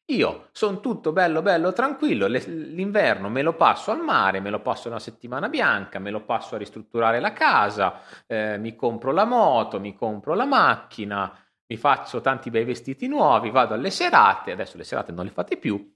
Io 0.09 0.47
sono 0.53 0.79
tutto 0.79 1.11
bello, 1.11 1.43
bello, 1.43 1.71
tranquillo. 1.71 2.25
L'inverno 2.25 3.29
me 3.29 3.43
lo 3.43 3.53
passo 3.53 3.91
al 3.91 4.01
mare, 4.01 4.39
me 4.39 4.49
lo 4.49 4.59
passo 4.59 4.87
una 4.87 4.97
settimana 4.97 5.49
bianca, 5.49 5.99
me 5.99 6.09
lo 6.09 6.21
passo 6.21 6.55
a 6.55 6.57
ristrutturare 6.57 7.19
la 7.19 7.31
casa, 7.31 8.01
eh, 8.25 8.57
mi 8.57 8.75
compro 8.75 9.11
la 9.11 9.25
moto, 9.25 9.79
mi 9.79 9.93
compro 9.95 10.33
la 10.33 10.45
macchina, 10.45 11.31
mi 11.69 11.77
faccio 11.77 12.19
tanti 12.19 12.49
bei 12.49 12.65
vestiti 12.65 13.07
nuovi, 13.07 13.51
vado 13.51 13.75
alle 13.75 13.91
serate, 13.91 14.51
adesso 14.51 14.77
le 14.77 14.83
serate 14.83 15.11
non 15.11 15.25
le 15.25 15.31
fate 15.31 15.55
più, 15.57 15.95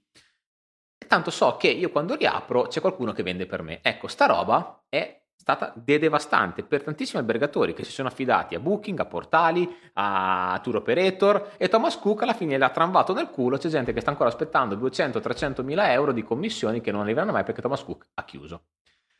e 0.96 1.06
tanto 1.06 1.30
so 1.30 1.56
che 1.56 1.68
io 1.68 1.90
quando 1.90 2.14
riapro 2.14 2.68
c'è 2.68 2.80
qualcuno 2.80 3.12
che 3.12 3.22
vende 3.22 3.46
per 3.46 3.62
me. 3.62 3.80
Ecco, 3.82 4.06
sta 4.06 4.26
roba 4.26 4.84
è 4.88 5.22
stata 5.36 5.72
devastante 5.76 6.62
per 6.62 6.82
tantissimi 6.84 7.18
albergatori 7.18 7.74
che 7.74 7.84
si 7.84 7.90
sono 7.90 8.08
affidati 8.08 8.54
a 8.54 8.60
Booking, 8.60 8.98
a 9.00 9.04
portali, 9.04 9.68
a 9.94 10.58
tour 10.62 10.76
operator 10.76 11.54
e 11.58 11.68
Thomas 11.68 11.98
Cook 11.98 12.22
alla 12.22 12.32
fine 12.32 12.56
l'ha 12.56 12.70
tramvato 12.70 13.12
nel 13.12 13.28
culo, 13.28 13.58
c'è 13.58 13.68
gente 13.68 13.92
che 13.92 14.00
sta 14.00 14.10
ancora 14.10 14.28
aspettando 14.28 14.76
200-300 14.76 15.62
mila 15.62 15.92
euro 15.92 16.12
di 16.12 16.22
commissioni 16.22 16.80
che 16.80 16.92
non 16.92 17.02
arriveranno 17.02 17.32
mai 17.32 17.44
perché 17.44 17.60
Thomas 17.60 17.84
Cook 17.84 18.06
ha 18.14 18.24
chiuso. 18.24 18.62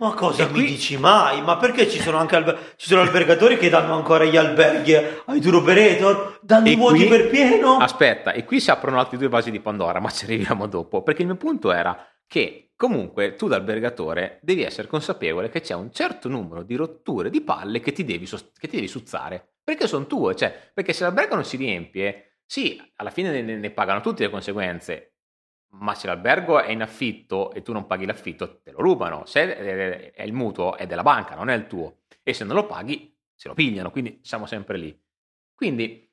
Ma 0.08 0.14
cosa 0.14 0.42
E 0.42 0.46
mi 0.46 0.52
qui- 0.52 0.66
dici 0.66 0.96
mai? 0.98 1.40
Ma 1.42 1.56
perché 1.56 1.88
ci 1.88 1.98
sono 2.00 2.18
anche 2.18 2.36
alber- 2.36 2.74
ci 2.76 2.88
sono 2.88 3.00
albergatori 3.00 3.56
che 3.56 3.68
danno 3.68 3.94
ancora 3.94 4.24
gli 4.24 4.36
alberghi 4.36 4.94
ai 4.94 5.40
tour 5.40 5.56
operator? 5.56 6.38
Danno 6.42 6.68
i 6.68 6.76
vuoti 6.76 7.06
qui- 7.06 7.08
per 7.08 7.30
pieno? 7.30 7.76
Aspetta, 7.78 8.32
e 8.32 8.44
qui 8.44 8.60
si 8.60 8.70
aprono 8.70 8.98
altri 8.98 9.16
due 9.18 9.28
vasi 9.28 9.50
di 9.50 9.60
Pandora, 9.60 10.00
ma 10.00 10.10
ci 10.10 10.24
arriviamo 10.24 10.66
dopo. 10.66 11.02
Perché 11.02 11.22
il 11.22 11.28
mio 11.28 11.36
punto 11.36 11.72
era 11.72 11.96
che 12.26 12.72
comunque 12.76 13.34
tu 13.34 13.48
da 13.48 13.56
albergatore 13.56 14.38
devi 14.42 14.62
essere 14.62 14.88
consapevole 14.88 15.48
che 15.48 15.60
c'è 15.60 15.74
un 15.74 15.90
certo 15.92 16.28
numero 16.28 16.62
di 16.62 16.74
rotture 16.74 17.30
di 17.30 17.40
palle 17.40 17.80
che 17.80 17.92
ti 17.92 18.04
devi, 18.04 18.26
sost- 18.26 18.58
che 18.58 18.68
ti 18.68 18.76
devi 18.76 18.88
suzzare. 18.88 19.54
Perché 19.64 19.86
sono 19.86 20.06
tue, 20.06 20.34
cioè, 20.36 20.54
perché 20.74 20.92
se 20.92 21.04
l'albergo 21.04 21.34
non 21.34 21.44
si 21.44 21.56
riempie, 21.56 22.38
sì, 22.44 22.78
alla 22.96 23.10
fine 23.10 23.40
ne, 23.40 23.56
ne 23.56 23.70
pagano 23.70 24.00
tutti 24.00 24.22
le 24.22 24.28
conseguenze. 24.30 25.13
Ma 25.76 25.94
se 25.94 26.06
l'albergo 26.06 26.60
è 26.60 26.70
in 26.70 26.82
affitto 26.82 27.52
e 27.52 27.62
tu 27.62 27.72
non 27.72 27.86
paghi 27.86 28.06
l'affitto, 28.06 28.60
te 28.62 28.70
lo 28.70 28.80
rubano. 28.80 29.24
Se 29.26 30.12
è 30.12 30.22
il 30.22 30.32
mutuo 30.32 30.76
è 30.76 30.86
della 30.86 31.02
banca, 31.02 31.34
non 31.34 31.50
è 31.50 31.54
il 31.54 31.66
tuo. 31.66 31.98
E 32.22 32.32
se 32.32 32.44
non 32.44 32.54
lo 32.54 32.66
paghi, 32.66 33.14
se 33.34 33.48
lo 33.48 33.54
pigliano. 33.54 33.90
Quindi 33.90 34.20
siamo 34.22 34.46
sempre 34.46 34.78
lì. 34.78 34.96
Quindi 35.54 36.08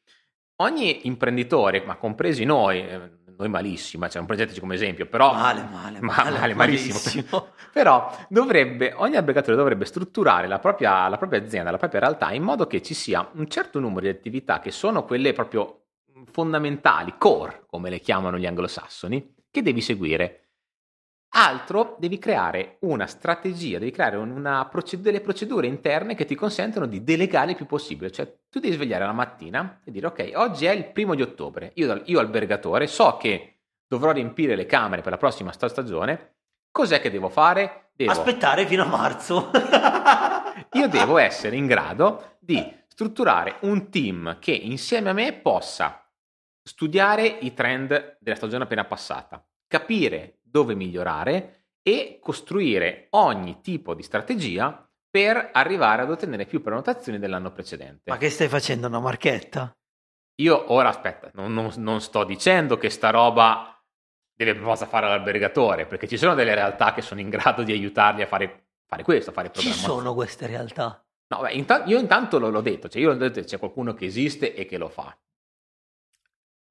ogni 0.58 1.08
imprenditore, 1.08 1.84
ma 1.86 1.96
compresi 1.96 2.44
noi, 2.44 2.80
eh, 2.80 3.20
noi 3.38 3.50
malissimo, 3.50 4.06
cioè 4.08 4.18
non 4.18 4.26
progettici 4.26 4.60
come 4.60 4.76
esempio, 4.76 5.08
però 5.08 5.34
Male, 5.34 5.64
male, 5.72 6.00
Ma- 6.02 6.16
male, 6.16 6.38
male, 6.38 6.54
malissimo. 6.54 6.94
malissimo. 7.04 7.48
però 7.72 8.16
dovrebbe, 8.30 8.94
ogni 8.96 9.16
albergatore 9.16 9.56
dovrebbe 9.56 9.86
strutturare 9.86 10.48
la 10.48 10.60
propria, 10.60 11.08
la 11.08 11.18
propria 11.18 11.40
azienda, 11.42 11.72
la 11.72 11.78
propria 11.78 12.02
realtà 12.02 12.32
in 12.34 12.44
modo 12.44 12.68
che 12.68 12.82
ci 12.82 12.94
sia 12.94 13.28
un 13.34 13.48
certo 13.48 13.80
numero 13.80 14.02
di 14.02 14.10
attività 14.10 14.60
che 14.60 14.72
sono 14.72 15.06
quelle 15.06 15.34
proprio 15.34 15.86
fondamentali, 16.32 17.16
core, 17.18 17.64
come 17.68 17.90
le 17.90 18.00
chiamano 18.00 18.38
gli 18.38 18.46
anglosassoni, 18.46 19.36
che 19.52 19.62
devi 19.62 19.82
seguire. 19.82 20.38
Altro, 21.34 21.96
devi 21.98 22.18
creare 22.20 22.78
una 22.82 23.06
strategia, 23.08 23.80
devi 23.80 23.92
creare 23.92 24.18
un- 24.18 24.32
una 24.32 24.66
proced- 24.66 25.02
delle 25.02 25.22
procedure 25.22 25.66
interne 25.68 26.14
che 26.14 26.26
ti 26.26 26.36
consentono 26.36 26.86
di 26.88 27.04
delegare 27.06 27.52
il 27.52 27.56
più 27.58 27.66
possibile. 27.66 28.12
Cioè, 28.12 28.30
tu 28.50 28.60
devi 28.60 28.74
svegliare 28.74 29.06
la 29.06 29.14
mattina 29.14 29.80
e 29.86 29.92
dire: 29.92 30.08
Ok, 30.08 30.32
oggi 30.36 30.66
è 30.66 30.72
il 30.72 30.92
primo 30.92 31.16
di 31.16 31.22
ottobre. 31.22 31.72
Io, 31.76 32.02
io 32.06 32.20
albergatore 32.20 32.86
so 32.88 33.16
che 33.16 33.60
dovrò 33.88 34.12
riempire 34.12 34.56
le 34.56 34.66
camere 34.66 35.02
per 35.02 35.12
la 35.12 35.18
prossima 35.18 35.54
sta- 35.54 35.70
stagione. 35.70 36.36
Cos'è 36.70 37.00
che 37.00 37.10
devo 37.12 37.30
fare? 37.30 37.92
Devo, 37.96 38.12
Aspettare 38.12 38.66
fino 38.66 38.84
a 38.84 38.88
marzo. 38.88 39.52
io 40.74 40.88
devo 40.90 41.18
essere 41.18 41.56
in 41.56 41.66
grado 41.66 42.36
di 42.40 42.62
strutturare 42.88 43.56
un 43.62 43.90
team 43.90 44.38
che 44.40 44.52
insieme 44.52 45.10
a 45.10 45.14
me 45.14 45.32
possa 45.34 46.06
studiare 46.64 47.26
i 47.26 47.54
trend 47.54 48.18
della 48.20 48.36
stagione 48.36 48.64
appena 48.64 48.86
passata, 48.86 49.44
capire 49.68 50.40
dove 50.42 50.76
migliorare 50.76 51.66
e 51.82 52.20
costruire 52.22 53.08
ogni 53.12 53.62
tipo 53.62 53.94
di 53.94 54.04
strategia 54.04 54.88
per 55.10 55.50
arrivare 55.54 56.04
ad 56.04 56.12
ottenere 56.12 56.46
più 56.46 56.62
prenotazioni 56.62 57.20
dell'anno 57.20 57.52
precedente. 57.52 58.10
Ma 58.12 58.18
che 58.18 58.30
stai 58.30 58.48
facendo, 58.48 58.88
una 58.88 59.00
marchetta? 59.00 59.76
Io 60.42 60.72
ora 60.72 60.90
aspetta, 60.90 61.30
non, 61.34 61.54
non- 61.54 61.72
non 61.78 62.02
sto 62.02 62.24
dicendo 62.24 62.78
che 62.78 62.90
sta 62.90 63.10
roba 63.10 63.68
deve 64.34 64.60
forza 64.60 64.86
fare 64.88 65.08
l'albergatore, 65.08 65.86
perché 65.86 66.08
ci 66.08 66.18
sono 66.18 66.34
delle 66.34 66.56
realtà 66.56 66.94
che 66.94 67.02
sono 67.02 67.20
in 67.20 67.30
grado 67.30 67.62
di 67.64 67.72
aiutarli 67.72 68.22
a 68.24 68.28
fare, 68.28 68.70
fare 68.88 69.04
questo, 69.04 69.30
a 69.30 69.34
fare 69.34 69.48
Ci 69.50 69.54
programmazione. 69.54 69.94
sono 70.00 70.14
queste 70.16 70.48
realtà. 70.48 71.06
No, 71.28 71.42
beh, 71.42 71.52
inta- 71.54 71.84
io 71.86 72.00
intanto 72.00 72.40
l'ho, 72.40 72.50
l'ho 72.50 72.62
detto, 72.62 72.90
cioè 72.90 73.02
io 73.02 73.12
ho 73.12 73.14
detto 73.16 73.40
che 73.40 73.46
c'è 73.46 73.60
qualcuno 73.60 73.94
che 73.94 74.06
esiste 74.06 74.56
e 74.56 74.66
che 74.66 74.78
lo 74.78 74.90
fa. 74.90 75.16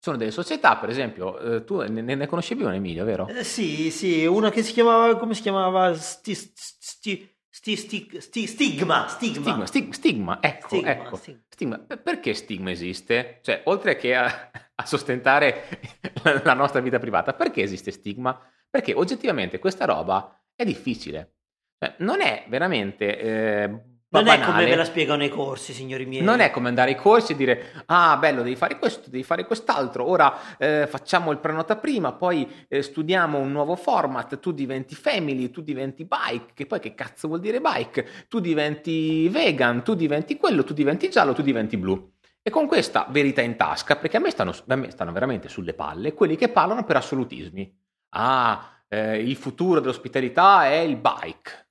Sono 0.03 0.17
delle 0.17 0.31
società, 0.31 0.79
per 0.79 0.89
esempio, 0.89 1.39
eh, 1.39 1.65
tu 1.65 1.77
ne, 1.83 2.01
ne 2.01 2.27
conoscevi 2.27 2.63
un 2.65 2.73
Emilio, 2.73 3.05
vero? 3.05 3.27
Eh, 3.29 3.45
sì, 3.45 3.91
sì, 3.91 4.25
una 4.25 4.51
che 4.51 4.63
si 4.63 4.73
chiamava, 4.73 5.15
come 5.19 5.35
si 5.35 5.43
chiamava? 5.43 5.93
Sti, 5.95 6.35
sti, 6.35 7.31
sti, 7.51 7.77
sti- 7.77 8.21
sti- 8.21 8.47
stigma, 8.47 9.09
stigma. 9.09 9.43
Stigma, 9.43 9.67
stig- 9.67 9.93
stigma, 9.93 10.39
ecco, 10.41 10.69
Stigma, 10.69 10.91
ecco. 10.91 11.17
stigma. 11.17 11.41
Stigma. 11.51 11.79
Per- 11.79 12.01
Perché 12.03 12.33
stigma 12.33 12.71
esiste? 12.71 13.41
Cioè, 13.43 13.61
oltre 13.65 13.97
che 13.97 14.15
a, 14.15 14.51
a 14.75 14.87
sostentare 14.87 15.81
la, 16.25 16.41
la 16.45 16.55
nostra 16.55 16.81
vita 16.81 16.99
privata, 16.99 17.35
perché 17.35 17.61
esiste 17.61 17.91
stigma? 17.91 18.41
Perché 18.71 18.95
oggettivamente 18.95 19.59
questa 19.59 19.85
roba 19.85 20.35
è 20.55 20.65
difficile. 20.65 21.35
Cioè, 21.79 21.97
non 21.99 22.23
è 22.23 22.47
veramente 22.49 23.19
eh, 23.19 23.81
Non 24.13 24.27
è 24.27 24.39
come 24.39 24.47
banale. 24.47 24.71
me 24.71 24.77
la 24.77 24.85
spiegano 24.85 25.19
nei 25.19 25.29
corsi, 25.29 25.73
signori 25.73 26.05
miei. 26.05 26.25
Non 26.25 26.41
è 26.41 26.51
come 26.51 26.67
andare 26.67 26.91
ai 26.91 26.97
corsi 26.97 27.33
e 27.33 27.37
dire 27.37 27.85
ah 27.87 28.17
bello 28.17 28.43
devi 28.43 28.57
fare 28.57 28.77
questo, 28.77 29.09
devi 29.09 29.23
fare 29.23 29.47
quest'altro, 29.47 30.05
ora 30.05 30.57
eh, 30.59 30.89
facciamo 30.89 31.31
il 31.31 31.39
prenota 31.39 31.77
prima, 31.77 32.13
poi 32.13 32.67
eh, 32.67 32.83
studiamo 32.83 33.39
un 33.39 33.53
nuovo 33.53 33.77
format, 33.77 34.41
tu 34.41 34.51
diventi 34.51 34.97
family, 34.97 35.51
tu 35.51 35.63
diventi 35.63 36.05
bike, 36.05 36.53
che 36.55 36.67
poi 36.67 36.81
che 36.81 36.95
cazzo 36.95 37.29
vuol 37.29 37.39
dire 37.39 37.61
bike, 37.61 38.27
tu 38.29 38.41
diventi 38.41 39.29
vegan, 39.29 39.85
tu 39.85 39.95
diventi 39.95 40.37
quello, 40.37 40.65
tu 40.65 40.75
diventi 40.75 41.09
giallo, 41.09 41.33
tu 41.33 41.43
diventi 41.43 41.77
blu. 41.77 42.15
E 42.43 42.51
con 42.51 42.67
questa 42.67 43.07
verità 43.11 43.43
in 43.43 43.55
tasca, 43.55 43.95
perché 43.95 44.17
a 44.17 44.21
me 44.21 44.31
stanno, 44.31 44.53
a 44.67 44.75
me 44.75 44.91
stanno 44.91 45.13
veramente 45.13 45.49
sulle 45.49 45.75
palle 45.75 46.15
quelli 46.15 46.35
che 46.35 46.49
parlano 46.49 46.83
per 46.83 46.97
assolutismi. 46.97 47.79
Ah, 48.17 48.83
eh, 48.89 49.19
il 49.19 49.37
futuro 49.37 49.79
dell'ospitalità 49.79 50.67
è 50.67 50.79
il 50.79 50.97
bike. 50.97 51.69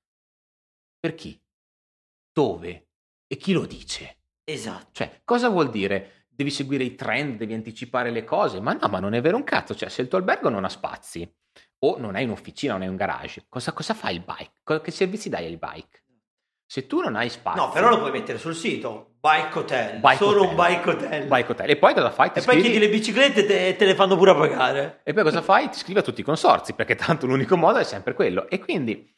Per 1.00 1.16
chi? 1.16 1.38
Dove? 2.40 2.88
E 3.28 3.36
chi 3.36 3.52
lo 3.52 3.66
dice? 3.66 4.20
Esatto. 4.46 4.88
Cioè, 4.94 5.22
cosa 5.26 5.50
vuol 5.50 5.70
dire? 5.70 6.26
Devi 6.30 6.52
seguire 6.52 6.86
i 6.86 6.96
trend, 6.96 7.36
devi 7.36 7.54
anticipare 7.54 8.12
le 8.12 8.24
cose? 8.24 8.62
Ma 8.62 8.72
no, 8.80 8.88
ma 8.88 9.00
non 9.00 9.14
è 9.14 9.20
vero 9.20 9.36
un 9.36 9.44
cazzo. 9.44 9.76
Cioè, 9.76 9.90
se 9.90 10.02
il 10.04 10.08
tuo 10.08 10.18
albergo 10.18 10.48
non 10.48 10.64
ha 10.64 10.70
spazi, 10.70 11.30
o 11.80 11.98
non 11.98 12.16
hai 12.16 12.24
un'officina, 12.24 12.74
non 12.74 12.84
hai 12.84 12.88
un 12.88 12.96
garage, 12.96 13.46
cosa, 13.50 13.74
cosa 13.74 13.94
fa 13.94 14.10
il 14.10 14.24
bike? 14.26 14.82
Che 14.82 14.92
servizi 14.92 15.28
dai 15.28 15.48
al 15.48 15.58
bike? 15.58 16.04
Se 16.66 16.88
tu 16.88 17.02
non 17.02 17.16
hai 17.18 17.30
spazi... 17.30 17.58
No, 17.58 17.70
però 17.72 17.90
lo 17.90 18.00
puoi 18.00 18.12
mettere 18.12 18.38
sul 18.38 18.56
sito. 18.56 19.16
Bike 19.20 19.58
hotel. 19.60 20.00
Bike 20.00 20.16
Solo 20.16 20.44
hotel. 20.44 20.50
un 20.50 20.56
bike 20.56 20.90
hotel. 20.90 21.28
Bike 21.28 21.52
hotel. 21.52 21.70
E 21.70 21.76
poi 21.78 21.94
cosa 21.94 22.12
fai? 22.12 22.32
Ti 22.32 22.40
E 22.40 22.44
poi 22.44 22.56
iscrivi- 22.56 22.78
chiedi 22.78 22.86
le 22.86 22.98
biciclette 22.98 23.40
e 23.42 23.46
te, 23.46 23.76
te 23.76 23.86
le 23.86 23.96
fanno 23.96 24.16
pure 24.16 24.34
pagare. 24.34 25.02
E 25.04 25.12
poi 25.14 25.24
cosa 25.24 25.42
fai? 25.42 25.68
Ti 25.70 25.76
iscrivi 25.76 26.00
a 26.00 26.04
tutti 26.04 26.22
i 26.22 26.24
consorzi, 26.24 26.74
perché 26.74 26.96
tanto 26.96 27.26
l'unico 27.26 27.58
modo 27.58 27.80
è 27.80 27.84
sempre 27.84 28.14
quello. 28.14 28.48
E 28.48 28.60
quindi 28.60 29.14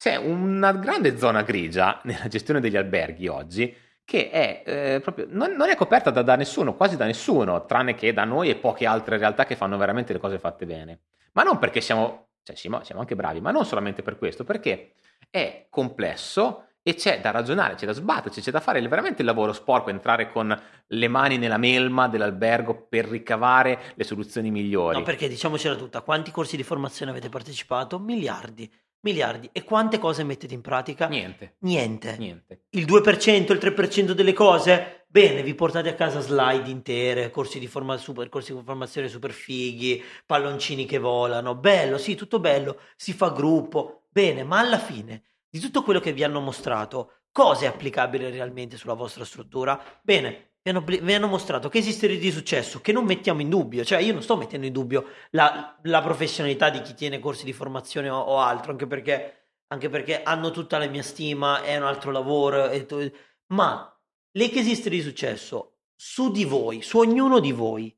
c'è 0.00 0.16
una 0.16 0.72
grande 0.72 1.18
zona 1.18 1.42
grigia 1.42 2.00
nella 2.04 2.26
gestione 2.26 2.58
degli 2.58 2.76
alberghi 2.76 3.28
oggi 3.28 3.76
che 4.02 4.30
è 4.30 4.62
eh, 4.64 5.00
proprio 5.00 5.26
non, 5.28 5.52
non 5.52 5.68
è 5.68 5.76
coperta 5.76 6.08
da, 6.08 6.22
da 6.22 6.36
nessuno, 6.36 6.74
quasi 6.74 6.96
da 6.96 7.04
nessuno, 7.04 7.66
tranne 7.66 7.94
che 7.94 8.14
da 8.14 8.24
noi 8.24 8.48
e 8.48 8.56
poche 8.56 8.86
altre 8.86 9.18
realtà 9.18 9.44
che 9.44 9.56
fanno 9.56 9.76
veramente 9.76 10.14
le 10.14 10.18
cose 10.18 10.38
fatte 10.38 10.64
bene. 10.64 11.00
Ma 11.32 11.42
non 11.42 11.58
perché 11.58 11.82
siamo, 11.82 12.28
cioè 12.42 12.56
siamo, 12.56 12.82
siamo 12.82 13.02
anche 13.02 13.14
bravi, 13.14 13.42
ma 13.42 13.50
non 13.50 13.66
solamente 13.66 14.00
per 14.00 14.16
questo, 14.16 14.42
perché 14.42 14.94
è 15.28 15.66
complesso 15.68 16.68
e 16.82 16.94
c'è 16.94 17.20
da 17.20 17.30
ragionare, 17.30 17.74
c'è 17.74 17.84
da 17.84 17.92
sbatterci, 17.92 18.40
c'è 18.40 18.50
da 18.50 18.60
fare 18.60 18.80
veramente 18.88 19.20
il 19.20 19.26
lavoro 19.26 19.52
sporco, 19.52 19.90
entrare 19.90 20.32
con 20.32 20.60
le 20.86 21.08
mani 21.08 21.36
nella 21.36 21.58
melma 21.58 22.08
dell'albergo 22.08 22.86
per 22.88 23.04
ricavare 23.04 23.92
le 23.94 24.04
soluzioni 24.04 24.50
migliori. 24.50 24.96
No, 24.96 25.04
perché 25.04 25.28
diciamocela 25.28 25.76
tutta, 25.76 26.00
quanti 26.00 26.30
corsi 26.30 26.56
di 26.56 26.62
formazione 26.62 27.10
avete 27.10 27.28
partecipato? 27.28 27.98
Miliardi, 27.98 28.68
miliardi. 29.02 29.48
E 29.52 29.64
quante 29.64 29.98
cose 29.98 30.22
mettete 30.24 30.54
in 30.54 30.60
pratica? 30.60 31.08
Niente, 31.08 31.56
Niente. 31.60 32.16
niente. 32.18 32.62
Il 32.70 32.84
2%, 32.86 33.52
il 33.52 33.58
3% 33.58 34.12
delle 34.12 34.32
cose? 34.32 35.04
Bene, 35.08 35.42
vi 35.42 35.54
portate 35.54 35.88
a 35.88 35.94
casa 35.94 36.20
slide 36.20 36.70
intere, 36.70 37.30
corsi 37.30 37.58
di, 37.58 37.66
forma- 37.66 37.96
super, 37.96 38.28
corsi 38.28 38.54
di 38.54 38.62
formazione 38.64 39.08
super 39.08 39.32
fighi, 39.32 40.02
palloncini 40.24 40.86
che 40.86 40.98
volano. 40.98 41.56
Bello, 41.56 41.98
sì, 41.98 42.14
tutto 42.14 42.38
bello. 42.38 42.78
Si 42.96 43.12
fa 43.12 43.30
gruppo. 43.30 44.04
Bene, 44.08 44.44
ma 44.44 44.58
alla 44.60 44.78
fine 44.78 45.22
di 45.48 45.58
tutto 45.58 45.82
quello 45.82 45.98
che 46.00 46.12
vi 46.12 46.22
hanno 46.22 46.40
mostrato, 46.40 47.22
cosa 47.32 47.64
è 47.64 47.66
applicabile 47.66 48.30
realmente 48.30 48.76
sulla 48.76 48.94
vostra 48.94 49.24
struttura? 49.24 49.80
Bene, 50.02 50.49
vi 50.62 50.70
hanno, 50.70 50.84
vi 50.84 51.14
hanno 51.14 51.26
mostrato 51.26 51.68
che 51.68 51.78
esiste 51.78 52.06
di 52.06 52.30
successo, 52.30 52.80
che 52.80 52.92
non 52.92 53.04
mettiamo 53.04 53.40
in 53.40 53.48
dubbio, 53.48 53.84
cioè 53.84 54.00
io 54.00 54.12
non 54.12 54.22
sto 54.22 54.36
mettendo 54.36 54.66
in 54.66 54.72
dubbio 54.72 55.06
la, 55.30 55.78
la 55.84 56.02
professionalità 56.02 56.68
di 56.68 56.82
chi 56.82 56.94
tiene 56.94 57.18
corsi 57.18 57.44
di 57.44 57.52
formazione 57.52 58.10
o, 58.10 58.18
o 58.18 58.38
altro, 58.38 58.72
anche 58.72 58.86
perché, 58.86 59.48
anche 59.68 59.88
perché 59.88 60.22
hanno 60.22 60.50
tutta 60.50 60.78
la 60.78 60.86
mia 60.86 61.02
stima, 61.02 61.62
è 61.62 61.76
un 61.76 61.84
altro 61.84 62.10
lavoro, 62.10 62.68
tu- 62.86 63.10
ma 63.48 64.00
le 64.32 64.48
che 64.50 64.58
esiste 64.58 64.90
di 64.90 65.00
successo 65.00 65.78
su 65.94 66.30
di 66.30 66.44
voi, 66.44 66.82
su 66.82 66.98
ognuno 66.98 67.40
di 67.40 67.52
voi, 67.52 67.94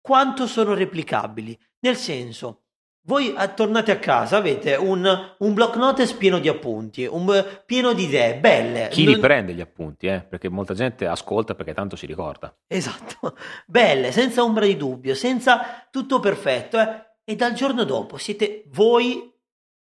quanto 0.00 0.46
sono 0.46 0.74
replicabili? 0.74 1.58
Nel 1.80 1.96
senso, 1.96 2.59
voi 3.02 3.34
eh, 3.34 3.54
tornate 3.54 3.90
a 3.90 3.98
casa, 3.98 4.36
avete 4.36 4.74
un, 4.74 5.34
un 5.38 5.54
block 5.54 5.76
notice 5.76 6.14
pieno 6.16 6.38
di 6.38 6.48
appunti, 6.48 7.06
un, 7.06 7.44
pieno 7.64 7.92
di 7.92 8.04
idee 8.04 8.36
belle. 8.36 8.88
Chi 8.90 9.04
Non- 9.04 9.14
li 9.14 9.20
prende 9.20 9.52
gli 9.54 9.60
appunti, 9.60 10.06
eh? 10.06 10.20
Perché 10.22 10.48
molta 10.48 10.74
gente 10.74 11.06
ascolta 11.06 11.54
perché 11.54 11.72
tanto 11.74 11.96
si 11.96 12.06
ricorda. 12.06 12.54
Esatto, 12.66 13.36
belle, 13.66 14.12
senza 14.12 14.42
ombra 14.42 14.64
di 14.66 14.76
dubbio, 14.76 15.14
senza 15.14 15.86
tutto 15.90 16.20
perfetto. 16.20 16.78
eh. 16.78 17.08
E 17.24 17.36
dal 17.36 17.52
giorno 17.52 17.84
dopo 17.84 18.16
siete 18.16 18.64
voi, 18.68 19.32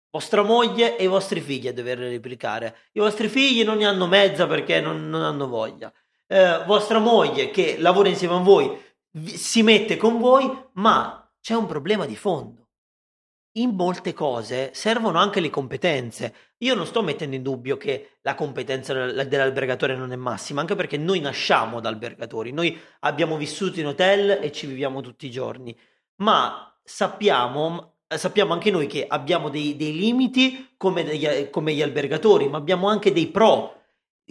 vostra 0.09 0.41
moglie 0.41 0.97
e 0.97 1.03
i 1.03 1.07
vostri 1.07 1.41
figli 1.41 1.67
a 1.67 1.73
dover 1.73 1.99
replicare. 1.99 2.75
I 2.93 2.99
vostri 2.99 3.27
figli 3.27 3.63
non 3.63 3.77
ne 3.77 3.85
hanno 3.85 4.07
mezza 4.07 4.47
perché 4.47 4.81
non, 4.81 5.09
non 5.09 5.21
hanno 5.21 5.47
voglia. 5.47 5.91
Eh, 6.27 6.63
vostra 6.65 6.97
moglie 6.99 7.51
che 7.51 7.75
lavora 7.77 8.09
insieme 8.09 8.33
a 8.35 8.39
voi 8.39 8.81
si 9.25 9.61
mette 9.61 9.95
con 9.95 10.19
voi, 10.19 10.51
ma 10.73 11.31
c'è 11.39 11.53
un 11.53 11.67
problema 11.67 12.05
di 12.05 12.15
fondo. 12.15 12.64
In 13.57 13.71
molte 13.71 14.13
cose 14.13 14.71
servono 14.73 15.19
anche 15.19 15.39
le 15.39 15.49
competenze. 15.49 16.33
Io 16.59 16.75
non 16.75 16.85
sto 16.85 17.01
mettendo 17.01 17.35
in 17.35 17.43
dubbio 17.43 17.77
che 17.77 18.17
la 18.21 18.35
competenza 18.35 18.93
dell'albergatore 18.93 19.95
non 19.95 20.11
è 20.11 20.15
massima, 20.15 20.61
anche 20.61 20.75
perché 20.75 20.97
noi 20.97 21.19
nasciamo 21.19 21.79
da 21.79 21.89
albergatori, 21.89 22.51
noi 22.51 22.77
abbiamo 23.01 23.37
vissuto 23.37 23.79
in 23.79 23.87
hotel 23.87 24.39
e 24.41 24.51
ci 24.51 24.67
viviamo 24.67 25.01
tutti 25.01 25.25
i 25.25 25.31
giorni, 25.31 25.77
ma 26.17 26.77
sappiamo, 26.83 27.97
sappiamo 28.07 28.53
anche 28.53 28.71
noi 28.71 28.87
che 28.87 29.05
abbiamo 29.07 29.49
dei, 29.49 29.75
dei 29.75 29.95
limiti 29.95 30.73
come, 30.77 31.03
degli, 31.03 31.49
come 31.49 31.73
gli 31.73 31.81
albergatori, 31.81 32.49
ma 32.49 32.57
abbiamo 32.57 32.87
anche 32.87 33.13
dei 33.13 33.27
pro, 33.27 33.81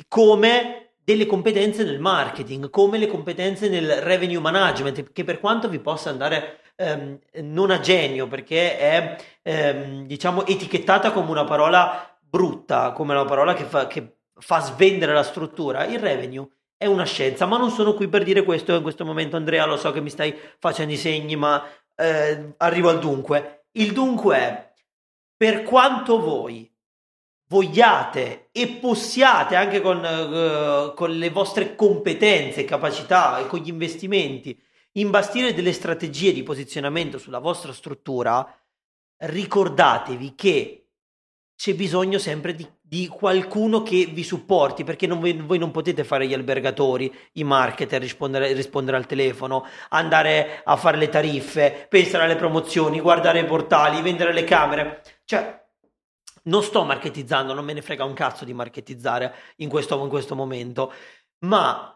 come 0.09 0.93
delle 1.03 1.27
competenze 1.27 1.85
nel 1.85 2.01
marketing, 2.01 2.71
come 2.71 2.99
le 2.99 3.07
competenze 3.07 3.69
nel 3.69 4.01
revenue 4.03 4.41
management, 4.41 5.13
che 5.13 5.25
per 5.25 5.39
quanto 5.39 5.69
vi 5.69 5.79
possa 5.79 6.11
andare 6.11 6.61
ehm, 6.77 7.19
non 7.43 7.71
a 7.71 7.81
genio, 7.81 8.27
perché 8.27 8.79
è 8.79 9.17
ehm, 9.43 10.07
diciamo 10.07 10.47
etichettata 10.47 11.13
come 11.13 11.31
una 11.31 11.45
parola 11.45 12.17
brutta, 12.21 12.93
come 12.93 13.13
una 13.13 13.25
parola 13.25 13.55
che 13.55 13.65
fa, 13.65 13.87
che 13.87 14.17
fa 14.37 14.61
svendere 14.61 15.13
la 15.13 15.23
struttura, 15.23 15.85
il 15.85 15.99
revenue 15.99 16.49
è 16.77 16.87
una 16.87 17.05
scienza, 17.05 17.47
ma 17.47 17.57
non 17.57 17.71
sono 17.71 17.95
qui 17.95 18.09
per 18.09 18.25
dire 18.25 18.43
questo 18.43 18.75
in 18.75 18.83
questo 18.83 19.05
momento, 19.05 19.37
Andrea, 19.37 19.65
lo 19.65 19.77
so 19.77 19.91
che 19.93 20.01
mi 20.01 20.11
stai 20.11 20.37
facendo 20.59 20.93
i 20.93 20.99
segni, 20.99 21.37
ma 21.37 21.65
eh, 21.95 22.55
arrivo 22.59 22.91
al 22.91 22.99
dunque. 22.99 23.67
Il 23.73 23.93
dunque 23.93 24.37
è, 24.37 24.73
per 25.37 25.63
quanto 25.63 26.21
voi 26.21 26.71
vogliate 27.49 28.49
e 28.53 28.69
possiate 28.81 29.55
anche 29.55 29.81
con, 29.81 29.99
uh, 29.99 30.95
con 30.95 31.11
le 31.11 31.31
vostre 31.31 31.75
competenze, 31.75 32.65
capacità 32.65 33.39
e 33.39 33.47
con 33.47 33.61
gli 33.61 33.69
investimenti 33.69 34.59
imbastire 34.95 35.55
delle 35.55 35.73
strategie 35.73 36.33
di 36.33 36.43
posizionamento 36.43 37.19
sulla 37.19 37.39
vostra 37.39 37.73
struttura, 37.73 38.47
ricordatevi 39.17 40.35
che 40.35 40.85
c'è 41.57 41.75
bisogno 41.75 42.19
sempre 42.19 42.55
di, 42.55 42.69
di 42.81 43.07
qualcuno 43.07 43.83
che 43.83 44.07
vi 44.07 44.25
supporti 44.25 44.83
perché 44.83 45.07
non, 45.07 45.21
voi 45.21 45.59
non 45.59 45.71
potete 45.71 46.05
fare 46.05 46.27
gli 46.27 46.35
albergatori, 46.35 47.13
i 47.35 47.45
marketer, 47.45 48.01
rispondere, 48.01 48.53
rispondere, 48.53 48.97
al 48.97 49.07
telefono, 49.07 49.65
andare 49.91 50.63
a 50.65 50.77
fare 50.77 50.97
le 50.97 51.09
tariffe, 51.09 51.87
pensare 51.89 52.25
alle 52.25 52.37
promozioni, 52.37 53.01
guardare 53.01 53.41
i 53.41 53.45
portali, 53.45 54.03
vendere 54.03 54.33
le 54.33 54.45
camere. 54.45 55.03
Cioè, 55.25 55.63
non 56.45 56.63
sto 56.63 56.85
marketizzando, 56.85 57.55
non 57.55 57.65
me 57.65 57.73
ne 57.73 57.83
frega 57.83 58.05
un 58.05 58.15
cazzo 58.15 58.45
di 58.45 58.53
marketizzare 58.53 59.35
in 59.57 59.69
questo, 59.69 60.01
in 60.03 60.09
questo 60.09 60.35
momento, 60.35 60.93
ma 61.41 61.94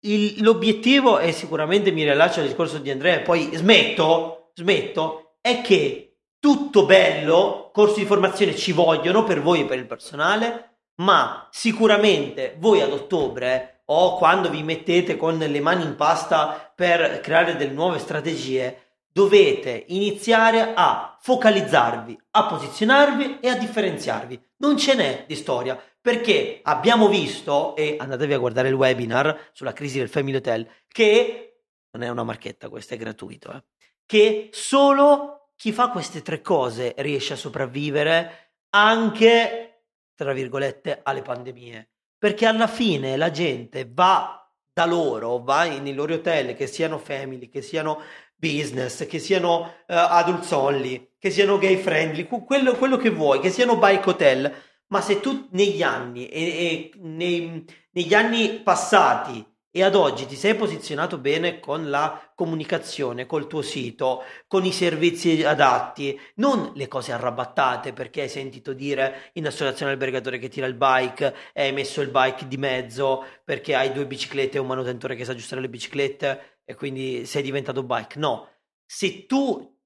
il, 0.00 0.42
l'obiettivo, 0.42 1.18
e 1.18 1.32
sicuramente 1.32 1.90
mi 1.90 2.04
rilascio 2.04 2.40
al 2.40 2.46
discorso 2.46 2.78
di 2.78 2.90
Andrea, 2.90 3.20
poi 3.20 3.50
smetto, 3.52 4.50
smetto, 4.54 5.36
è 5.40 5.60
che 5.60 6.16
tutto 6.38 6.86
bello, 6.86 7.70
corsi 7.72 8.00
di 8.00 8.06
formazione 8.06 8.54
ci 8.54 8.72
vogliono 8.72 9.24
per 9.24 9.42
voi 9.42 9.60
e 9.60 9.64
per 9.64 9.78
il 9.78 9.86
personale, 9.86 10.78
ma 10.96 11.48
sicuramente 11.50 12.56
voi 12.58 12.80
ad 12.80 12.92
ottobre 12.92 13.82
o 13.86 14.16
quando 14.16 14.50
vi 14.50 14.62
mettete 14.62 15.16
con 15.16 15.38
le 15.38 15.60
mani 15.60 15.84
in 15.84 15.96
pasta 15.96 16.72
per 16.74 17.20
creare 17.20 17.56
delle 17.56 17.72
nuove 17.72 17.98
strategie, 17.98 18.88
dovete 19.10 19.84
iniziare 19.88 20.72
a 20.74 21.16
focalizzarvi, 21.20 22.18
a 22.32 22.44
posizionarvi 22.44 23.38
e 23.40 23.48
a 23.48 23.56
differenziarvi. 23.56 24.40
Non 24.58 24.76
ce 24.76 24.94
n'è 24.94 25.24
di 25.26 25.34
storia, 25.34 25.80
perché 26.00 26.60
abbiamo 26.62 27.08
visto, 27.08 27.74
e 27.76 27.96
andatevi 27.98 28.32
a 28.32 28.38
guardare 28.38 28.68
il 28.68 28.74
webinar 28.74 29.50
sulla 29.52 29.72
crisi 29.72 29.98
del 29.98 30.08
Family 30.08 30.36
Hotel, 30.36 30.68
che 30.86 31.62
non 31.90 32.02
è 32.02 32.08
una 32.08 32.24
marchetta, 32.24 32.68
questo 32.68 32.94
è 32.94 32.96
gratuito, 32.96 33.52
eh, 33.52 33.62
che 34.06 34.48
solo 34.52 35.50
chi 35.56 35.72
fa 35.72 35.90
queste 35.90 36.22
tre 36.22 36.40
cose 36.40 36.94
riesce 36.98 37.32
a 37.32 37.36
sopravvivere 37.36 38.52
anche, 38.70 39.82
tra 40.14 40.32
virgolette, 40.32 41.00
alle 41.02 41.22
pandemie. 41.22 41.88
Perché 42.18 42.46
alla 42.46 42.66
fine 42.66 43.16
la 43.16 43.30
gente 43.30 43.88
va 43.90 44.48
da 44.72 44.86
loro, 44.86 45.38
va 45.38 45.64
nei 45.64 45.94
loro 45.94 46.14
hotel, 46.14 46.54
che 46.54 46.66
siano 46.66 46.98
family, 46.98 47.48
che 47.48 47.62
siano 47.62 48.00
business, 48.36 49.06
che 49.06 49.18
siano 49.18 49.60
uh, 49.60 49.72
adults 49.86 50.50
only, 50.52 51.14
che 51.18 51.30
siano 51.30 51.58
gay 51.58 51.76
friendly, 51.76 52.26
quello, 52.26 52.74
quello, 52.76 52.96
che 52.96 53.10
vuoi, 53.10 53.40
che 53.40 53.50
siano 53.50 53.76
bike 53.78 54.08
hotel, 54.08 54.54
ma 54.88 55.00
se 55.00 55.20
tu 55.20 55.48
negli 55.52 55.82
anni 55.82 56.28
e, 56.28 56.42
e 56.42 56.90
nei, 56.96 57.64
negli 57.92 58.14
anni 58.14 58.60
passati 58.60 59.44
e 59.70 59.82
ad 59.82 59.94
oggi 59.94 60.26
ti 60.26 60.34
sei 60.34 60.54
posizionato 60.54 61.18
bene 61.18 61.60
con 61.60 61.90
la 61.90 62.32
comunicazione, 62.34 63.26
col 63.26 63.46
tuo 63.46 63.60
sito, 63.60 64.22
con 64.46 64.64
i 64.64 64.72
servizi 64.72 65.44
adatti, 65.44 66.18
non 66.36 66.72
le 66.74 66.88
cose 66.88 67.12
arrabattate 67.12 67.92
perché 67.92 68.22
hai 68.22 68.28
sentito 68.28 68.72
dire 68.72 69.30
in 69.34 69.46
associazione 69.46 69.92
albergatore 69.92 70.38
che 70.38 70.48
tira 70.48 70.66
il 70.66 70.74
bike 70.74 71.34
hai 71.54 71.72
messo 71.72 72.00
il 72.00 72.10
bike 72.10 72.48
di 72.48 72.56
mezzo 72.56 73.24
perché 73.44 73.74
hai 73.74 73.92
due 73.92 74.06
biciclette 74.06 74.56
e 74.56 74.60
un 74.60 74.66
manutentore 74.66 75.14
che 75.14 75.24
sa 75.24 75.32
aggiustare 75.32 75.60
le 75.60 75.68
biciclette 75.68 76.60
e 76.64 76.74
quindi 76.74 77.26
sei 77.26 77.42
diventato 77.42 77.82
bike. 77.82 78.18
No, 78.18 78.48
se 78.84 79.26
tu 79.26 79.76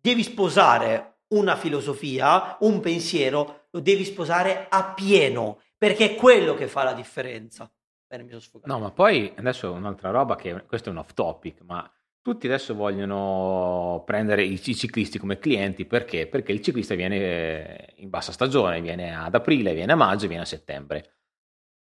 devi 0.00 0.22
sposare 0.24 1.20
una 1.28 1.56
filosofia, 1.56 2.56
un 2.60 2.80
pensiero, 2.80 3.61
lo 3.72 3.80
devi 3.80 4.04
sposare 4.04 4.66
a 4.68 4.92
pieno, 4.92 5.60
perché 5.76 6.12
è 6.12 6.14
quello 6.14 6.54
che 6.54 6.68
fa 6.68 6.84
la 6.84 6.92
differenza. 6.92 7.70
Bene, 8.06 8.22
mi 8.24 8.28
sono 8.28 8.40
sfogato. 8.40 8.72
No, 8.72 8.78
ma 8.78 8.90
poi 8.90 9.32
adesso 9.36 9.72
un'altra 9.72 10.10
roba 10.10 10.36
che 10.36 10.64
questo 10.66 10.88
è 10.90 10.92
un 10.92 10.98
off 10.98 11.14
topic, 11.14 11.62
ma 11.62 11.90
tutti 12.20 12.46
adesso 12.46 12.74
vogliono 12.74 14.02
prendere 14.04 14.44
i, 14.44 14.60
ciclisti 14.60 15.18
come 15.18 15.38
clienti 15.38 15.86
perché? 15.86 16.26
Perché 16.26 16.52
il 16.52 16.60
ciclista 16.60 16.94
viene 16.94 17.94
in 17.96 18.10
bassa 18.10 18.30
stagione, 18.30 18.80
viene 18.80 19.16
ad 19.16 19.34
aprile, 19.34 19.74
viene 19.74 19.92
a 19.92 19.96
maggio, 19.96 20.28
viene 20.28 20.42
a 20.42 20.46
settembre. 20.46 21.16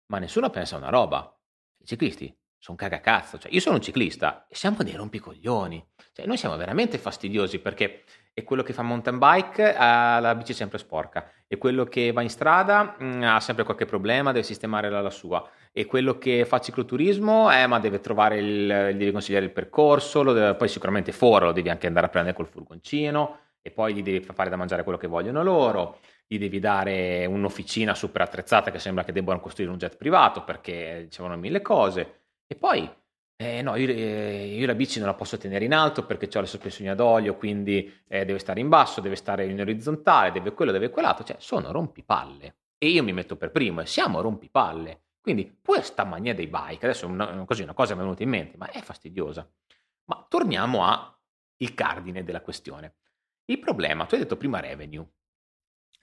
Ma 0.08 0.20
nessuno 0.20 0.50
pensa 0.50 0.76
a 0.76 0.80
una 0.80 0.90
roba. 0.90 1.34
I 1.78 1.86
ciclisti 1.86 2.36
sono 2.58 2.78
cagacazzo. 2.78 3.38
Cioè, 3.38 3.52
io 3.52 3.60
sono 3.60 3.76
un 3.76 3.82
ciclista 3.82 4.46
e 4.50 4.56
siamo 4.56 4.78
dei 4.80 4.96
rompicoglioni. 4.96 5.86
Cioè, 6.14 6.26
noi 6.26 6.38
siamo 6.38 6.58
veramente 6.58 6.98
fastidiosi 6.98 7.60
perché 7.60 8.04
è 8.38 8.44
quello 8.44 8.62
che 8.62 8.72
fa 8.72 8.84
mountain 8.84 9.18
bike 9.18 9.76
ha 9.76 10.20
la 10.20 10.36
bici 10.36 10.54
sempre 10.54 10.78
sporca 10.78 11.28
e 11.48 11.58
quello 11.58 11.86
che 11.86 12.12
va 12.12 12.22
in 12.22 12.30
strada 12.30 12.96
mh, 13.00 13.06
mm, 13.06 13.24
ha 13.24 13.40
sempre 13.40 13.64
qualche 13.64 13.86
problema, 13.86 14.32
deve 14.32 14.46
sistemare 14.46 14.92
la, 14.92 15.02
la, 15.02 15.10
sua 15.10 15.44
e 15.72 15.86
quello 15.86 16.20
che 16.20 16.46
fa 16.46 16.60
cicloturismo 16.60 17.52
eh, 17.52 17.66
ma 17.66 17.80
deve 17.80 18.00
trovare 18.00 18.38
il, 18.38 18.68
devi 18.96 19.12
consigliare 19.12 19.46
il 19.46 19.52
percorso, 19.52 20.22
deve, 20.22 20.54
poi 20.54 20.68
sicuramente 20.68 21.12
fuori 21.12 21.46
lo 21.46 21.52
devi 21.52 21.70
anche 21.70 21.88
andare 21.88 22.06
a 22.06 22.10
prendere 22.10 22.36
col 22.36 22.48
furgoncino 22.48 23.40
e 23.60 23.72
poi 23.72 23.96
gli 23.96 24.04
devi 24.04 24.20
fare 24.20 24.52
da 24.52 24.56
mangiare 24.56 24.84
quello 24.84 25.00
che 25.00 25.08
vogliono 25.08 25.42
loro 25.42 25.98
gli 26.28 26.38
devi 26.38 26.60
dare 26.60 27.26
un'officina 27.26 27.96
super 27.96 28.22
attrezzata 28.22 28.70
che 28.70 28.78
sembra 28.78 29.04
che 29.04 29.14
debbano 29.14 29.40
costruire 29.40 29.72
un 29.72 29.80
jet 29.80 29.98
privato 29.98 30.44
perché 30.44 31.00
dicevano 31.06 31.38
mille 31.38 31.64
cose 31.64 32.27
e 32.48 32.56
poi, 32.56 32.90
eh, 33.36 33.62
no, 33.62 33.76
io, 33.76 33.90
eh, 33.90 34.56
io, 34.56 34.66
la 34.66 34.74
bici 34.74 35.00
non 35.00 35.08
la 35.08 35.14
posso 35.14 35.38
tenere 35.38 35.66
in 35.66 35.74
alto 35.74 36.06
perché 36.06 36.30
ho 36.36 36.42
le 36.42 36.48
sospensioni 36.48 36.90
ad 36.90 37.00
olio, 37.00 37.36
quindi 37.36 37.94
eh, 38.08 38.26
deve 38.26 38.40
stare 38.40 38.60
in 38.60 38.70
basso, 38.70 39.02
deve 39.02 39.16
stare 39.16 39.46
in 39.46 39.60
orizzontale, 39.60 40.32
deve 40.32 40.54
quello, 40.54 40.72
deve 40.72 40.90
quell'altro, 40.90 41.24
cioè 41.24 41.36
sono 41.40 41.72
rompipalle. 41.72 42.56
E 42.78 42.88
io 42.88 43.04
mi 43.04 43.14
metto 43.14 43.36
per 43.36 43.52
primo 43.52 43.82
e 43.82 43.86
siamo 43.86 44.22
rompipalle. 44.22 45.02
Quindi 45.20 45.46
pure 45.46 45.82
sta 45.82 46.06
mania 46.06 46.34
dei 46.34 46.48
bike, 46.48 46.86
adesso 46.86 47.06
una, 47.06 47.44
così 47.44 47.62
una 47.64 47.74
cosa 47.74 47.94
mi 47.94 48.00
è 48.00 48.04
venuta 48.04 48.24
in 48.24 48.30
mente, 48.30 48.56
ma 48.58 48.70
è 48.72 48.82
fastidiosa. 48.82 49.48
Ma 50.06 50.26
torniamo 50.28 50.86
al 50.86 51.74
cardine 51.76 52.24
della 52.24 52.42
questione. 52.42 52.96
Il 53.46 53.60
problema, 53.60 54.06
tu 54.06 54.16
hai 54.16 54.22
detto 54.22 54.38
prima 54.38 54.60
revenue. 54.62 55.06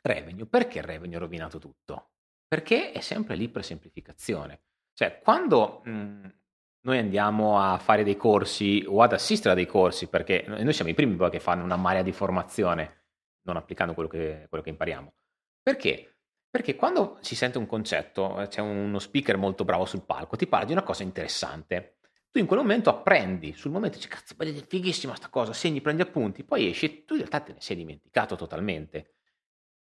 Revenue, 0.03 0.47
perché 0.47 0.83
revenue 0.83 1.17
ha 1.17 1.21
rovinato 1.21 1.59
tutto? 1.59 2.11
Perché 2.47 2.93
è 2.93 3.01
sempre 3.01 3.35
lì 3.35 3.49
per 3.49 3.65
semplificazione. 3.65 4.61
Cioè, 4.95 5.21
quando 5.23 5.83
mh, 5.85 5.91
mhmm, 5.91 6.33
noi 6.85 6.99
andiamo 6.99 7.61
a 7.61 7.79
fare 7.79 8.05
dei 8.05 8.17
corsi 8.17 8.85
o 8.87 9.03
ad 9.03 9.13
assistere 9.13 9.53
a 9.53 9.55
dei 9.55 9.67
corsi, 9.67 10.07
perché 10.09 10.45
noi 10.47 10.73
siamo 10.73 10.91
i 10.91 10.95
primi 10.95 11.17
che 11.31 11.41
fanno 11.41 11.65
una 11.65 11.77
marea 11.77 12.03
di 12.03 12.13
formazione, 12.13 13.05
non 13.43 13.57
applicando 13.57 13.95
quello 13.95 14.09
che, 14.09 14.47
quello 14.49 14.63
che 14.63 14.71
impariamo. 14.71 15.13
Perché? 15.63 16.17
Perché 16.51 16.77
quando 16.77 17.19
si 17.21 17.35
sente 17.35 17.59
un 17.59 17.67
concetto, 17.67 18.47
c'è 18.49 18.61
uno 18.61 18.99
speaker 18.99 19.37
molto 19.37 19.65
bravo 19.65 19.87
sul 19.87 20.05
palco, 20.05 20.37
ti 20.37 20.47
parla 20.47 20.67
di 20.67 20.73
una 20.73 20.83
cosa 20.83 21.03
interessante. 21.03 21.97
Tu 22.31 22.39
in 22.39 22.47
quel 22.47 22.61
momento 22.61 22.91
apprendi, 22.91 23.55
sul 23.55 23.71
momento 23.71 23.97
dici, 23.97 24.09
cazzo, 24.09 24.35
è 24.37 24.53
fighissima 24.67 25.15
sta 25.15 25.29
cosa, 25.29 25.53
segni, 25.53 25.81
prendi 25.81 26.03
appunti, 26.03 26.45
poi 26.45 26.69
esci 26.69 26.85
e 26.85 27.05
tu 27.05 27.15
in 27.15 27.21
realtà 27.21 27.41
te 27.41 27.53
ne 27.55 27.61
sei 27.61 27.77
dimenticato 27.77 28.37
totalmente. 28.37 29.15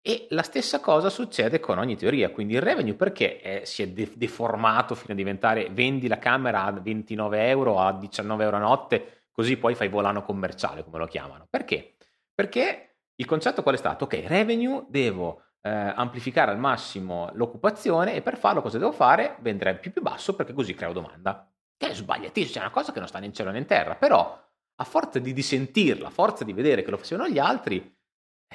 E 0.03 0.27
la 0.31 0.43
stessa 0.43 0.81
cosa 0.81 1.11
succede 1.11 1.61
con 1.61 1.77
ogni 1.79 1.95
teoria, 1.95 2.31
quindi 2.31 2.55
il 2.55 2.63
revenue 2.63 2.95
perché 2.95 3.39
è, 3.41 3.65
si 3.65 3.83
è 3.83 3.89
de- 3.89 4.13
deformato 4.15 4.95
fino 4.95 5.13
a 5.13 5.17
diventare 5.17 5.69
vendi 5.71 6.09
la 6.09 6.19
camera 6.19 6.65
a 6.65 6.73
29 6.73 7.49
euro, 7.49 7.79
a 7.79 7.93
19 7.93 8.45
euro 8.45 8.57
a 8.57 8.61
notte, 8.61 9.25
così 9.31 9.59
poi 9.59 9.75
fai 9.75 9.89
volano 9.89 10.23
commerciale, 10.23 10.85
come 10.85 10.97
lo 10.97 11.07
chiamano. 11.07 11.47
Perché? 11.51 11.97
Perché 12.35 12.97
il 13.15 13.27
concetto 13.27 13.63
qual 13.63 13.75
è 13.75 13.79
stato? 13.79 14.05
Ok, 14.05 14.25
revenue, 14.27 14.87
devo 14.89 15.43
eh, 15.61 15.69
amplificare 15.71 16.51
al 16.51 16.59
massimo 16.59 17.29
l'occupazione 17.35 18.15
e 18.15 18.23
per 18.23 18.39
farlo 18.39 18.63
cosa 18.63 18.79
devo 18.79 18.93
fare? 18.93 19.37
Vendere 19.41 19.77
più 19.77 19.93
più 19.93 20.01
basso 20.01 20.35
perché 20.35 20.55
così 20.55 20.73
creo 20.73 20.95
domanda. 20.95 21.47
Che 21.77 21.89
è 21.89 21.95
sbagliatissimo, 21.95 22.61
è 22.61 22.67
una 22.67 22.73
cosa 22.73 22.93
che 22.93 22.99
non 22.99 23.09
sta 23.09 23.19
né 23.19 23.27
in 23.27 23.35
cielo 23.35 23.51
né 23.51 23.59
in 23.59 23.67
terra, 23.67 23.97
però 23.97 24.49
a 24.77 24.85
forza 24.85 25.19
di, 25.19 25.35
di 25.35 25.43
sentirla, 25.43 26.09
a 26.09 26.11
forza 26.11 26.43
di 26.43 26.55
vedere 26.55 26.83
che 26.83 26.91
lo 26.91 26.97
facevano 26.97 27.29
gli 27.29 27.39
altri, 27.39 27.99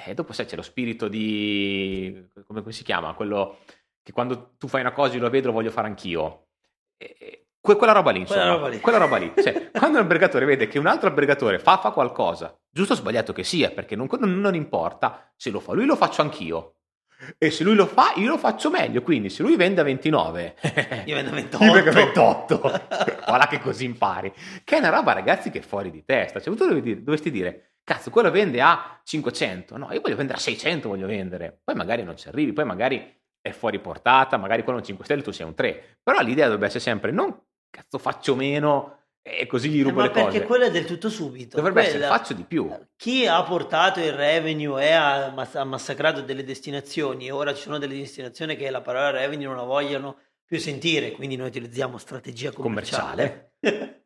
eh, 0.04 0.12
dopo 0.14 0.32
sai 0.32 0.44
c'è 0.44 0.56
lo 0.56 0.62
spirito 0.62 1.08
di... 1.08 2.28
come, 2.46 2.60
come 2.60 2.72
si 2.72 2.84
chiama? 2.84 3.14
Quello 3.14 3.58
che 4.02 4.12
quando 4.12 4.54
tu 4.58 4.68
fai 4.68 4.82
una 4.82 4.92
cosa 4.92 5.14
io 5.14 5.20
lo 5.20 5.30
vedo 5.30 5.48
lo 5.48 5.54
voglio 5.54 5.70
fare 5.70 5.86
anch'io. 5.86 6.48
E, 6.98 7.46
que- 7.58 7.76
quella 7.76 7.92
roba 7.92 8.10
lì, 8.10 8.20
insomma. 8.20 8.42
Quella 8.42 8.54
roba 8.56 8.68
lì. 8.68 8.80
Quella 8.80 8.98
roba 8.98 9.16
lì. 9.16 9.32
Cioè, 9.34 9.70
quando 9.70 9.96
un 9.96 10.02
albergatore 10.02 10.44
vede 10.44 10.68
che 10.68 10.78
un 10.78 10.86
altro 10.86 11.08
albergatore 11.08 11.58
fa, 11.58 11.78
fa 11.78 11.92
qualcosa, 11.92 12.54
giusto 12.70 12.92
o 12.92 12.96
sbagliato 12.96 13.32
che 13.32 13.42
sia, 13.42 13.70
perché 13.70 13.96
non, 13.96 14.06
non, 14.18 14.38
non 14.38 14.54
importa, 14.54 15.32
se 15.34 15.50
lo 15.50 15.60
fa 15.60 15.72
lui 15.72 15.86
lo 15.86 15.96
faccio 15.96 16.20
anch'io. 16.20 16.74
E 17.38 17.50
se 17.50 17.64
lui 17.64 17.74
lo 17.74 17.86
fa, 17.86 18.12
io 18.16 18.28
lo 18.28 18.38
faccio 18.38 18.68
meglio. 18.68 19.02
Quindi, 19.02 19.30
se 19.30 19.42
lui 19.42 19.56
vende 19.56 19.80
a 19.80 19.84
29, 19.84 20.56
Io 21.06 21.14
vendo 21.14 21.30
28. 21.30 21.64
io 21.64 21.72
vengo 21.72 21.88
a 21.88 21.92
28. 21.92 22.58
Guarda 22.58 23.46
che 23.48 23.60
così 23.60 23.86
impari. 23.86 24.30
Che 24.62 24.76
è 24.76 24.78
una 24.78 24.90
roba, 24.90 25.14
ragazzi, 25.14 25.50
che 25.50 25.60
è 25.60 25.62
fuori 25.62 25.90
di 25.90 26.04
testa. 26.04 26.38
Cioè, 26.38 26.54
tu 26.54 26.66
dovresti 26.66 27.30
dire, 27.30 27.75
cazzo, 27.86 28.10
quello 28.10 28.30
vende 28.32 28.60
a 28.60 29.00
500. 29.04 29.76
No, 29.76 29.92
io 29.92 30.00
voglio 30.00 30.16
vendere 30.16 30.38
a 30.38 30.40
600, 30.40 30.88
voglio 30.88 31.06
vendere. 31.06 31.60
Poi 31.62 31.76
magari 31.76 32.02
non 32.02 32.16
ci 32.16 32.26
arrivi, 32.26 32.52
poi 32.52 32.64
magari 32.64 33.14
è 33.40 33.50
fuori 33.52 33.78
portata, 33.78 34.36
magari 34.36 34.64
quello 34.64 34.78
è 34.78 34.80
un 34.80 34.86
5 34.86 35.04
stelle, 35.04 35.22
tu 35.22 35.30
sei 35.30 35.46
un 35.46 35.54
3. 35.54 35.98
Però 36.02 36.20
l'idea 36.20 36.46
dovrebbe 36.46 36.66
essere 36.66 36.80
sempre, 36.80 37.12
non 37.12 37.32
cazzo 37.70 37.98
faccio 37.98 38.34
meno 38.34 38.94
e 39.22 39.46
così 39.46 39.68
gli 39.68 39.80
Eh, 39.80 39.82
rubo 39.84 39.96
ma 39.98 40.02
le 40.04 40.10
perché 40.10 40.26
cose. 40.38 40.44
quello 40.44 40.64
è 40.64 40.70
del 40.70 40.84
tutto 40.84 41.08
subito. 41.08 41.56
Dovrebbe 41.56 41.82
essere, 41.82 41.98
Quella- 41.98 42.16
faccio 42.16 42.32
di 42.34 42.42
più. 42.44 42.68
Chi 42.96 43.26
ha 43.26 43.40
portato 43.44 44.00
il 44.00 44.12
revenue 44.12 44.82
e 44.84 44.92
ha, 44.92 45.26
ha 45.34 45.64
massacrato 45.64 46.22
delle 46.22 46.42
destinazioni, 46.44 47.26
e 47.26 47.30
ora 47.30 47.54
ci 47.54 47.62
sono 47.62 47.78
delle 47.78 47.96
destinazioni 47.96 48.56
che 48.56 48.68
la 48.70 48.80
parola 48.80 49.10
revenue 49.10 49.46
non 49.46 49.56
la 49.56 49.62
vogliono 49.62 50.16
più 50.44 50.58
sentire, 50.58 51.10
quindi 51.12 51.36
noi 51.36 51.48
utilizziamo 51.48 51.98
strategia 51.98 52.50
commerciale. 52.52 53.52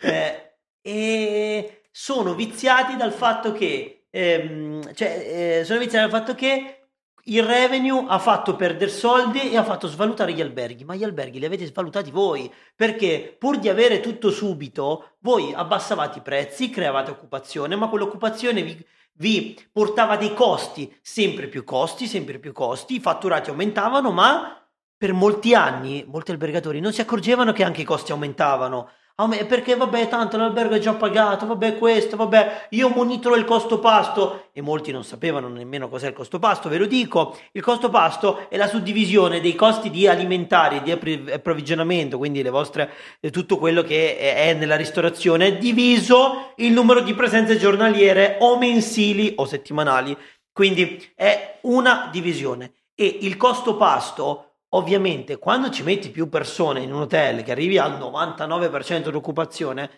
Eh, 0.00 0.54
e 0.80 1.81
sono 1.92 2.34
viziati 2.34 2.96
dal 2.96 3.12
fatto 3.12 3.52
che, 3.52 4.06
ehm, 4.10 4.92
cioè, 4.94 5.58
eh, 5.60 5.64
sono 5.64 5.78
viziati 5.78 6.10
dal 6.10 6.20
fatto 6.20 6.34
che 6.34 6.82
il 7.26 7.42
revenue 7.44 8.04
ha 8.08 8.18
fatto 8.18 8.56
perdere 8.56 8.90
soldi 8.90 9.52
e 9.52 9.56
ha 9.56 9.62
fatto 9.62 9.86
svalutare 9.86 10.32
gli 10.32 10.40
alberghi, 10.40 10.84
ma 10.84 10.96
gli 10.96 11.04
alberghi 11.04 11.38
li 11.38 11.44
avete 11.44 11.66
svalutati 11.66 12.10
voi, 12.10 12.52
perché 12.74 13.36
pur 13.38 13.58
di 13.58 13.68
avere 13.68 14.00
tutto 14.00 14.30
subito, 14.30 15.16
voi 15.20 15.52
abbassavate 15.54 16.18
i 16.18 16.22
prezzi, 16.22 16.70
creavate 16.70 17.12
occupazione, 17.12 17.76
ma 17.76 17.88
quell'occupazione 17.88 18.62
vi, 18.62 18.84
vi 19.12 19.56
portava 19.70 20.16
dei 20.16 20.34
costi, 20.34 20.92
sempre 21.00 21.46
più 21.46 21.62
costi, 21.62 22.06
sempre 22.06 22.40
più 22.40 22.52
costi, 22.52 22.96
i 22.96 23.00
fatturati 23.00 23.50
aumentavano, 23.50 24.10
ma 24.10 24.56
per 24.96 25.12
molti 25.12 25.54
anni 25.54 26.04
molti 26.06 26.30
albergatori 26.30 26.80
non 26.80 26.92
si 26.92 27.00
accorgevano 27.00 27.52
che 27.52 27.64
anche 27.64 27.82
i 27.82 27.84
costi 27.84 28.12
aumentavano. 28.12 28.88
Aume- 29.22 29.44
Perché 29.44 29.76
vabbè, 29.76 30.08
tanto 30.08 30.36
l'albergo 30.36 30.74
è 30.74 30.80
già 30.80 30.94
pagato, 30.94 31.46
vabbè 31.46 31.78
questo, 31.78 32.16
vabbè, 32.16 32.66
io 32.70 32.88
monitoro 32.88 33.36
il 33.36 33.44
costo 33.44 33.78
pasto 33.78 34.48
e 34.52 34.60
molti 34.60 34.90
non 34.90 35.04
sapevano 35.04 35.46
nemmeno 35.46 35.88
cos'è 35.88 36.08
il 36.08 36.12
costo 36.12 36.40
pasto, 36.40 36.68
ve 36.68 36.76
lo 36.76 36.86
dico, 36.86 37.38
il 37.52 37.62
costo 37.62 37.88
pasto 37.88 38.48
è 38.48 38.56
la 38.56 38.66
suddivisione 38.66 39.40
dei 39.40 39.54
costi 39.54 39.90
di 39.90 40.08
alimentari 40.08 40.82
di 40.82 40.90
approvvigionamento, 40.90 42.18
quindi 42.18 42.42
le 42.42 42.50
vostre, 42.50 42.90
eh, 43.20 43.30
tutto 43.30 43.58
quello 43.58 43.82
che 43.82 44.18
è 44.18 44.54
nella 44.54 44.74
ristorazione, 44.74 45.56
diviso 45.56 46.54
il 46.56 46.72
numero 46.72 47.00
di 47.00 47.14
presenze 47.14 47.56
giornaliere 47.56 48.38
o 48.40 48.58
mensili 48.58 49.34
o 49.36 49.46
settimanali, 49.46 50.16
quindi 50.52 51.12
è 51.14 51.58
una 51.62 52.08
divisione. 52.10 52.72
E 52.94 53.18
il 53.20 53.36
costo 53.36 53.76
pasto 53.76 54.51
Ovviamente, 54.74 55.36
quando 55.38 55.68
ci 55.70 55.82
metti 55.82 56.10
più 56.10 56.28
persone 56.28 56.80
in 56.80 56.92
un 56.92 57.02
hotel 57.02 57.42
che 57.42 57.52
arrivi 57.52 57.76
al 57.78 57.98
99% 57.98 59.10
di 59.10 59.16
occupazione, 59.16 59.90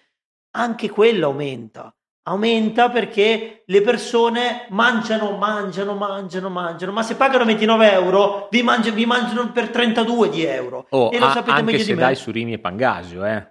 anche 0.56 0.90
quello 0.90 1.26
aumenta. 1.26 1.94
Aumenta 2.26 2.90
perché 2.90 3.62
le 3.66 3.80
persone 3.82 4.66
mangiano, 4.70 5.36
mangiano, 5.36 5.94
mangiano, 5.94 6.48
mangiano, 6.48 6.90
ma 6.92 7.02
se 7.02 7.16
pagano 7.16 7.44
29 7.44 7.92
euro, 7.92 8.48
vi, 8.50 8.62
mangi- 8.62 8.90
vi 8.90 9.04
mangiano 9.06 9.52
per 9.52 9.68
32 9.68 10.30
di 10.30 10.42
euro. 10.44 10.86
Oh, 10.90 11.10
e 11.12 11.18
lo 11.18 11.26
a- 11.26 11.32
sapete 11.32 11.50
anche 11.50 11.64
meglio 11.64 11.78
se 11.78 11.84
di 11.84 11.92
me. 11.94 12.00
dai 12.00 12.16
surimi 12.16 12.52
e 12.54 12.58
pangasio, 12.58 13.24
eh. 13.26 13.46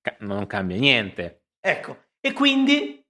Ca- 0.00 0.16
non 0.20 0.46
cambia 0.46 0.76
niente. 0.76 1.44
Ecco, 1.58 1.96
e 2.20 2.32
quindi 2.34 3.02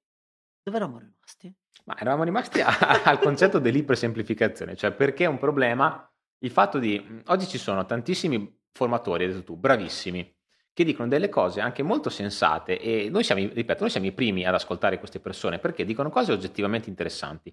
dove 0.62 0.76
eravamo 0.76 0.98
rimasti? 1.00 1.52
Ma 1.85 1.96
eravamo 1.98 2.22
rimasti 2.24 2.61
a- 2.61 2.68
al 3.04 3.18
concetto 3.18 3.59
dell'ipersemplificazione, 3.59 4.76
cioè 4.76 4.92
perché 4.92 5.24
è 5.24 5.28
un 5.28 5.38
problema 5.38 6.08
il 6.40 6.51
fatto 6.51 6.79
di... 6.79 7.22
Oggi 7.27 7.46
ci 7.46 7.59
sono 7.59 7.85
tantissimi 7.85 8.61
formatori, 8.72 9.24
hai 9.24 9.31
detto 9.31 9.44
tu, 9.44 9.57
bravissimi, 9.57 10.37
che 10.72 10.85
dicono 10.85 11.09
delle 11.09 11.29
cose 11.29 11.61
anche 11.61 11.83
molto 11.83 12.09
sensate 12.09 12.79
e 12.79 13.09
noi 13.11 13.24
siamo, 13.24 13.40
ripeto, 13.53 13.81
noi 13.81 13.90
siamo 13.90 14.07
i 14.07 14.12
primi 14.12 14.44
ad 14.44 14.55
ascoltare 14.55 14.98
queste 14.98 15.18
persone 15.18 15.59
perché 15.59 15.85
dicono 15.85 16.11
cose 16.11 16.33
oggettivamente 16.33 16.88
interessanti. 16.88 17.53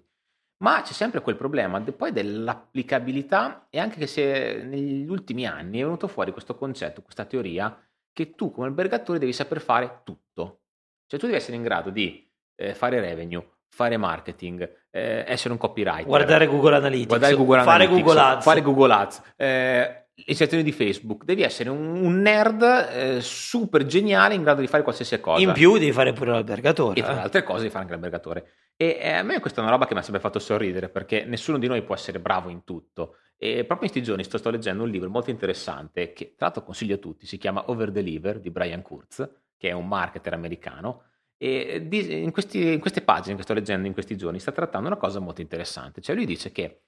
Ma 0.58 0.80
c'è 0.82 0.92
sempre 0.92 1.20
quel 1.20 1.36
problema 1.36 1.80
poi 1.82 2.12
dell'applicabilità 2.12 3.66
e 3.68 3.78
anche 3.78 3.98
che 3.98 4.06
se 4.06 4.62
negli 4.62 5.08
ultimi 5.08 5.46
anni 5.46 5.80
è 5.80 5.82
venuto 5.82 6.08
fuori 6.08 6.32
questo 6.32 6.54
concetto, 6.54 7.02
questa 7.02 7.24
teoria, 7.24 7.78
che 8.12 8.34
tu 8.34 8.50
come 8.50 8.68
albergatore 8.68 9.18
devi 9.18 9.32
saper 9.32 9.60
fare 9.60 10.00
tutto. 10.04 10.60
Cioè 11.06 11.18
tu 11.18 11.26
devi 11.26 11.36
essere 11.36 11.56
in 11.56 11.62
grado 11.62 11.90
di 11.90 12.26
eh, 12.54 12.74
fare 12.74 13.00
revenue, 13.00 13.58
fare 13.68 13.96
marketing, 13.96 14.85
eh, 14.96 15.24
essere 15.26 15.52
un 15.52 15.58
copywriter, 15.58 16.06
Guardare 16.06 16.46
Google 16.46 16.76
Analytics, 16.76 17.08
guardare 17.08 17.34
Google 17.34 17.62
fare 17.62 17.84
Analytics, 17.84 18.02
Google 18.02 18.20
Ads. 18.20 18.44
fare 18.44 18.62
Google 18.62 18.92
Ads, 18.94 19.22
eh, 19.36 20.06
le 20.14 20.34
sezioni 20.34 20.62
di 20.62 20.72
Facebook, 20.72 21.24
devi 21.24 21.42
essere 21.42 21.68
un, 21.68 22.02
un 22.02 22.20
nerd 22.20 22.62
eh, 22.62 23.20
super 23.20 23.84
geniale 23.84 24.34
in 24.34 24.42
grado 24.42 24.62
di 24.62 24.66
fare 24.66 24.82
qualsiasi 24.82 25.20
cosa. 25.20 25.42
In 25.42 25.52
più 25.52 25.74
devi 25.74 25.92
fare 25.92 26.14
pure 26.14 26.30
l'albergatore. 26.30 26.98
E 26.98 27.02
tra 27.02 27.12
le 27.12 27.18
eh. 27.18 27.22
altre 27.22 27.42
cose 27.42 27.64
di 27.64 27.68
fare 27.68 27.80
anche 27.80 27.92
l'albergatore. 27.92 28.52
E 28.74 28.98
eh, 28.98 29.12
a 29.12 29.22
me 29.22 29.38
questa 29.40 29.60
è 29.60 29.62
una 29.62 29.72
roba 29.72 29.86
che 29.86 29.92
mi 29.92 30.00
ha 30.00 30.02
sempre 30.02 30.22
fatto 30.22 30.38
sorridere 30.38 30.88
perché 30.88 31.24
nessuno 31.24 31.58
di 31.58 31.66
noi 31.66 31.82
può 31.82 31.94
essere 31.94 32.18
bravo 32.18 32.48
in 32.48 32.64
tutto. 32.64 33.16
E 33.36 33.64
proprio 33.64 33.86
in 33.86 33.92
questi 33.92 34.02
giorni 34.02 34.24
sto, 34.24 34.38
sto 34.38 34.48
leggendo 34.48 34.84
un 34.84 34.88
libro 34.88 35.10
molto 35.10 35.28
interessante 35.28 36.14
che 36.14 36.32
tra 36.34 36.46
l'altro 36.46 36.62
consiglio 36.64 36.94
a 36.94 36.98
tutti, 36.98 37.26
si 37.26 37.36
chiama 37.36 37.64
Over 37.66 37.90
Deliver 37.90 38.40
di 38.40 38.50
Brian 38.50 38.80
Kurz, 38.80 39.28
che 39.58 39.68
è 39.68 39.72
un 39.72 39.86
marketer 39.86 40.32
americano. 40.32 41.02
E 41.38 41.86
in, 41.90 42.30
questi- 42.32 42.72
in 42.72 42.80
queste 42.80 43.02
pagine 43.02 43.36
che 43.36 43.42
sto 43.42 43.52
leggendo 43.54 43.86
in 43.86 43.92
questi 43.92 44.16
giorni 44.16 44.38
sta 44.38 44.52
trattando 44.52 44.88
una 44.88 44.96
cosa 44.96 45.20
molto 45.20 45.40
interessante. 45.40 46.00
Cioè 46.00 46.14
lui 46.14 46.26
dice 46.26 46.50
che 46.52 46.82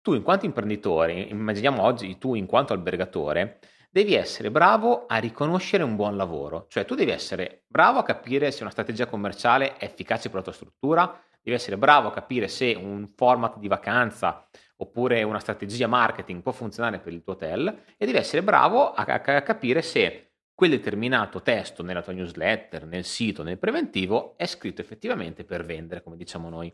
tu 0.00 0.14
in 0.14 0.22
quanto 0.22 0.44
imprenditore, 0.46 1.12
immaginiamo 1.12 1.82
oggi 1.82 2.18
tu 2.18 2.34
in 2.34 2.46
quanto 2.46 2.72
albergatore, 2.72 3.60
devi 3.90 4.14
essere 4.14 4.50
bravo 4.50 5.06
a 5.06 5.18
riconoscere 5.18 5.82
un 5.84 5.96
buon 5.96 6.16
lavoro, 6.16 6.66
cioè 6.68 6.84
tu 6.84 6.94
devi 6.94 7.10
essere 7.10 7.64
bravo 7.68 7.98
a 7.98 8.02
capire 8.02 8.50
se 8.50 8.62
una 8.62 8.72
strategia 8.72 9.06
commerciale 9.06 9.76
è 9.76 9.84
efficace 9.84 10.28
per 10.28 10.38
la 10.38 10.42
tua 10.44 10.52
struttura, 10.52 11.22
devi 11.42 11.56
essere 11.56 11.76
bravo 11.76 12.08
a 12.08 12.12
capire 12.12 12.48
se 12.48 12.72
un 12.72 13.08
format 13.14 13.58
di 13.58 13.68
vacanza 13.68 14.48
oppure 14.76 15.22
una 15.22 15.38
strategia 15.38 15.86
marketing 15.86 16.42
può 16.42 16.52
funzionare 16.52 16.98
per 17.00 17.12
il 17.12 17.22
tuo 17.22 17.34
hotel 17.34 17.82
e 17.96 18.06
devi 18.06 18.18
essere 18.18 18.42
bravo 18.42 18.92
a, 18.92 19.04
a- 19.04 19.36
a 19.36 19.42
capire 19.42 19.82
se 19.82 20.31
quel 20.62 20.70
determinato 20.70 21.42
testo 21.42 21.82
nella 21.82 22.02
tua 22.02 22.12
newsletter, 22.12 22.86
nel 22.86 23.02
sito, 23.02 23.42
nel 23.42 23.58
preventivo 23.58 24.36
è 24.36 24.46
scritto 24.46 24.80
effettivamente 24.80 25.42
per 25.42 25.64
vendere, 25.64 26.04
come 26.04 26.16
diciamo 26.16 26.48
noi. 26.48 26.72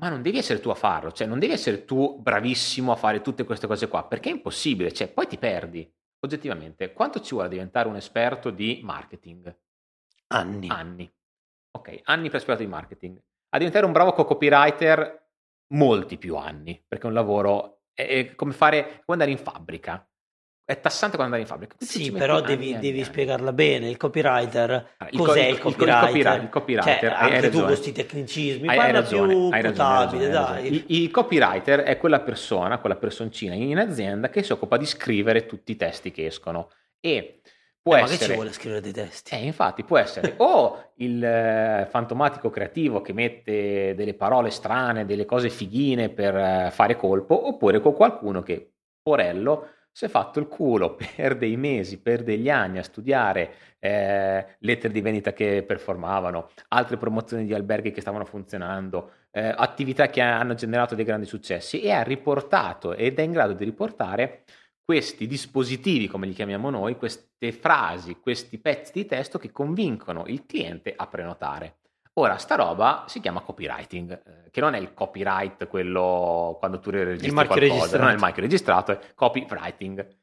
Ma 0.00 0.10
non 0.10 0.20
devi 0.20 0.36
essere 0.36 0.60
tu 0.60 0.68
a 0.68 0.74
farlo, 0.74 1.10
cioè 1.10 1.26
non 1.26 1.38
devi 1.38 1.54
essere 1.54 1.86
tu 1.86 2.20
bravissimo 2.20 2.92
a 2.92 2.96
fare 2.96 3.22
tutte 3.22 3.44
queste 3.44 3.66
cose 3.66 3.88
qua, 3.88 4.04
perché 4.04 4.28
è 4.28 4.32
impossibile, 4.32 4.92
cioè 4.92 5.08
poi 5.08 5.26
ti 5.26 5.38
perdi. 5.38 5.90
Oggettivamente, 6.20 6.92
quanto 6.92 7.22
ci 7.22 7.30
vuole 7.30 7.46
a 7.46 7.50
diventare 7.50 7.88
un 7.88 7.96
esperto 7.96 8.50
di 8.50 8.80
marketing? 8.82 9.58
Anni. 10.26 10.68
Anni. 10.68 11.10
Ok, 11.70 12.00
anni 12.02 12.28
per 12.28 12.36
esperto 12.36 12.62
di 12.62 12.68
marketing. 12.68 13.18
A 13.48 13.56
diventare 13.56 13.86
un 13.86 13.92
bravo 13.92 14.12
co- 14.12 14.26
copywriter, 14.26 15.30
molti 15.68 16.18
più 16.18 16.36
anni, 16.36 16.84
perché 16.86 17.04
è 17.04 17.08
un 17.08 17.14
lavoro 17.14 17.84
è 17.94 18.34
come 18.34 18.52
fare, 18.52 19.02
come 19.06 19.22
andare 19.22 19.30
in 19.30 19.38
fabbrica. 19.38 20.07
È 20.68 20.78
tassante 20.80 21.16
quando 21.16 21.34
andare 21.34 21.40
in 21.40 21.46
fabbrica. 21.48 21.74
Qui 21.76 21.86
tu 21.88 21.98
Sì, 21.98 22.10
però 22.12 22.40
devi, 22.42 22.74
anni, 22.74 22.80
devi 22.80 22.98
anni. 22.98 23.04
spiegarla 23.04 23.52
bene. 23.54 23.88
Il 23.88 23.96
copywriter, 23.96 24.86
Ah, 25.00 25.08
il 25.10 25.20
cos'è 25.20 25.40
co- 25.46 25.46
il, 25.46 25.54
il- 25.54 25.58
il 25.60 25.60
copywriter? 25.60 26.50
copywriter, 26.50 27.12
Cioè, 27.12 27.16
hai- 27.16 27.30
hai 27.30 27.30
anche 27.30 27.48
tu 27.48 27.50
ragione. 27.50 27.66
con 27.66 27.66
questi 27.66 27.92
tecnicismi, 27.92 28.68
Hai, 28.68 28.78
hai 28.80 28.90
parla 28.90 28.92
ragione, 28.92 29.34
più 29.34 29.46
hai 29.48 29.62
ragione, 29.62 29.92
hai 29.94 29.98
potabile, 29.98 30.00
ragione, 30.00 30.28
hai 30.28 30.46
dai. 30.46 30.66
Il, 30.66 30.84
il 30.88 31.10
copywriter 31.10 31.80
è 31.80 31.96
quella 31.96 32.20
persona, 32.20 32.78
quella 32.80 32.96
personcina 32.96 33.54
in 33.54 33.78
azienda 33.78 34.28
che 34.28 34.42
si 34.42 34.52
occupa 34.52 34.76
di 34.76 34.84
scrivere 34.86 35.46
tutti 35.46 35.72
i 35.72 35.76
testi 35.76 36.10
che 36.10 36.26
escono 36.26 36.68
e 37.00 37.40
può 37.80 37.94
Eh, 37.94 38.00
ma 38.00 38.06
che 38.06 38.12
essere 38.12 38.24
ci 38.24 38.32
vuole 38.32 38.52
scrivere 38.52 38.80
dei 38.80 38.92
testi? 38.92 39.32
eh, 39.32 39.44
infatti 39.44 39.84
può 39.84 39.98
essere 39.98 40.34
o 40.38 40.92
il 40.96 41.22
eh, 41.22 41.86
fantomatico 41.90 42.50
creativo 42.50 43.00
che 43.02 43.12
mette 43.12 43.94
delle 43.94 44.14
parole 44.14 44.50
strane, 44.50 45.04
delle 45.04 45.24
cose 45.24 45.50
fighine 45.50 46.08
per 46.10 46.34
eh, 46.36 46.70
fare 46.72 46.96
colpo, 46.96 47.46
oppure 47.48 47.80
con 47.80 47.94
qualcuno 47.94 48.42
che, 48.42 48.72
porello, 49.02 49.68
si 49.98 50.04
è 50.04 50.08
fatto 50.08 50.38
il 50.38 50.46
culo 50.46 50.94
per 51.16 51.36
dei 51.36 51.56
mesi, 51.56 51.98
per 51.98 52.22
degli 52.22 52.48
anni 52.48 52.78
a 52.78 52.84
studiare 52.84 53.54
eh, 53.80 54.46
lettere 54.60 54.92
di 54.92 55.00
vendita 55.00 55.32
che 55.32 55.64
performavano, 55.66 56.50
altre 56.68 56.96
promozioni 56.96 57.44
di 57.44 57.52
alberghi 57.52 57.90
che 57.90 58.00
stavano 58.00 58.24
funzionando, 58.24 59.10
eh, 59.32 59.52
attività 59.56 60.06
che 60.06 60.20
hanno 60.20 60.54
generato 60.54 60.94
dei 60.94 61.04
grandi 61.04 61.26
successi 61.26 61.80
e 61.80 61.90
ha 61.90 62.02
riportato 62.02 62.94
ed 62.94 63.18
è 63.18 63.22
in 63.22 63.32
grado 63.32 63.54
di 63.54 63.64
riportare 63.64 64.44
questi 64.84 65.26
dispositivi, 65.26 66.06
come 66.06 66.28
li 66.28 66.32
chiamiamo 66.32 66.70
noi, 66.70 66.94
queste 66.96 67.50
frasi, 67.50 68.20
questi 68.20 68.58
pezzi 68.58 68.92
di 68.92 69.04
testo 69.04 69.36
che 69.40 69.50
convincono 69.50 70.26
il 70.28 70.46
cliente 70.46 70.94
a 70.94 71.08
prenotare. 71.08 71.78
Ora, 72.18 72.36
sta 72.36 72.56
roba 72.56 73.04
si 73.06 73.20
chiama 73.20 73.42
copywriting, 73.42 74.10
eh, 74.10 74.50
che 74.50 74.60
non 74.60 74.74
è 74.74 74.78
il 74.78 74.92
copyright, 74.92 75.68
quello 75.68 76.56
quando 76.58 76.80
tu 76.80 76.90
registri 76.90 77.30
qualcosa, 77.30 77.60
registrato. 77.60 77.98
non 77.98 78.08
è 78.08 78.12
il 78.12 78.18
marchio 78.18 78.42
registrato, 78.42 78.90
è 78.90 78.98
copywriting. 79.14 80.16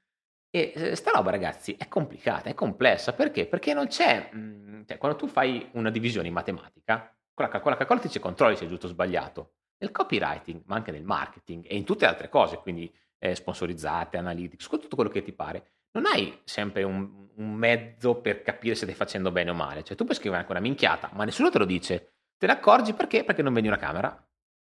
E 0.50 0.74
eh, 0.76 0.96
sta 0.96 1.12
roba, 1.12 1.32
ragazzi, 1.32 1.74
è 1.78 1.88
complicata, 1.88 2.50
è 2.50 2.54
complessa. 2.54 3.14
Perché? 3.14 3.46
Perché 3.46 3.74
non 3.74 3.88
c'è... 3.88 4.30
mh, 4.30 4.88
cioè, 4.88 4.98
quando 4.98 5.18
tu 5.18 5.28
fai 5.28 5.70
una 5.72 5.90
divisione 5.90 6.28
in 6.28 6.34
matematica, 6.34 7.16
con 7.34 7.46
la 7.46 7.52
calcola, 7.52 7.78
calcola 7.78 8.02
ti 8.02 8.08
dice 8.08 8.20
controlli 8.20 8.58
se 8.58 8.66
è 8.66 8.68
giusto 8.68 8.88
o 8.88 8.90
sbagliato. 8.90 9.54
Nel 9.78 9.92
copywriting, 9.92 10.64
ma 10.66 10.76
anche 10.76 10.92
nel 10.92 11.04
marketing 11.04 11.64
e 11.66 11.78
in 11.78 11.86
tutte 11.86 12.04
le 12.04 12.12
altre 12.12 12.28
cose, 12.28 12.58
quindi 12.58 12.94
eh, 13.20 13.36
sponsorizzate, 13.36 14.18
analytics, 14.18 14.68
con 14.68 14.82
tutto 14.82 14.96
quello 14.96 15.10
che 15.10 15.24
ti 15.24 15.32
pare, 15.32 15.75
non 15.96 16.06
hai 16.12 16.40
sempre 16.44 16.84
un, 16.84 17.28
un 17.38 17.54
mezzo 17.54 18.16
per 18.22 18.42
capire 18.42 18.76
se 18.76 18.84
stai 18.84 18.96
facendo 18.96 19.32
bene 19.32 19.50
o 19.52 19.54
male. 19.54 19.84
Cioè, 19.84 19.96
tu 19.98 20.04
puoi 20.04 20.16
scrivere 20.16 20.40
anche 20.42 20.52
una 20.52 20.62
minchiata, 20.62 21.10
ma 21.14 21.24
nessuno 21.26 21.50
te 21.50 21.58
lo 21.58 21.66
dice. 21.66 22.14
Te 22.38 22.46
ne 22.48 22.54
accorgi 22.54 22.94
perché? 22.94 23.24
Perché 23.24 23.42
non 23.42 23.54
vendi 23.54 23.68
una 23.70 23.78
camera. 23.78 24.20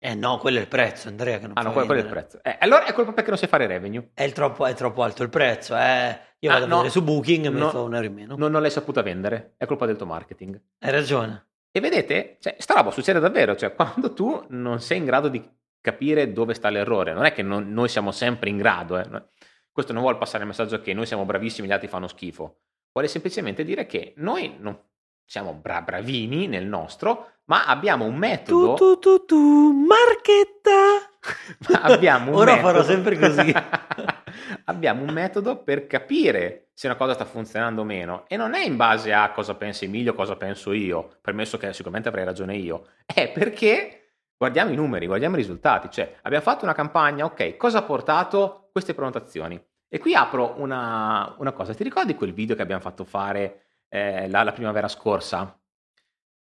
Eh 0.04 0.16
no, 0.16 0.38
quello 0.40 0.58
è 0.58 0.62
il 0.62 0.68
prezzo, 0.68 1.10
Andrea, 1.10 1.38
che 1.38 1.46
non 1.46 1.56
Ah, 1.58 1.62
no, 1.62 1.72
quello, 1.72 1.86
quello 1.86 2.02
è 2.02 2.04
il 2.06 2.10
vendere. 2.10 2.28
prezzo. 2.40 2.44
Eh, 2.44 2.58
allora 2.60 2.86
è 2.86 2.94
colpa 2.94 3.14
perché 3.14 3.30
non 3.30 3.38
sai 3.38 3.48
fare 3.48 3.68
revenue. 3.68 4.10
È, 4.16 4.32
troppo, 4.32 4.66
è 4.66 4.74
troppo 4.74 5.04
alto 5.04 5.22
il 5.22 5.30
prezzo, 5.30 5.78
eh. 5.78 6.20
Io 6.40 6.50
Ah, 6.50 6.54
vado 6.54 6.66
a 6.66 6.68
no. 6.68 6.76
vedere 6.78 6.92
su 6.92 7.04
Booking 7.04 7.46
e 7.46 7.50
No. 7.50 7.66
metto 7.66 7.84
un 7.84 7.94
euro 7.94 8.08
in 8.08 8.14
meno. 8.14 8.36
Non, 8.36 8.50
non 8.52 8.62
l'hai 8.62 8.72
saputa 8.72 9.04
vendere, 9.04 9.54
è 9.58 9.66
colpa 9.68 9.86
del 9.86 9.96
tuo 9.98 10.08
marketing. 10.08 10.60
Hai 10.80 10.90
ragione. 10.92 11.50
E 11.72 11.80
vedete, 11.80 12.38
cioè, 12.40 12.56
sta 12.58 12.74
roba 12.74 12.90
succede 12.90 13.20
davvero, 13.20 13.56
cioè 13.56 13.76
quando 13.76 14.12
tu 14.14 14.44
non 14.50 14.80
sei 14.82 14.98
in 14.98 15.06
grado 15.06 15.28
di 15.28 15.48
capire 15.80 16.34
dove 16.34 16.56
sta 16.56 16.70
l'errore, 16.70 17.14
non 17.14 17.26
è 17.26 17.32
che 17.32 17.44
non- 17.44 17.72
noi 17.72 17.88
siamo 17.88 18.12
sempre 18.12 18.50
in 18.50 18.58
grado, 18.58 18.98
eh, 18.98 19.06
no- 19.08 19.28
questo 19.72 19.94
non 19.94 20.02
vuole 20.02 20.18
passare 20.18 20.44
il 20.44 20.50
messaggio 20.50 20.80
che 20.82 20.94
noi 20.94 21.06
siamo 21.06 21.26
bravissimi, 21.26 21.68
gli 21.68 21.72
altri 21.72 21.88
fanno 21.88 22.08
schifo, 22.08 22.60
vuole 22.92 23.08
semplicemente 23.08 23.64
dire 23.64 23.86
che 23.86 24.14
noi 24.18 24.56
non 24.60 24.78
siamo 25.26 25.54
bra- 25.54 25.82
bravini 25.82 26.48
nel 26.48 26.66
nostro, 26.66 27.36
ma 27.46 27.66
abbiamo 27.66 28.06
un 28.06 28.16
metodo, 28.16 28.74
Tu, 28.76 29.00
tu, 29.00 29.18
tu, 29.18 29.26
tu, 29.26 29.86
marchetta. 29.88 31.10
ma 31.70 31.82
abbiamo 31.84 32.32
un 32.32 32.38
Ora 32.38 32.56
metodo- 32.56 32.68
farò 32.74 32.84
sempre 32.84 33.18
così. 33.18 33.54
abbiamo 34.66 35.04
un 35.04 35.10
metodo 35.12 35.62
per 35.64 35.88
capire 35.88 36.70
se 36.74 36.88
una 36.88 36.96
cosa 36.96 37.14
sta 37.14 37.26
funzionando 37.26 37.82
o 37.82 37.86
meno 37.86 38.26
e 38.28 38.36
non 38.38 38.54
è 38.56 38.64
in 38.64 38.76
base 38.76 39.14
a 39.14 39.32
cosa 39.32 39.56
pensa 39.56 39.86
Emilio, 39.86 40.14
cosa 40.14 40.36
penso 40.36 40.72
io, 40.74 41.18
permesso 41.22 41.58
che 41.58 41.74
sicuramente 41.74 42.10
avrei 42.10 42.26
ragione 42.26 42.56
io, 42.56 42.88
è 43.06 43.30
perché 43.32 44.01
guardiamo 44.42 44.72
i 44.72 44.76
numeri, 44.76 45.06
guardiamo 45.06 45.36
i 45.36 45.38
risultati, 45.38 45.88
cioè 45.92 46.18
abbiamo 46.24 46.44
fatto 46.44 46.64
una 46.64 46.74
campagna, 46.74 47.26
ok, 47.26 47.58
cosa 47.58 47.78
ha 47.78 47.84
portato 47.84 48.70
queste 48.72 48.96
prenotazioni? 48.96 49.64
E 49.88 50.00
qui 50.00 50.16
apro 50.16 50.56
una, 50.58 51.36
una 51.38 51.52
cosa, 51.52 51.76
ti 51.76 51.84
ricordi 51.84 52.16
quel 52.16 52.34
video 52.34 52.56
che 52.56 52.64
abbiamo 52.64 52.82
fatto 52.82 53.04
fare 53.04 53.66
eh, 53.88 54.28
la, 54.30 54.42
la 54.42 54.52
primavera 54.52 54.88
scorsa? 54.88 55.56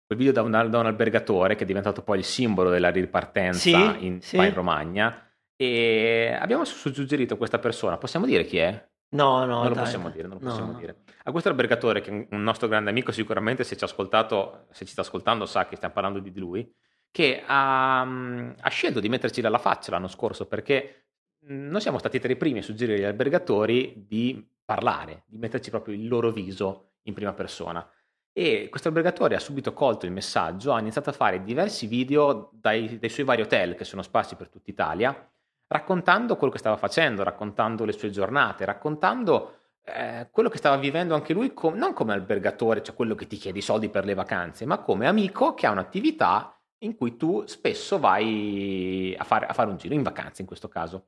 Quel 0.06 0.18
video 0.18 0.32
da 0.32 0.42
un, 0.42 0.50
da 0.70 0.78
un 0.80 0.86
albergatore 0.86 1.54
che 1.54 1.62
è 1.62 1.66
diventato 1.66 2.02
poi 2.02 2.18
il 2.18 2.24
simbolo 2.24 2.68
della 2.68 2.90
ripartenza 2.90 3.60
Sì, 3.60 4.06
in, 4.06 4.20
sì. 4.20 4.38
in 4.38 4.52
Romagna 4.52 5.30
e 5.54 6.36
abbiamo 6.36 6.64
su- 6.64 6.92
suggerito 6.92 7.36
questa 7.36 7.60
persona, 7.60 7.96
possiamo 7.96 8.26
dire 8.26 8.44
chi 8.44 8.58
è? 8.58 8.88
No, 9.10 9.44
no, 9.44 9.58
non 9.58 9.68
lo 9.68 9.74
dai, 9.74 9.84
possiamo 9.84 10.10
dire, 10.10 10.26
non 10.26 10.38
lo 10.40 10.44
No, 10.44 10.50
possiamo 10.50 10.72
dire. 10.72 10.96
A 11.22 11.30
questo 11.30 11.48
albergatore, 11.48 12.00
che 12.00 12.10
è 12.10 12.34
un 12.34 12.42
nostro 12.42 12.66
grande 12.66 12.90
amico, 12.90 13.12
sicuramente 13.12 13.62
se 13.62 13.76
ci 13.76 13.84
ha 13.84 13.86
ascoltato, 13.86 14.66
se 14.72 14.84
ci 14.84 14.90
sta 14.90 15.02
ascoltando, 15.02 15.46
sa 15.46 15.66
che 15.66 15.76
stiamo 15.76 15.94
parlando 15.94 16.18
di 16.18 16.36
lui, 16.36 16.68
che 17.14 17.44
ha, 17.46 18.04
mm, 18.04 18.50
ha 18.58 18.68
scelto 18.70 18.98
di 18.98 19.08
metterci 19.08 19.40
dalla 19.40 19.58
faccia 19.58 19.92
l'anno 19.92 20.08
scorso 20.08 20.46
perché 20.46 21.04
mm, 21.48 21.68
noi 21.68 21.80
siamo 21.80 21.98
stati 21.98 22.18
tra 22.18 22.32
i 22.32 22.34
primi 22.34 22.58
a 22.58 22.62
suggerire 22.62 22.98
agli 22.98 23.04
albergatori 23.04 24.04
di 24.04 24.44
parlare, 24.64 25.22
di 25.26 25.38
metterci 25.38 25.70
proprio 25.70 25.94
il 25.94 26.08
loro 26.08 26.32
viso 26.32 26.94
in 27.02 27.14
prima 27.14 27.32
persona. 27.32 27.88
E 28.32 28.66
questo 28.68 28.88
albergatore 28.88 29.36
ha 29.36 29.38
subito 29.38 29.72
colto 29.72 30.06
il 30.06 30.10
messaggio, 30.10 30.72
ha 30.72 30.80
iniziato 30.80 31.10
a 31.10 31.12
fare 31.12 31.44
diversi 31.44 31.86
video 31.86 32.50
dai, 32.52 32.98
dai 32.98 33.08
suoi 33.08 33.24
vari 33.24 33.42
hotel 33.42 33.76
che 33.76 33.84
sono 33.84 34.02
sparsi 34.02 34.34
per 34.34 34.48
tutta 34.48 34.72
Italia, 34.72 35.30
raccontando 35.68 36.34
quello 36.34 36.52
che 36.52 36.58
stava 36.58 36.76
facendo, 36.76 37.22
raccontando 37.22 37.84
le 37.84 37.92
sue 37.92 38.10
giornate, 38.10 38.64
raccontando 38.64 39.58
eh, 39.84 40.26
quello 40.32 40.48
che 40.48 40.58
stava 40.58 40.78
vivendo 40.78 41.14
anche 41.14 41.32
lui, 41.32 41.54
com- 41.54 41.76
non 41.76 41.92
come 41.92 42.12
albergatore, 42.12 42.82
cioè 42.82 42.96
quello 42.96 43.14
che 43.14 43.28
ti 43.28 43.36
chiede 43.36 43.58
i 43.58 43.62
soldi 43.62 43.88
per 43.88 44.04
le 44.04 44.14
vacanze, 44.14 44.66
ma 44.66 44.78
come 44.78 45.06
amico 45.06 45.54
che 45.54 45.68
ha 45.68 45.70
un'attività 45.70 46.48
in 46.78 46.94
cui 46.96 47.16
tu 47.16 47.44
spesso 47.46 47.98
vai 47.98 49.14
a 49.16 49.24
fare, 49.24 49.46
a 49.46 49.52
fare 49.52 49.70
un 49.70 49.76
giro, 49.76 49.94
in 49.94 50.02
vacanza 50.02 50.42
in 50.42 50.46
questo 50.46 50.68
caso. 50.68 51.06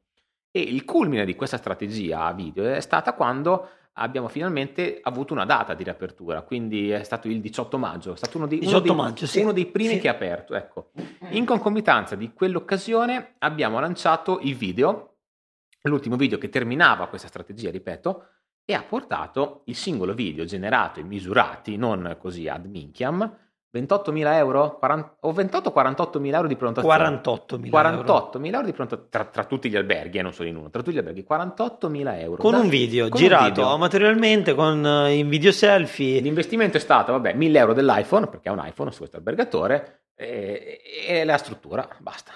E 0.51 0.61
il 0.61 0.85
culmine 0.85 1.25
di 1.25 1.35
questa 1.35 1.59
strategia 1.59 2.25
a 2.25 2.33
video 2.33 2.65
è 2.65 2.81
stata 2.81 3.13
quando 3.13 3.69
abbiamo 3.99 4.29
finalmente 4.29 5.01
avuto 5.03 5.33
una 5.33 5.45
data 5.45 5.75
di 5.75 5.83
riapertura, 5.83 6.43
quindi 6.43 6.91
è 6.91 7.03
stato 7.03 7.29
il 7.29 7.41
18 7.41 7.79
maggio, 7.79 8.13
è 8.13 8.17
stato 8.17 8.37
uno, 8.39 8.47
di- 8.47 8.57
uno 8.57 8.65
18 8.65 8.83
dei, 8.83 8.95
maggio, 8.95 9.27
sì. 9.27 9.41
uno 9.41 9.53
dei 9.53 9.67
primi 9.67 9.95
Sì. 9.95 10.01
che 10.01 10.09
ha 10.09 10.13
aperto. 10.13 10.55
Ecco. 10.55 10.91
In 11.31 11.45
concomitanza 11.45 12.15
di 12.15 12.33
quell'occasione 12.33 13.35
abbiamo 13.39 13.81
lanciato 13.81 14.39
il 14.43 14.55
video, 14.55 15.17
l'ultimo 15.83 16.17
video 16.17 16.39
che 16.39 16.49
terminava 16.49 17.07
questa 17.09 17.29
strategia, 17.29 17.71
ripeto, 17.71 18.25
e 18.65 18.75
ha 18.75 18.83
portato 18.83 19.63
il 19.67 19.77
singolo 19.77 20.13
video 20.13 20.45
generato 20.45 21.01
e 21.01 21.05
misurati, 21.05 21.77
non 21.77 22.17
così 22.19 22.49
ad 22.49 22.67
minchiam, 22.67 23.35
28.000 23.75 24.33
euro, 24.37 24.77
40 24.79 25.17
o 25.21 25.33
28-48.000 25.33 26.35
euro 26.35 26.49
di 26.49 26.57
prenotazione. 26.57 26.97
48.000 27.21 27.93
euro. 27.93 28.03
48.000 28.39 28.55
euro 28.55 28.65
di 28.67 28.73
pronto 28.73 29.07
tra, 29.09 29.25
tra 29.27 29.45
tutti 29.45 29.69
gli 29.69 29.77
alberghi, 29.77 30.19
eh, 30.19 30.23
non 30.23 30.33
solo 30.33 30.49
in 30.49 30.57
uno, 30.57 30.71
tra 30.71 30.81
tutti 30.83 30.95
gli 30.95 30.99
alberghi, 30.99 31.25
48.000 31.29 32.19
euro. 32.21 32.43
Con 32.43 32.53
Da- 32.53 32.59
un 32.59 32.69
video 32.69 33.09
con 33.09 33.19
un 33.21 33.27
girato 33.27 33.45
video. 33.49 33.69
amatorialmente 33.69 34.55
con 34.55 34.87
eh, 34.87 35.15
in 35.17 35.29
video 35.29 35.53
selfie. 35.53 36.21
L'investimento 36.21 36.77
è 36.79 36.81
stato, 36.81 37.13
vabbè, 37.13 37.35
1000 37.35 37.59
euro 37.59 37.73
dell'iPhone, 37.75 38.29
perché 38.29 38.49
ha 38.49 38.53
un 38.53 38.63
iPhone 38.65 38.91
su 38.93 38.99
questo 38.99 39.17
albergatore, 39.19 40.05
e, 40.15 40.81
e 41.09 41.25
la 41.25 41.37
struttura, 41.37 41.87
basta. 41.99 42.33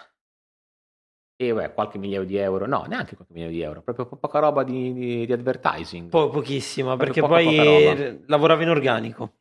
E 1.40 1.52
vabbè, 1.52 1.72
qualche 1.72 1.96
migliaio 1.96 2.24
di 2.24 2.36
euro, 2.36 2.66
no, 2.66 2.84
neanche 2.86 3.14
qualche 3.16 3.32
migliaio 3.32 3.50
di 3.52 3.62
euro, 3.62 3.80
proprio 3.80 4.04
po- 4.04 4.16
poca 4.16 4.40
roba 4.40 4.62
di, 4.62 4.92
di- 4.92 5.24
di 5.24 5.32
advertising. 5.32 6.10
Po- 6.10 6.28
pochissima, 6.28 6.94
Proprio 6.96 7.14
perché 7.14 7.20
poca, 7.22 7.34
poi 7.34 7.56
poca 7.56 8.02
roba. 8.04 8.18
lavorava 8.26 8.62
in 8.62 8.68
organico. 8.68 9.32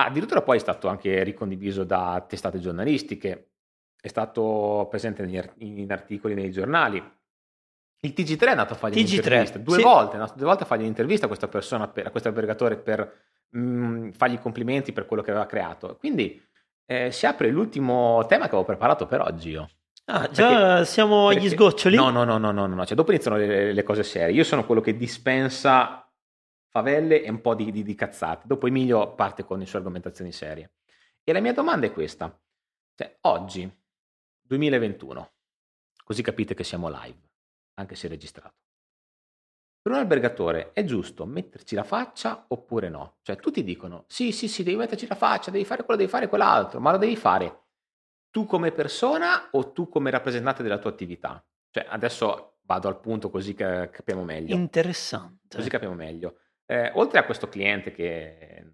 Ah, 0.00 0.06
addirittura 0.06 0.40
poi 0.40 0.56
è 0.56 0.60
stato 0.60 0.88
anche 0.88 1.22
ricondiviso 1.22 1.84
da 1.84 2.24
testate 2.26 2.58
giornalistiche, 2.58 3.50
è 4.00 4.08
stato 4.08 4.86
presente 4.88 5.22
in 5.58 5.92
articoli 5.92 6.32
nei 6.34 6.50
giornali. 6.50 6.96
Il 8.02 8.14
TG3 8.16 8.40
è 8.40 8.50
andato 8.50 8.72
a 8.72 8.76
fargli 8.76 8.94
TG3, 8.94 9.08
un'intervista, 9.10 9.58
due 9.58 9.76
sì. 9.76 9.82
volte, 9.82 10.12
è 10.12 10.18
andato 10.18 10.36
due 10.36 10.46
volte 10.46 10.62
a 10.62 10.66
fargli 10.66 10.82
un'intervista 10.82 11.26
a 11.26 11.28
questa 11.28 11.48
persona, 11.48 11.86
per- 11.88 12.06
a 12.06 12.10
questo 12.10 12.30
albergatore 12.30 12.78
per 12.78 13.12
mm, 13.54 14.10
fargli 14.12 14.38
complimenti 14.38 14.92
per 14.92 15.04
quello 15.04 15.22
che 15.22 15.30
aveva 15.32 15.44
creato. 15.44 15.96
Quindi 15.98 16.42
eh, 16.86 17.10
si 17.12 17.26
apre 17.26 17.50
l'ultimo 17.50 18.24
tema 18.26 18.44
che 18.44 18.50
avevo 18.52 18.64
preparato 18.64 19.06
per 19.06 19.20
oggi 19.20 19.50
io. 19.50 19.68
Ah, 20.06 20.28
già 20.30 20.82
siamo 20.84 21.28
agli 21.28 21.34
Perché- 21.34 21.50
sgoccioli? 21.50 21.96
No, 21.96 22.08
no, 22.08 22.24
no, 22.24 22.38
no, 22.38 22.50
no, 22.52 22.66
no. 22.66 22.86
Cioè, 22.86 22.96
dopo 22.96 23.12
iniziano 23.12 23.36
le, 23.36 23.74
le 23.74 23.82
cose 23.82 24.02
serie. 24.02 24.34
Io 24.34 24.44
sono 24.44 24.64
quello 24.64 24.80
che 24.80 24.96
dispensa 24.96 26.09
favelle 26.70 27.22
e 27.22 27.28
un 27.28 27.40
po' 27.40 27.54
di, 27.54 27.70
di- 27.70 27.82
di 27.82 27.94
cazzate. 27.94 28.46
Dopo 28.46 28.66
Emilio 28.66 29.14
parte 29.14 29.44
con 29.44 29.58
le 29.58 29.66
sue 29.66 29.78
argomentazioni 29.78 30.32
serie. 30.32 30.74
E 31.22 31.32
la 31.32 31.40
mia 31.40 31.52
domanda 31.52 31.86
è 31.86 31.92
questa. 31.92 32.34
Cioè, 32.94 33.18
oggi, 33.22 33.70
2021, 34.42 35.32
così 36.04 36.22
capite 36.22 36.54
che 36.54 36.64
siamo 36.64 36.88
live, 36.88 37.18
anche 37.74 37.94
se 37.94 38.08
registrato. 38.08 38.54
Per 39.82 39.92
un 39.92 39.98
albergatore 39.98 40.72
è 40.72 40.84
giusto 40.84 41.24
metterci 41.24 41.74
la 41.74 41.84
faccia 41.84 42.44
oppure 42.48 42.88
no? 42.88 43.18
Cioè, 43.22 43.36
tutti 43.36 43.64
dicono, 43.64 44.04
sì, 44.08 44.30
sì, 44.30 44.46
sì, 44.46 44.62
devi 44.62 44.76
metterci 44.76 45.06
la 45.06 45.14
faccia, 45.14 45.50
devi 45.50 45.64
fare 45.64 45.84
quello, 45.84 45.98
devi 45.98 46.10
fare 46.10 46.28
quell'altro, 46.28 46.80
ma 46.80 46.90
lo 46.90 46.98
devi 46.98 47.16
fare 47.16 47.62
tu 48.30 48.44
come 48.44 48.72
persona 48.72 49.48
o 49.52 49.72
tu 49.72 49.88
come 49.88 50.10
rappresentante 50.10 50.62
della 50.62 50.78
tua 50.78 50.90
attività? 50.90 51.42
Cioè, 51.70 51.86
adesso 51.88 52.58
vado 52.62 52.88
al 52.88 53.00
punto 53.00 53.30
così 53.30 53.54
capiamo 53.54 54.22
meglio. 54.22 54.54
Interessante. 54.54 55.56
Così 55.56 55.68
capiamo 55.70 55.94
meglio. 55.94 56.40
Eh, 56.70 56.92
oltre 56.94 57.18
a 57.18 57.24
questo 57.24 57.48
cliente 57.48 57.90
che 57.90 58.38
è 58.38 58.64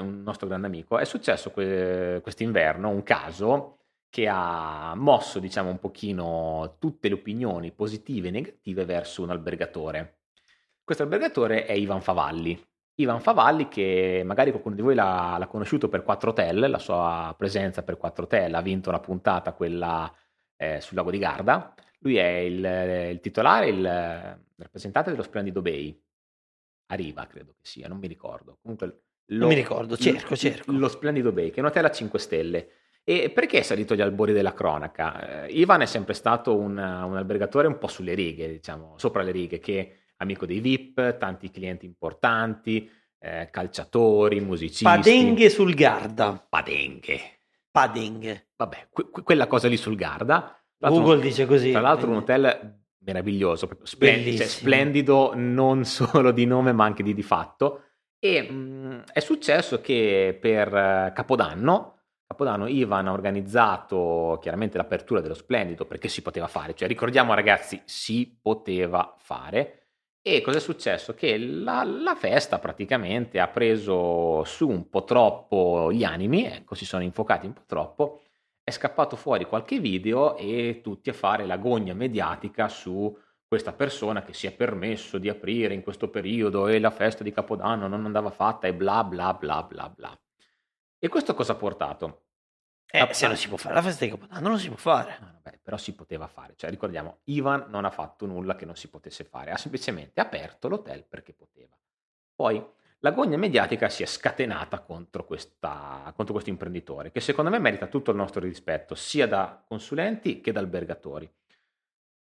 un 0.00 0.22
nostro 0.24 0.48
grande 0.48 0.66
amico, 0.66 0.98
è 0.98 1.04
successo 1.04 1.52
que- 1.52 2.18
quest'inverno 2.20 2.88
un 2.88 3.04
caso 3.04 3.78
che 4.08 4.26
ha 4.28 4.94
mosso, 4.96 5.38
diciamo, 5.38 5.70
un 5.70 5.78
pochino 5.78 6.74
tutte 6.80 7.06
le 7.06 7.14
opinioni 7.14 7.70
positive 7.70 8.28
e 8.28 8.30
negative 8.32 8.84
verso 8.84 9.22
un 9.22 9.30
albergatore. 9.30 10.22
Questo 10.82 11.04
albergatore 11.04 11.66
è 11.66 11.72
Ivan 11.72 12.02
Favalli. 12.02 12.60
Ivan 12.96 13.20
Favalli, 13.20 13.68
che 13.68 14.22
magari 14.24 14.50
qualcuno 14.50 14.74
di 14.74 14.82
voi 14.82 14.96
l'ha, 14.96 15.36
l'ha 15.38 15.46
conosciuto 15.46 15.88
per 15.88 16.02
4 16.02 16.30
Hotel, 16.30 16.68
la 16.68 16.78
sua 16.80 17.32
presenza 17.38 17.84
per 17.84 17.96
4 17.96 18.24
Hotel, 18.24 18.54
ha 18.54 18.60
vinto 18.60 18.88
una 18.88 18.98
puntata, 19.00 19.52
quella 19.52 20.12
eh, 20.56 20.80
sul 20.80 20.96
lago 20.96 21.12
di 21.12 21.18
Garda. 21.18 21.74
Lui 22.00 22.16
è 22.16 22.26
il, 22.26 22.64
il 23.12 23.20
titolare, 23.20 23.68
il 23.68 24.38
rappresentante 24.56 25.10
dello 25.10 25.22
Splendido 25.22 25.62
Bay. 25.62 26.03
A 26.94 26.96
Riva, 26.96 27.26
credo 27.26 27.52
che 27.52 27.66
sia, 27.66 27.88
non 27.88 27.98
mi 27.98 28.06
ricordo. 28.06 28.58
Comunque, 28.62 29.02
Non 29.26 29.48
mi 29.48 29.54
ricordo, 29.54 29.96
cerco, 29.96 30.30
lo- 30.30 30.36
cerco. 30.36 30.72
Lo 30.72 30.88
Splendido 30.88 31.32
Bay, 31.32 31.50
che 31.50 31.56
è 31.56 31.60
un 31.60 31.66
hotel 31.66 31.84
a 31.84 31.90
5 31.90 32.18
stelle. 32.18 32.68
E 33.02 33.30
perché 33.30 33.58
è 33.58 33.62
salito 33.62 33.92
agli 33.92 34.00
albori 34.00 34.32
della 34.32 34.54
cronaca? 34.54 35.44
Eh, 35.44 35.52
Ivan 35.52 35.82
è 35.82 35.86
sempre 35.86 36.14
stato 36.14 36.56
un, 36.56 36.72
un, 36.72 37.16
albergatore 37.16 37.66
un 37.66 37.76
po' 37.78 37.88
sulle 37.88 38.14
righe, 38.14 38.48
diciamo, 38.48 38.94
sopra 38.96 39.22
le 39.22 39.30
righe, 39.30 39.58
che 39.58 40.04
amico 40.16 40.46
dei 40.46 40.60
VIP, 40.60 41.18
tanti 41.18 41.50
clienti 41.50 41.84
importanti, 41.84 42.90
eh, 43.18 43.48
calciatori, 43.50 44.40
musicisti. 44.40 44.84
Padenghe 44.84 45.50
sul 45.50 45.74
Garda. 45.74 46.46
Padenghe. 46.48 47.20
Padenghe. 47.70 48.48
Vabbè, 48.56 48.88
que- 48.90 49.10
quella 49.10 49.46
cosa 49.46 49.68
lì 49.68 49.76
sul 49.76 49.96
Garda. 49.96 50.58
Google 50.78 51.20
dice 51.20 51.46
così. 51.46 51.72
Tra 51.72 51.80
l'altro 51.80 52.08
un 52.10 52.16
hotel 52.16 52.83
meraviglioso, 53.04 53.68
splendido, 53.82 54.38
cioè, 54.38 54.46
splendido 54.46 55.32
non 55.34 55.84
solo 55.86 56.30
di 56.30 56.46
nome 56.46 56.72
ma 56.72 56.84
anche 56.84 57.02
di, 57.02 57.14
di 57.14 57.22
fatto. 57.22 57.82
E 58.18 58.42
mh, 58.42 58.54
mm, 58.54 59.00
è 59.12 59.20
successo 59.20 59.80
che 59.80 60.36
per 60.40 60.74
eh, 60.74 61.12
Capodanno 61.14 61.94
Capodanno 62.26 62.66
Ivan 62.66 63.06
ha 63.06 63.12
organizzato 63.12 64.38
chiaramente 64.40 64.76
l'apertura 64.76 65.20
dello 65.20 65.34
Splendido 65.34 65.84
perché 65.84 66.08
si 66.08 66.22
poteva 66.22 66.48
fare, 66.48 66.74
cioè 66.74 66.88
ricordiamo 66.88 67.34
ragazzi 67.34 67.80
si 67.84 68.38
poteva 68.40 69.14
fare 69.18 69.84
e 70.26 70.40
cosa 70.40 70.56
è 70.56 70.60
successo? 70.60 71.12
Che 71.12 71.36
la, 71.36 71.84
la, 71.84 72.14
festa 72.14 72.58
praticamente 72.58 73.38
ha 73.38 73.48
preso 73.48 74.42
su 74.44 74.66
un 74.66 74.88
po' 74.88 75.04
troppo 75.04 75.92
gli 75.92 76.02
animi, 76.02 76.46
ecco 76.46 76.74
si 76.74 76.86
sono 76.86 77.02
infocati 77.02 77.44
un 77.44 77.52
po' 77.52 77.64
troppo, 77.66 78.22
è 78.64 78.70
scappato 78.70 79.14
fuori 79.14 79.44
qualche 79.44 79.78
video 79.78 80.36
e 80.38 80.80
tutti 80.82 81.10
a 81.10 81.12
fare 81.12 81.44
l'agonia 81.44 81.94
mediatica 81.94 82.68
su 82.68 83.14
questa 83.46 83.74
persona 83.74 84.22
che 84.22 84.32
si 84.32 84.46
è 84.46 84.52
permesso 84.52 85.18
di 85.18 85.28
aprire 85.28 85.74
in 85.74 85.82
questo 85.82 86.08
periodo 86.08 86.66
e 86.66 86.80
la 86.80 86.90
festa 86.90 87.22
di 87.22 87.30
Capodanno 87.30 87.86
non 87.88 88.06
andava 88.06 88.30
fatta 88.30 88.66
e 88.66 88.74
bla 88.74 89.04
bla 89.04 89.34
bla 89.34 89.62
bla 89.62 89.90
bla. 89.90 90.18
E 90.98 91.08
questo 91.08 91.34
cosa 91.34 91.52
ha 91.52 91.56
portato? 91.56 92.22
Eh, 92.90 93.06
se 93.12 93.26
non 93.26 93.36
si 93.36 93.48
può 93.48 93.58
fare 93.58 93.74
la 93.74 93.82
festa 93.82 94.06
di 94.06 94.10
Capodanno 94.12 94.48
non 94.48 94.58
si 94.58 94.68
può 94.68 94.78
fare. 94.78 95.18
No, 95.20 95.38
vabbè, 95.42 95.60
però 95.62 95.76
si 95.76 95.94
poteva 95.94 96.26
fare. 96.26 96.54
Cioè, 96.56 96.70
ricordiamo, 96.70 97.18
Ivan 97.24 97.66
non 97.68 97.84
ha 97.84 97.90
fatto 97.90 98.24
nulla 98.24 98.56
che 98.56 98.64
non 98.64 98.76
si 98.76 98.88
potesse 98.88 99.24
fare, 99.24 99.50
ha 99.50 99.58
semplicemente 99.58 100.22
aperto 100.22 100.68
l'hotel 100.68 101.04
perché 101.04 101.34
poteva. 101.34 101.76
Poi 102.34 102.64
l'agonia 103.04 103.36
mediatica 103.36 103.90
si 103.90 104.02
è 104.02 104.06
scatenata 104.06 104.80
contro, 104.80 105.26
questa, 105.26 106.10
contro 106.16 106.32
questo 106.32 106.50
imprenditore, 106.50 107.12
che 107.12 107.20
secondo 107.20 107.50
me 107.50 107.58
merita 107.58 107.86
tutto 107.86 108.10
il 108.10 108.16
nostro 108.16 108.40
rispetto, 108.40 108.94
sia 108.94 109.28
da 109.28 109.62
consulenti 109.68 110.40
che 110.40 110.52
da 110.52 110.60
albergatori. 110.60 111.30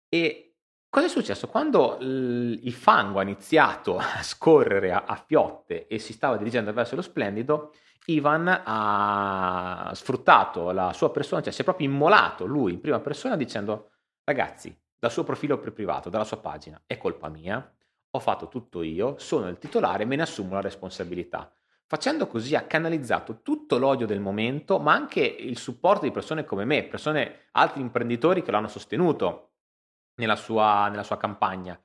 E 0.06 0.56
cosa 0.90 1.06
è 1.06 1.08
successo? 1.08 1.48
Quando 1.48 1.96
il 2.00 2.72
fango 2.74 3.18
ha 3.18 3.22
iniziato 3.22 3.96
a 3.98 4.22
scorrere 4.22 4.92
a, 4.92 5.04
a 5.06 5.16
fiotte 5.16 5.86
e 5.86 5.98
si 5.98 6.12
stava 6.12 6.36
dirigendo 6.36 6.70
verso 6.74 6.94
lo 6.94 7.02
splendido, 7.02 7.72
Ivan 8.08 8.46
ha 8.46 9.90
sfruttato 9.94 10.70
la 10.72 10.92
sua 10.92 11.10
persona, 11.10 11.40
cioè 11.40 11.52
si 11.52 11.62
è 11.62 11.64
proprio 11.64 11.88
immolato 11.88 12.44
lui 12.44 12.74
in 12.74 12.80
prima 12.80 13.00
persona 13.00 13.34
dicendo 13.34 13.92
ragazzi, 14.24 14.78
dal 14.98 15.10
suo 15.10 15.24
profilo 15.24 15.58
privato, 15.58 16.10
dalla 16.10 16.24
sua 16.24 16.36
pagina, 16.36 16.80
è 16.86 16.98
colpa 16.98 17.28
mia, 17.28 17.75
ho 18.16 18.20
fatto 18.20 18.48
tutto 18.48 18.82
io, 18.82 19.16
sono 19.18 19.48
il 19.48 19.58
titolare, 19.58 20.04
me 20.04 20.16
ne 20.16 20.22
assumo 20.22 20.54
la 20.54 20.60
responsabilità. 20.60 21.50
Facendo 21.88 22.26
così 22.26 22.56
ha 22.56 22.66
canalizzato 22.66 23.42
tutto 23.42 23.78
l'odio 23.78 24.06
del 24.06 24.18
momento, 24.18 24.80
ma 24.80 24.92
anche 24.92 25.20
il 25.20 25.56
supporto 25.56 26.04
di 26.04 26.10
persone 26.10 26.44
come 26.44 26.64
me, 26.64 26.82
persone, 26.82 27.46
altri 27.52 27.80
imprenditori 27.80 28.42
che 28.42 28.50
lo 28.50 28.56
hanno 28.56 28.68
sostenuto 28.68 29.50
nella 30.16 30.34
sua, 30.34 30.88
nella 30.88 31.04
sua 31.04 31.16
campagna. 31.16 31.80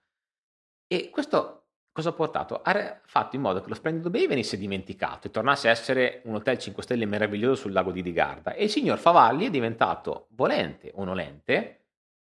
E 0.87 1.09
questo 1.11 1.67
cosa 1.91 2.09
ha 2.09 2.13
portato? 2.13 2.61
Ha 2.63 2.99
fatto 3.05 3.35
in 3.35 3.43
modo 3.43 3.61
che 3.61 3.69
lo 3.69 3.75
Splendido 3.75 4.09
Bay 4.09 4.25
venisse 4.25 4.57
dimenticato 4.57 5.27
e 5.27 5.31
tornasse 5.31 5.67
a 5.67 5.71
essere 5.71 6.21
un 6.25 6.35
hotel 6.35 6.57
5 6.57 6.81
stelle 6.81 7.05
meraviglioso 7.05 7.61
sul 7.61 7.71
lago 7.71 7.91
di 7.91 8.01
Digarda. 8.01 8.53
E 8.53 8.63
il 8.63 8.69
signor 8.71 8.97
Favalli 8.97 9.45
è 9.45 9.49
diventato, 9.51 10.27
volente 10.31 10.91
o 10.95 11.03
nolente, 11.03 11.80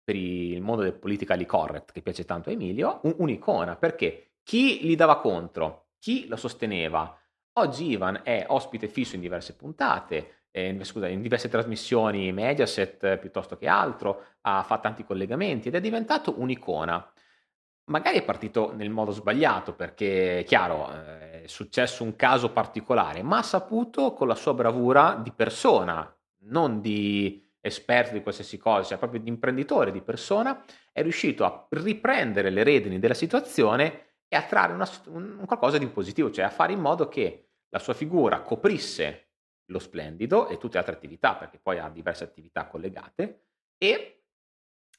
per 0.09 0.17
il 0.17 0.63
mondo 0.63 0.81
del 0.81 0.95
politically 0.95 1.45
correct 1.45 1.93
che 1.93 2.01
piace 2.01 2.25
tanto 2.25 2.49
a 2.49 2.53
Emilio, 2.53 3.01
un, 3.03 3.17
un'icona, 3.19 3.77
perché 3.77 4.37
chi 4.43 4.81
gli 4.81 4.97
dava 4.97 5.19
contro, 5.19 5.89
chi 5.99 6.27
lo 6.29 6.37
sosteneva, 6.37 7.15
oggi 7.59 7.91
Ivan 7.91 8.23
è 8.25 8.47
ospite 8.49 8.89
fisso 8.89 9.17
in 9.17 9.21
diverse 9.21 9.55
puntate, 9.55 10.47
eh, 10.51 10.83
scusa, 10.85 11.09
in 11.09 11.21
diverse 11.21 11.51
trasmissioni 11.51 12.33
Mediaset 12.33 13.19
piuttosto 13.19 13.59
che 13.59 13.69
altro, 13.69 14.25
ha 14.41 14.63
fatto 14.63 14.81
tanti 14.81 15.05
collegamenti 15.05 15.69
ed 15.69 15.75
è 15.75 15.81
diventato 15.81 16.41
un'icona. 16.41 17.13
Magari 17.91 18.17
è 18.17 18.25
partito 18.25 18.73
nel 18.75 18.89
modo 18.89 19.11
sbagliato 19.11 19.75
perché, 19.75 20.43
chiaro, 20.47 20.91
eh, 20.91 21.43
è 21.43 21.47
successo 21.49 22.03
un 22.03 22.17
caso 22.17 22.51
particolare, 22.51 23.23
ma 23.23 23.39
ha 23.39 23.43
saputo 23.43 24.15
con 24.15 24.27
la 24.27 24.35
sua 24.35 24.55
bravura 24.55 25.21
di 25.23 25.33
persona, 25.33 26.11
non 26.45 26.81
di 26.81 27.47
esperto 27.61 28.13
di 28.13 28.23
qualsiasi 28.23 28.57
cosa, 28.57 28.89
cioè 28.89 28.99
proprio 28.99 29.21
di 29.21 29.29
imprenditore, 29.29 29.91
di 29.91 30.01
persona, 30.01 30.65
è 30.93 31.03
riuscito 31.03 31.45
a 31.45 31.67
riprendere 31.71 32.51
le 32.51 32.63
redini 32.63 32.99
della 32.99 33.15
situazione 33.15 34.07
e 34.29 34.37
a 34.37 34.43
trarre 34.43 34.75
una, 34.75 34.89
un, 35.07 35.45
qualcosa 35.47 35.79
di 35.79 35.87
positivo, 35.89 36.31
cioè 36.31 36.45
a 36.45 36.51
fare 36.51 36.73
in 36.73 36.81
modo 36.81 37.09
che 37.09 37.49
la 37.71 37.79
sua 37.79 37.95
figura 37.95 38.43
coprisse 38.43 39.31
lo 39.67 39.79
splendido 39.79 40.49
e 40.49 40.57
tutte 40.57 40.75
le 40.75 40.79
altre 40.79 40.95
attività, 40.95 41.37
perché 41.37 41.59
poi 41.59 41.79
ha 41.79 41.89
diverse 41.89 42.25
attività 42.25 42.67
collegate, 42.67 43.47
e 43.77 44.25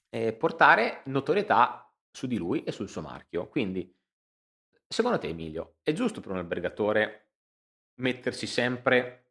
eh, 0.09 0.33
portare 0.33 1.01
notorietà 1.05 1.91
su 2.11 2.27
di 2.27 2.37
lui 2.37 2.63
e 2.63 2.71
sul 2.71 2.89
suo 2.89 3.01
marchio. 3.01 3.47
Quindi, 3.47 3.95
secondo 4.87 5.17
te, 5.17 5.27
Emilio, 5.27 5.77
è 5.83 5.91
giusto 5.91 6.21
per 6.21 6.31
un 6.31 6.37
albergatore 6.37 7.29
mettersi 7.99 8.47
sempre 8.47 9.28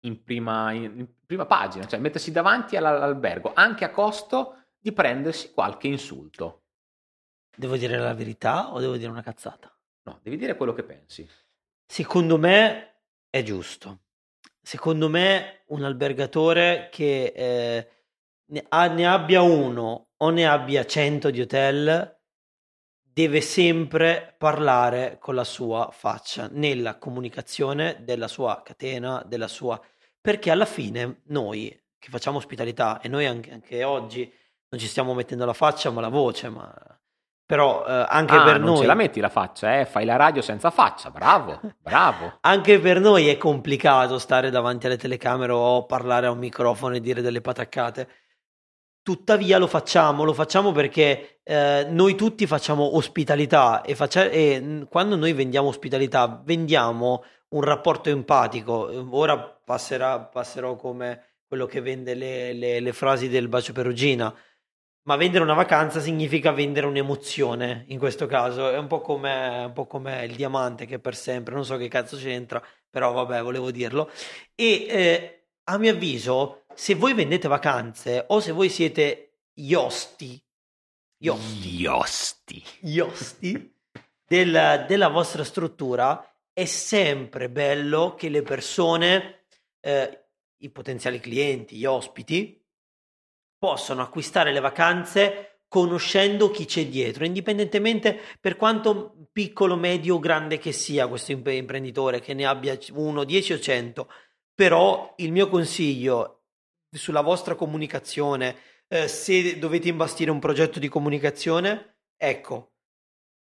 in 0.00 0.22
prima, 0.22 0.72
in 0.72 1.06
prima 1.26 1.46
pagina, 1.46 1.86
cioè 1.86 2.00
mettersi 2.00 2.32
davanti 2.32 2.76
all'albergo, 2.76 3.52
anche 3.54 3.84
a 3.84 3.90
costo 3.90 4.64
di 4.78 4.92
prendersi 4.92 5.52
qualche 5.52 5.88
insulto? 5.88 6.62
Devo 7.54 7.76
dire 7.76 7.98
la 7.98 8.14
verità 8.14 8.72
o 8.72 8.80
devo 8.80 8.96
dire 8.96 9.10
una 9.10 9.22
cazzata? 9.22 9.74
No, 10.02 10.20
devi 10.22 10.36
dire 10.36 10.56
quello 10.56 10.72
che 10.72 10.82
pensi. 10.82 11.28
Secondo 11.86 12.38
me 12.38 13.02
è 13.28 13.42
giusto. 13.42 14.00
Secondo 14.62 15.08
me 15.08 15.64
un 15.68 15.84
albergatore 15.84 16.88
che 16.90 17.32
eh, 17.34 17.88
ne, 18.46 18.64
ha, 18.68 18.86
ne 18.86 19.06
abbia 19.06 19.42
uno 19.42 20.08
o 20.16 20.30
ne 20.30 20.46
abbia 20.46 20.84
100 20.84 21.30
di 21.30 21.40
hotel, 21.40 22.19
deve 23.12 23.40
sempre 23.40 24.34
parlare 24.38 25.18
con 25.20 25.34
la 25.34 25.44
sua 25.44 25.88
faccia 25.92 26.48
nella 26.50 26.96
comunicazione 26.96 27.98
della 28.02 28.28
sua 28.28 28.62
catena, 28.64 29.22
della 29.26 29.48
sua... 29.48 29.80
Perché 30.20 30.50
alla 30.50 30.66
fine 30.66 31.22
noi 31.26 31.68
che 31.98 32.08
facciamo 32.08 32.38
ospitalità 32.38 33.00
e 33.00 33.08
noi 33.08 33.26
anche, 33.26 33.52
anche 33.52 33.84
oggi 33.84 34.32
non 34.70 34.80
ci 34.80 34.86
stiamo 34.86 35.12
mettendo 35.14 35.44
la 35.44 35.52
faccia 35.52 35.90
ma 35.90 36.00
la 36.00 36.08
voce, 36.08 36.48
ma... 36.48 36.72
Però 37.44 37.84
eh, 37.84 38.06
anche 38.08 38.36
ah, 38.36 38.44
per 38.44 38.60
non 38.60 38.74
noi... 38.74 38.80
ce 38.80 38.86
la 38.86 38.94
metti 38.94 39.18
la 39.18 39.28
faccia, 39.28 39.80
eh? 39.80 39.84
fai 39.84 40.04
la 40.04 40.14
radio 40.14 40.40
senza 40.40 40.70
faccia, 40.70 41.10
bravo, 41.10 41.60
bravo. 41.82 42.38
anche 42.42 42.78
per 42.78 43.00
noi 43.00 43.26
è 43.26 43.36
complicato 43.36 44.20
stare 44.20 44.50
davanti 44.50 44.86
alle 44.86 44.96
telecamere 44.96 45.50
o 45.50 45.84
parlare 45.84 46.26
a 46.26 46.30
un 46.30 46.38
microfono 46.38 46.94
e 46.94 47.00
dire 47.00 47.22
delle 47.22 47.40
pataccate 47.40 48.08
Tuttavia 49.10 49.58
lo 49.58 49.66
facciamo, 49.66 50.22
lo 50.22 50.32
facciamo 50.32 50.70
perché 50.70 51.40
eh, 51.42 51.84
noi 51.90 52.14
tutti 52.14 52.46
facciamo 52.46 52.94
ospitalità 52.94 53.82
e, 53.82 53.96
faccia- 53.96 54.30
e 54.30 54.86
quando 54.88 55.16
noi 55.16 55.32
vendiamo 55.32 55.66
ospitalità 55.66 56.40
vendiamo 56.44 57.24
un 57.48 57.62
rapporto 57.62 58.08
empatico. 58.08 59.08
Ora 59.10 59.36
passerà, 59.36 60.20
passerò 60.20 60.76
come 60.76 61.40
quello 61.44 61.66
che 61.66 61.80
vende 61.80 62.14
le, 62.14 62.52
le, 62.52 62.78
le 62.78 62.92
frasi 62.92 63.28
del 63.28 63.48
bacio 63.48 63.72
perugina. 63.72 64.32
Ma 65.08 65.16
vendere 65.16 65.42
una 65.42 65.54
vacanza 65.54 65.98
significa 65.98 66.52
vendere 66.52 66.86
un'emozione, 66.86 67.86
in 67.88 67.98
questo 67.98 68.26
caso 68.26 68.70
è 68.70 68.78
un 68.78 68.86
po' 68.86 69.00
come, 69.00 69.64
un 69.64 69.72
po 69.72 69.88
come 69.88 70.24
il 70.24 70.36
diamante 70.36 70.86
che 70.86 71.00
per 71.00 71.16
sempre, 71.16 71.52
non 71.54 71.64
so 71.64 71.76
che 71.76 71.88
cazzo 71.88 72.16
c'entra, 72.16 72.62
però 72.88 73.10
vabbè, 73.10 73.42
volevo 73.42 73.72
dirlo. 73.72 74.08
E 74.54 74.86
eh, 74.88 75.46
a 75.64 75.78
mio 75.78 75.90
avviso 75.90 76.59
se 76.74 76.94
voi 76.94 77.14
vendete 77.14 77.48
vacanze 77.48 78.24
o 78.28 78.40
se 78.40 78.52
voi 78.52 78.68
siete 78.68 79.38
iosti, 79.54 80.42
iosti, 81.18 82.62
iosti 82.80 83.74
della, 84.26 84.78
della 84.78 85.08
vostra 85.08 85.44
struttura, 85.44 86.24
è 86.52 86.64
sempre 86.64 87.50
bello 87.50 88.14
che 88.14 88.28
le 88.28 88.42
persone, 88.42 89.46
eh, 89.80 90.26
i 90.58 90.70
potenziali 90.70 91.20
clienti, 91.20 91.76
gli 91.76 91.84
ospiti, 91.84 92.64
possano 93.58 94.02
acquistare 94.02 94.52
le 94.52 94.60
vacanze 94.60 95.60
conoscendo 95.68 96.50
chi 96.50 96.64
c'è 96.64 96.86
dietro, 96.86 97.24
indipendentemente 97.24 98.18
per 98.40 98.56
quanto 98.56 99.28
piccolo, 99.30 99.76
medio 99.76 100.16
o 100.16 100.18
grande 100.18 100.58
che 100.58 100.72
sia 100.72 101.06
questo 101.06 101.30
imprenditore, 101.32 102.20
che 102.20 102.34
ne 102.34 102.44
abbia 102.44 102.76
uno, 102.92 103.22
dieci 103.24 103.52
o 103.52 103.58
cento. 103.60 104.10
Però 104.54 105.14
il 105.18 105.30
mio 105.30 105.48
consiglio 105.48 106.39
sulla 106.92 107.20
vostra 107.20 107.54
comunicazione, 107.54 108.56
eh, 108.88 109.08
se 109.08 109.58
dovete 109.58 109.88
imbastire 109.88 110.30
un 110.30 110.38
progetto 110.38 110.78
di 110.78 110.88
comunicazione, 110.88 111.98
ecco, 112.16 112.72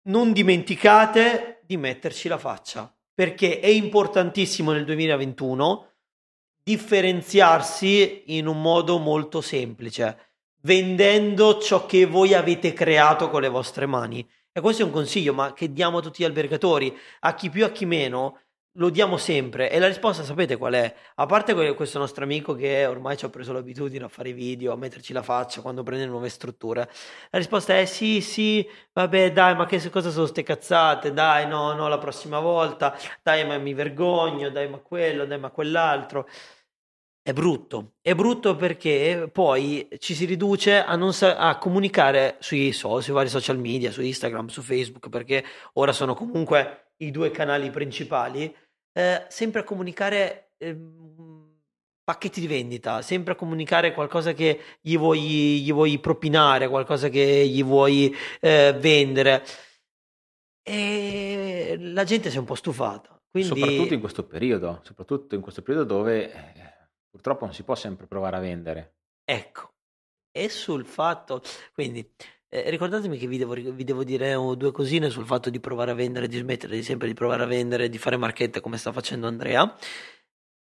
non 0.08 0.32
dimenticate 0.32 1.62
di 1.64 1.76
metterci 1.76 2.28
la 2.28 2.38
faccia, 2.38 2.94
perché 3.14 3.60
è 3.60 3.66
importantissimo 3.66 4.72
nel 4.72 4.84
2021 4.84 5.86
differenziarsi 6.62 8.36
in 8.36 8.46
un 8.46 8.60
modo 8.60 8.98
molto 8.98 9.40
semplice, 9.40 10.34
vendendo 10.62 11.58
ciò 11.58 11.86
che 11.86 12.04
voi 12.04 12.34
avete 12.34 12.74
creato 12.74 13.30
con 13.30 13.40
le 13.40 13.48
vostre 13.48 13.86
mani. 13.86 14.28
E 14.52 14.60
questo 14.60 14.82
è 14.82 14.84
un 14.84 14.90
consiglio, 14.90 15.32
ma 15.32 15.52
che 15.54 15.72
diamo 15.72 15.98
a 15.98 16.02
tutti 16.02 16.22
gli 16.22 16.26
albergatori, 16.26 16.94
a 17.20 17.34
chi 17.34 17.48
più 17.48 17.64
a 17.64 17.70
chi 17.70 17.86
meno, 17.86 18.40
lo 18.78 18.90
diamo 18.90 19.16
sempre. 19.16 19.70
E 19.70 19.78
la 19.78 19.86
risposta 19.86 20.22
sapete 20.22 20.56
qual 20.56 20.74
è? 20.74 20.94
A 21.16 21.26
parte 21.26 21.54
questo 21.74 21.98
nostro 21.98 22.24
amico 22.24 22.54
che 22.54 22.86
ormai 22.86 23.16
ci 23.16 23.24
ha 23.24 23.28
preso 23.28 23.52
l'abitudine 23.52 24.04
a 24.04 24.08
fare 24.08 24.32
video, 24.32 24.72
a 24.72 24.76
metterci 24.76 25.12
la 25.12 25.22
faccia 25.22 25.60
quando 25.60 25.82
prende 25.82 26.06
nuove 26.06 26.28
strutture, 26.28 26.88
la 27.30 27.38
risposta 27.38 27.76
è 27.76 27.84
sì, 27.84 28.20
sì, 28.20 28.66
vabbè, 28.92 29.32
dai, 29.32 29.54
ma 29.56 29.66
che 29.66 29.90
cosa 29.90 30.10
sono 30.10 30.26
ste 30.26 30.42
cazzate? 30.42 31.12
Dai, 31.12 31.46
no, 31.46 31.72
no, 31.74 31.88
la 31.88 31.98
prossima 31.98 32.40
volta, 32.40 32.96
dai, 33.22 33.46
ma 33.46 33.58
mi 33.58 33.74
vergogno, 33.74 34.50
dai, 34.50 34.68
ma 34.68 34.78
quello, 34.78 35.24
dai, 35.26 35.38
ma 35.38 35.50
quell'altro. 35.50 36.26
È 37.22 37.32
brutto, 37.34 37.96
è 38.00 38.14
brutto 38.14 38.56
perché 38.56 39.28
poi 39.30 39.86
ci 39.98 40.14
si 40.14 40.24
riduce 40.24 40.82
a, 40.82 41.12
sa- 41.12 41.36
a 41.36 41.58
comunicare 41.58 42.36
sui, 42.40 42.72
so- 42.72 43.00
sui 43.02 43.12
vari 43.12 43.28
social 43.28 43.58
media, 43.58 43.90
su 43.90 44.00
Instagram, 44.00 44.46
su 44.46 44.62
Facebook, 44.62 45.10
perché 45.10 45.44
ora 45.74 45.92
sono 45.92 46.14
comunque 46.14 46.92
i 46.98 47.10
due 47.10 47.30
canali 47.30 47.68
principali, 47.70 48.54
eh, 48.98 49.26
sempre 49.28 49.60
a 49.60 49.64
comunicare 49.64 50.54
eh, 50.58 50.76
pacchetti 52.02 52.40
di 52.40 52.48
vendita, 52.48 53.00
sempre 53.00 53.34
a 53.34 53.36
comunicare 53.36 53.94
qualcosa 53.94 54.32
che 54.32 54.60
gli 54.80 54.98
vuoi, 54.98 55.60
gli 55.60 55.72
vuoi 55.72 56.00
propinare, 56.00 56.68
qualcosa 56.68 57.08
che 57.08 57.46
gli 57.46 57.62
vuoi 57.62 58.12
eh, 58.40 58.76
vendere. 58.76 59.44
E 60.64 61.76
la 61.78 62.02
gente 62.02 62.28
si 62.28 62.36
è 62.36 62.40
un 62.40 62.44
po' 62.44 62.56
stufata. 62.56 63.22
Quindi... 63.30 63.60
Soprattutto 63.60 63.94
in 63.94 64.00
questo 64.00 64.26
periodo, 64.26 64.80
soprattutto 64.82 65.36
in 65.36 65.42
questo 65.42 65.62
periodo 65.62 65.94
dove 65.94 66.32
eh, 66.32 66.88
purtroppo 67.08 67.44
non 67.44 67.54
si 67.54 67.62
può 67.62 67.76
sempre 67.76 68.08
provare 68.08 68.36
a 68.36 68.40
vendere. 68.40 68.96
Ecco, 69.24 69.74
e 70.32 70.48
sul 70.48 70.84
fatto, 70.84 71.40
quindi 71.72 72.14
eh, 72.50 72.70
ricordatemi 72.70 73.18
che 73.18 73.26
vi 73.26 73.38
devo, 73.38 73.54
vi 73.54 73.84
devo 73.84 74.04
dire 74.04 74.34
due 74.56 74.72
cosine 74.72 75.10
sul 75.10 75.26
fatto 75.26 75.50
di 75.50 75.60
provare 75.60 75.90
a 75.90 75.94
vendere, 75.94 76.28
di 76.28 76.38
smettere 76.38 76.76
di 76.76 76.82
sempre 76.82 77.06
di 77.06 77.14
provare 77.14 77.42
a 77.42 77.46
vendere, 77.46 77.88
di 77.88 77.98
fare 77.98 78.16
marchette 78.16 78.60
come 78.60 78.78
sta 78.78 78.92
facendo 78.92 79.26
Andrea. 79.26 79.76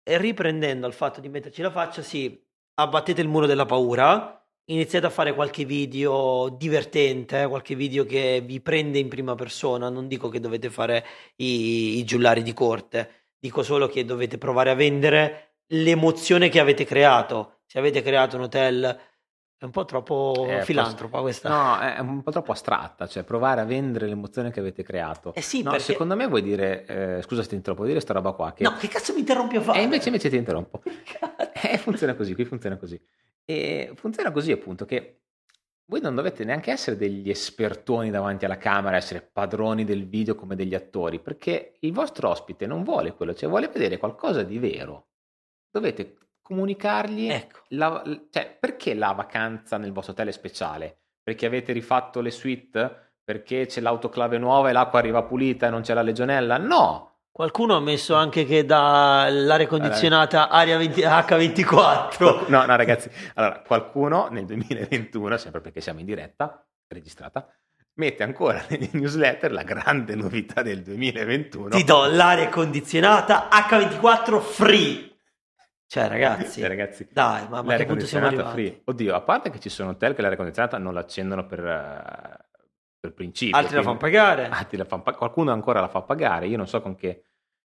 E 0.03 0.19
riprendendo 0.19 0.87
al 0.87 0.93
fatto 0.95 1.21
di 1.21 1.29
metterci 1.29 1.63
la 1.63 1.71
faccia, 1.71 2.03
sì, 2.03 2.43
abbattete 2.75 3.21
il 3.21 3.29
muro 3.29 3.47
della 3.47 3.67
paura, 3.67 4.39
iniziate 4.67 5.07
a 5.07 5.11
fare 5.11 5.35
qualche 5.35 5.65
video 5.65 6.49
divertente, 6.59 7.43
eh, 7.43 7.49
qualche 7.49 7.75
video 7.75 8.05
che 8.05 8.43
vi 8.45 8.61
prende 8.61 8.99
in 8.99 9.09
prima 9.09 9.35
persona, 9.35 9.89
non 9.89 10.09
dico 10.09 10.29
che 10.29 10.41
dovete 10.41 10.71
fare 10.71 11.05
i, 11.37 11.99
i 11.99 12.05
giullari 12.05 12.43
di 12.43 12.53
corte, 12.53 13.29
dico 13.39 13.63
solo 13.63 13.89
che 13.89 14.05
dovete 14.05 14.39
provare 14.39 14.71
a 14.71 14.75
vendere 14.75 15.57
l'emozione 15.69 16.49
che 16.49 16.61
avete 16.61 16.85
creato. 16.85 17.61
Se 17.67 17.79
avete 17.79 18.03
creato 18.03 18.37
un 18.37 18.43
hotel 18.43 18.99
è 19.65 19.67
un 19.67 19.73
po' 19.73 19.87
troppo 19.87 20.47
eh, 20.47 20.63
filantropa 20.63 21.21
questa. 21.21 21.49
No, 21.49 21.81
è 21.81 21.99
un 21.99 22.23
po' 22.23 22.31
troppo 22.31 22.53
astratta, 22.53 23.07
cioè 23.07 23.23
provare 23.23 23.63
a 23.63 23.65
vendere 23.65 24.07
l'emozione 24.07 24.51
che 24.51 24.61
avete 24.61 24.83
creato. 24.83 25.33
Eh 25.35 25.41
sì, 25.41 25.63
no, 25.63 25.71
perché... 25.71 25.85
secondo 25.87 26.15
me 26.15 26.27
vuoi 26.27 26.43
dire, 26.43 26.85
eh, 26.85 27.23
scusa 27.23 27.43
se 27.43 27.49
ti 27.49 27.55
interrompo, 27.55 27.87
dire 27.87 28.01
sta 28.01 28.13
roba 28.13 28.33
qua 28.33 28.53
che... 28.53 28.63
No, 28.63 28.77
che 28.77 28.89
cazzo 28.89 29.15
mi 29.15 29.21
interrompi 29.21 29.57
a 29.57 29.63
fare? 29.63 29.81
E 29.81 29.83
invece, 29.83 30.09
invece 30.09 30.29
ti 30.29 30.37
interrompo. 30.37 30.83
eh, 31.63 31.79
funziona 31.79 32.15
così, 32.15 32.35
qui 32.35 32.45
funziona 32.45 32.77
così. 32.77 33.01
E 33.45 33.93
funziona 33.95 34.31
così 34.31 34.53
appunto 34.53 34.85
che 34.85 35.21
voi 35.87 36.01
non 36.01 36.15
dovete 36.15 36.45
neanche 36.45 36.71
essere 36.71 36.97
degli 36.97 37.31
espertoni 37.31 38.11
davanti 38.11 38.45
alla 38.45 38.59
camera, 38.59 38.97
essere 38.97 39.23
padroni 39.23 39.85
del 39.85 40.07
video 40.07 40.35
come 40.35 40.57
degli 40.57 40.75
attori, 40.75 41.21
perché 41.21 41.77
il 41.81 41.93
vostro 41.93 42.29
ospite 42.29 42.67
non 42.67 42.85
vuole 42.85 43.15
quello, 43.15 43.35
cioè 43.35 43.49
vuole 43.49 43.69
vedere 43.69 43.97
qualcosa 43.97 44.43
di 44.43 44.59
vero 44.59 45.07
dovete 45.71 46.19
comunicargli 46.45 47.31
ecco. 47.31 47.61
la, 47.69 48.03
cioè, 48.31 48.57
perché 48.61 48.95
la 48.95 49.13
vacanza 49.13 49.79
nel 49.79 49.93
vostro 49.93 50.13
hotel 50.13 50.29
è 50.29 50.33
speciale? 50.33 50.99
Perché 51.23 51.47
avete 51.47 51.73
rifatto 51.73 52.21
le 52.21 52.31
suite? 52.31 53.15
Perché 53.25 53.65
c'è 53.65 53.81
l'autoclave 53.81 54.37
nuova 54.37 54.69
e 54.69 54.73
l'acqua 54.73 54.99
arriva 54.99 55.23
pulita 55.23 55.67
e 55.67 55.71
non 55.71 55.81
c'è 55.81 55.95
la 55.95 56.03
legionella? 56.03 56.59
No! 56.59 57.13
Qualcuno 57.33 57.75
ha 57.75 57.81
messo 57.81 58.15
anche 58.15 58.45
che 58.45 58.65
dà 58.65 59.27
l'aria 59.29 59.67
condizionata 59.67 60.51
aria 60.51 60.77
20, 60.77 61.01
H24. 61.01 62.45
No, 62.53 62.65
no, 62.67 62.77
ragazzi. 62.77 63.11
Allora, 63.35 63.61
qualcuno 63.67 64.29
nel 64.31 64.45
2021, 64.45 65.37
sempre 65.39 65.61
perché 65.61 65.81
siamo 65.81 65.99
in 65.99 66.07
diretta, 66.07 66.65
registrata, 66.87 67.49
mette 67.95 68.23
ancora 68.23 68.65
nelle 68.69 68.91
newsletter 68.93 69.51
la 69.51 69.63
grande 69.63 70.15
novità 70.15 70.63
del 70.63 70.83
2021. 70.83 71.71
Ti 71.71 71.85
do 71.85 72.05
l'aria 72.05 72.51
condizionata 72.51 73.49
H24 73.51 74.41
free. 74.41 75.14
Cioè, 75.95 76.09
ragazzi, 76.09 76.59
cioè, 76.59 76.69
ragazzi 76.69 77.07
dai, 77.09 77.47
ma, 77.49 77.63
ma 77.63 77.77
che 77.77 77.87
punto 77.87 78.05
siamo 78.05 78.27
arrivati? 78.27 78.51
Free. 78.51 78.81
Oddio, 78.83 79.15
a 79.15 79.21
parte 79.21 79.51
che 79.51 79.61
ci 79.61 79.69
sono 79.69 79.91
hotel 79.91 80.13
che 80.17 80.23
l'aria 80.23 80.37
condizionata 80.37 80.77
non 80.77 80.93
l'accendono 80.93 81.47
per, 81.47 81.61
uh, 81.61 82.59
per 82.99 83.13
principio. 83.13 83.57
Altri 83.57 83.75
quindi, 83.75 83.87
la 83.87 83.93
fanno 83.93 83.97
pagare. 83.99 84.49
Altri 84.49 84.77
la 84.77 84.87
fanno 84.87 85.05
qualcuno 85.05 85.53
ancora 85.53 85.79
la 85.79 85.87
fa 85.87 86.03
pagare. 86.03 86.49
Io 86.49 86.57
non 86.57 86.67
so 86.67 86.81
con 86.81 86.97
che, 86.97 87.27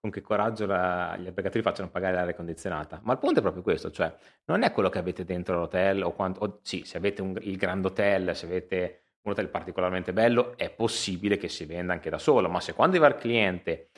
con 0.01 0.11
che 0.11 0.19
coraggio 0.19 0.65
la, 0.65 1.15
gli 1.17 1.27
albergatori 1.27 1.63
facciano 1.63 1.87
pagare 1.87 2.15
l'aria 2.15 2.35
condizionata. 2.35 2.99
Ma 3.03 3.13
il 3.13 3.19
punto 3.19 3.39
è 3.39 3.41
proprio 3.41 3.63
questo, 3.63 3.89
cioè 3.89 4.13
non 4.47 4.63
è 4.63 4.73
quello 4.73 4.89
che 4.89 4.97
avete 4.97 5.23
dentro 5.23 5.57
l'hotel 5.57 6.03
o 6.03 6.11
quanto... 6.11 6.41
O, 6.41 6.59
sì, 6.61 6.83
se 6.83 6.97
avete 6.97 7.21
un, 7.21 7.37
il 7.39 7.55
Grand 7.55 7.85
Hotel, 7.85 8.35
se 8.35 8.47
avete 8.47 9.03
un 9.21 9.31
hotel 9.31 9.47
particolarmente 9.47 10.11
bello, 10.11 10.57
è 10.57 10.69
possibile 10.69 11.37
che 11.37 11.47
si 11.47 11.63
venda 11.63 11.93
anche 11.93 12.09
da 12.09 12.17
solo. 12.17 12.49
Ma 12.49 12.59
se 12.59 12.73
quando 12.73 12.97
arriva 12.97 13.15
il 13.15 13.21
cliente 13.21 13.91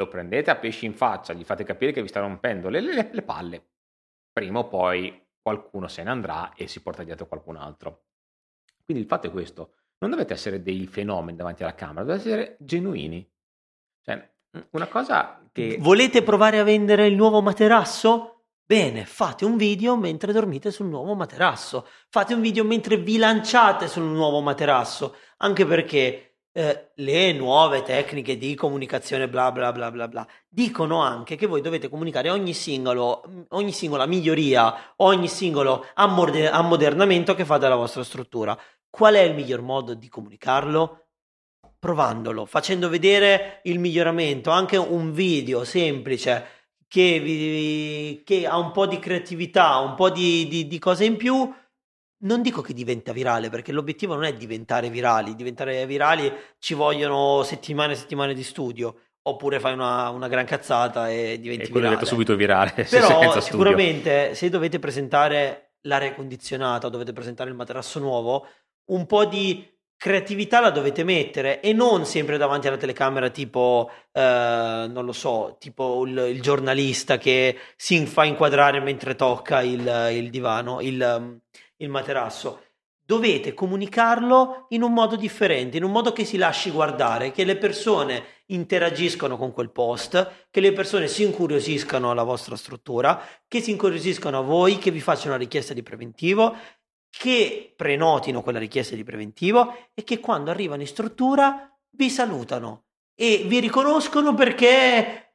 lo 0.00 0.08
prendete 0.08 0.50
a 0.50 0.56
pesci 0.56 0.86
in 0.86 0.94
faccia, 0.94 1.34
gli 1.34 1.44
fate 1.44 1.62
capire 1.62 1.92
che 1.92 2.00
vi 2.00 2.08
sta 2.08 2.20
rompendo 2.20 2.70
le, 2.70 2.80
le, 2.80 3.10
le 3.12 3.22
palle, 3.22 3.62
prima 4.32 4.60
o 4.60 4.66
poi 4.66 5.26
qualcuno 5.42 5.88
se 5.88 6.02
ne 6.02 6.10
andrà 6.10 6.54
e 6.54 6.66
si 6.66 6.80
porta 6.80 7.04
dietro 7.04 7.26
qualcun 7.26 7.56
altro. 7.56 8.04
Quindi 8.82 9.02
il 9.02 9.08
fatto 9.08 9.26
è 9.26 9.30
questo, 9.30 9.74
non 9.98 10.10
dovete 10.10 10.32
essere 10.32 10.62
dei 10.62 10.86
fenomeni 10.86 11.36
davanti 11.36 11.62
alla 11.62 11.74
camera, 11.74 12.04
dovete 12.04 12.28
essere 12.28 12.56
genuini. 12.60 13.30
Cioè, 14.02 14.32
una 14.70 14.86
cosa 14.86 15.46
che... 15.52 15.76
Volete 15.78 16.22
provare 16.22 16.58
a 16.58 16.64
vendere 16.64 17.06
il 17.06 17.14
nuovo 17.14 17.42
materasso? 17.42 18.44
Bene, 18.64 19.04
fate 19.04 19.44
un 19.44 19.56
video 19.56 19.96
mentre 19.96 20.32
dormite 20.32 20.70
sul 20.70 20.86
nuovo 20.86 21.14
materasso. 21.14 21.86
Fate 22.08 22.32
un 22.32 22.40
video 22.40 22.64
mentre 22.64 22.96
vi 22.96 23.18
lanciate 23.18 23.86
sul 23.86 24.04
nuovo 24.04 24.40
materasso. 24.40 25.16
Anche 25.38 25.66
perché 25.66 26.29
eh, 26.52 26.90
le 26.94 27.32
nuove 27.32 27.82
tecniche 27.82 28.36
di 28.36 28.54
comunicazione 28.54 29.28
bla 29.28 29.52
bla 29.52 29.72
bla 29.72 29.90
bla 29.90 30.08
bla. 30.08 30.26
Dicono 30.48 31.00
anche 31.00 31.36
che 31.36 31.46
voi 31.46 31.60
dovete 31.60 31.88
comunicare 31.88 32.30
ogni 32.30 32.54
singolo 32.54 33.46
ogni 33.50 33.72
singola 33.72 34.06
miglioria 34.06 34.94
ogni 34.96 35.28
singolo 35.28 35.86
ammode- 35.94 36.50
ammodernamento 36.50 37.34
che 37.34 37.44
fate 37.44 37.66
alla 37.66 37.76
vostra 37.76 38.02
struttura. 38.02 38.58
Qual 38.88 39.14
è 39.14 39.20
il 39.20 39.34
miglior 39.34 39.62
modo 39.62 39.94
di 39.94 40.08
comunicarlo? 40.08 41.06
Provandolo 41.78 42.44
facendo 42.44 42.88
vedere 42.88 43.60
il 43.64 43.78
miglioramento 43.78 44.50
anche 44.50 44.76
un 44.76 45.12
video 45.12 45.64
semplice 45.64 46.58
che, 46.86 47.20
vi, 47.20 48.22
che 48.24 48.46
ha 48.46 48.58
un 48.58 48.72
po' 48.72 48.86
di 48.86 48.98
creatività 48.98 49.78
un 49.78 49.94
po' 49.94 50.10
di, 50.10 50.48
di, 50.48 50.66
di 50.66 50.78
cose 50.80 51.04
in 51.04 51.16
più 51.16 51.50
non 52.22 52.42
dico 52.42 52.60
che 52.60 52.74
diventa 52.74 53.12
virale, 53.12 53.48
perché 53.48 53.72
l'obiettivo 53.72 54.14
non 54.14 54.24
è 54.24 54.34
diventare 54.34 54.90
virali, 54.90 55.34
diventare 55.34 55.86
virali 55.86 56.32
ci 56.58 56.74
vogliono 56.74 57.42
settimane 57.42 57.92
e 57.92 57.96
settimane 57.96 58.34
di 58.34 58.42
studio, 58.42 58.94
oppure 59.22 59.60
fai 59.60 59.72
una, 59.72 60.08
una 60.10 60.28
gran 60.28 60.44
cazzata 60.44 61.10
e 61.10 61.38
diventi 61.40 61.70
e 61.70 61.72
virale. 61.72 62.04
subito 62.04 62.36
virale. 62.36 62.72
Però 62.88 63.40
sicuramente 63.40 64.34
se 64.34 64.48
dovete 64.48 64.78
presentare 64.78 65.72
l'aria 65.84 66.14
condizionata 66.14 66.88
dovete 66.88 67.12
presentare 67.12 67.48
il 67.50 67.56
materasso 67.56 67.98
nuovo, 67.98 68.46
un 68.90 69.06
po' 69.06 69.24
di 69.24 69.66
creatività 69.96 70.60
la 70.60 70.70
dovete 70.70 71.04
mettere 71.04 71.60
e 71.60 71.74
non 71.74 72.06
sempre 72.06 72.38
davanti 72.38 72.66
alla 72.66 72.78
telecamera 72.78 73.28
tipo, 73.28 73.90
eh, 74.12 74.86
non 74.90 75.04
lo 75.04 75.12
so, 75.12 75.56
tipo 75.58 76.06
il, 76.06 76.16
il, 76.16 76.40
giornalista 76.40 77.18
che 77.18 77.58
si 77.76 78.06
fa 78.06 78.24
inquadrare 78.24 78.80
mentre 78.80 79.14
tocca 79.14 79.60
il, 79.60 80.08
il 80.12 80.30
divano, 80.30 80.80
il, 80.80 81.38
il 81.80 81.88
materasso. 81.88 82.62
Dovete 83.04 83.54
comunicarlo 83.54 84.66
in 84.68 84.82
un 84.82 84.92
modo 84.92 85.16
differente, 85.16 85.76
in 85.76 85.82
un 85.82 85.90
modo 85.90 86.12
che 86.12 86.24
si 86.24 86.36
lasci 86.36 86.70
guardare, 86.70 87.32
che 87.32 87.44
le 87.44 87.56
persone 87.56 88.24
interagiscono 88.46 89.36
con 89.36 89.52
quel 89.52 89.70
post, 89.70 90.46
che 90.50 90.60
le 90.60 90.72
persone 90.72 91.08
si 91.08 91.24
incuriosiscano 91.24 92.10
alla 92.10 92.22
vostra 92.22 92.54
struttura, 92.54 93.20
che 93.48 93.60
si 93.60 93.72
incuriosiscono 93.72 94.38
a 94.38 94.42
voi, 94.42 94.78
che 94.78 94.92
vi 94.92 95.00
facciano 95.00 95.30
una 95.30 95.42
richiesta 95.42 95.74
di 95.74 95.82
preventivo, 95.82 96.56
che 97.10 97.72
prenotino 97.76 98.42
quella 98.42 98.60
richiesta 98.60 98.94
di 98.94 99.02
preventivo 99.02 99.88
e 99.92 100.04
che 100.04 100.20
quando 100.20 100.50
arrivano 100.50 100.82
in 100.82 100.86
struttura 100.86 101.76
vi 101.90 102.08
salutano 102.08 102.84
e 103.16 103.42
vi 103.46 103.58
riconoscono 103.58 104.34
perché 104.34 105.29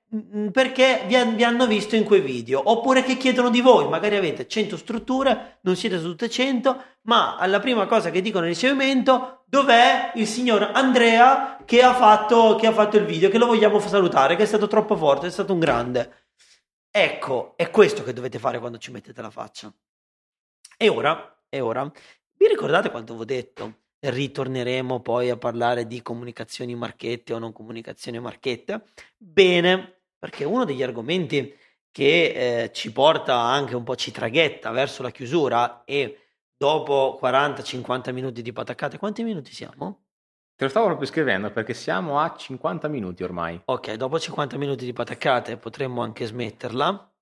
perché 0.51 1.03
vi, 1.07 1.15
vi, 1.35 1.43
hanno 1.43 1.67
visto 1.67 1.95
in 1.95 2.03
quei 2.03 2.21
video 2.21 2.61
oppure 2.69 3.03
che 3.03 3.17
chiedono 3.17 3.49
di 3.49 3.61
voi 3.61 3.87
magari 3.87 4.15
avete 4.15 4.47
100 4.47 4.77
strutture 4.77 5.59
non 5.61 5.75
siete 5.75 5.99
su 5.99 6.05
tutte 6.05 6.29
100 6.29 6.83
ma 7.03 7.37
alla 7.37 7.59
prima 7.59 7.85
cosa 7.85 8.11
che 8.11 8.21
dicono 8.21 8.45
nel 8.45 8.53
ricevimento 8.53 9.43
dov'è 9.45 10.11
il 10.15 10.27
signor 10.27 10.71
Andrea 10.73 11.59
che 11.65 11.81
ha, 11.81 11.93
fatto, 11.93 12.55
che 12.55 12.67
ha 12.67 12.73
fatto 12.73 12.97
il 12.97 13.05
video 13.05 13.29
che 13.29 13.37
lo 13.37 13.47
vogliamo 13.47 13.79
salutare 13.79 14.35
che 14.35 14.43
è 14.43 14.47
stato 14.47 14.67
troppo 14.67 14.95
forte 14.95 15.27
è 15.27 15.31
stato 15.31 15.53
un 15.53 15.59
grande 15.59 16.25
Ecco, 16.97 17.57
è 17.57 17.69
questo 17.71 18.03
che 18.03 18.13
dovete 18.13 18.39
fare 18.39 18.57
quando 18.57 18.77
ci 18.77 18.89
mettete 18.89 19.21
la 19.21 19.29
faccia. 19.29 19.69
E 20.77 20.87
ora, 20.87 21.43
e 21.49 21.59
ora, 21.59 21.91
vi 22.37 22.47
ricordate 22.47 22.89
quanto 22.89 23.15
vi 23.15 23.21
ho 23.21 23.25
detto? 23.25 23.79
Ritorneremo 23.99 25.01
poi 25.01 25.29
a 25.29 25.35
parlare 25.35 25.87
di 25.87 26.01
comunicazioni 26.01 26.73
marchette 26.73 27.33
o 27.33 27.37
non 27.37 27.51
comunicazioni 27.51 28.17
marchette? 28.19 28.85
Bene, 29.17 29.94
perché 30.17 30.43
uno 30.43 30.65
degli 30.65 30.83
argomenti 30.83 31.53
che 31.91 32.63
eh, 32.63 32.71
ci 32.73 32.91
porta 32.91 33.37
anche 33.37 33.75
un 33.75 33.83
po', 33.83 33.95
ci 33.95 34.11
traghetta 34.11 34.71
verso 34.71 35.01
la 35.01 35.11
chiusura 35.11 35.83
e 35.85 36.19
dopo 36.57 37.17
40-50 37.21 38.11
minuti 38.11 38.41
di 38.41 38.51
pataccate, 38.51 38.97
quanti 38.97 39.23
minuti 39.23 39.53
siamo? 39.53 40.05
Te 40.55 40.63
lo 40.63 40.69
stavo 40.69 40.85
proprio 40.85 41.07
scrivendo 41.07 41.51
perché 41.51 41.73
siamo 41.73 42.19
a 42.19 42.33
50 42.33 42.87
minuti 42.87 43.23
ormai. 43.23 43.61
Ok, 43.65 43.93
dopo 43.95 44.17
50 44.17 44.57
minuti 44.57 44.85
di 44.85 44.93
pataccate 44.93 45.57
potremmo 45.57 46.01
anche 46.01 46.25
smetterla. 46.25 47.13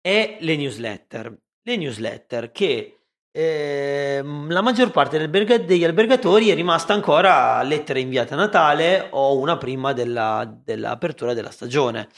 E 0.00 0.38
le 0.40 0.56
newsletter. 0.56 1.38
Le 1.62 1.76
newsletter 1.76 2.50
che 2.50 2.99
eh, 3.32 4.22
la 4.22 4.60
maggior 4.60 4.90
parte 4.90 5.28
degli 5.28 5.84
albergatori 5.84 6.48
è 6.48 6.54
rimasta 6.54 6.92
ancora 6.92 7.62
lettere 7.62 8.00
inviate 8.00 8.34
a 8.34 8.36
Natale 8.36 9.08
o 9.10 9.38
una 9.38 9.56
prima 9.56 9.92
della, 9.92 10.44
dell'apertura 10.64 11.32
della 11.34 11.50
stagione. 11.50 12.08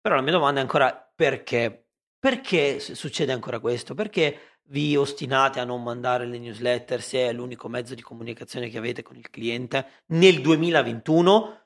Però 0.00 0.14
la 0.14 0.22
mia 0.22 0.32
domanda 0.32 0.60
è 0.60 0.62
ancora 0.62 1.12
perché? 1.14 1.88
Perché 2.18 2.80
succede 2.80 3.32
ancora 3.32 3.60
questo? 3.60 3.94
Perché 3.94 4.52
vi 4.68 4.96
ostinate 4.96 5.60
a 5.60 5.64
non 5.64 5.82
mandare 5.82 6.24
le 6.24 6.38
newsletter 6.38 7.02
se 7.02 7.28
è 7.28 7.32
l'unico 7.32 7.68
mezzo 7.68 7.94
di 7.94 8.02
comunicazione 8.02 8.68
che 8.68 8.78
avete 8.78 9.02
con 9.02 9.16
il 9.16 9.28
cliente 9.28 10.04
nel 10.06 10.40
2021, 10.40 11.60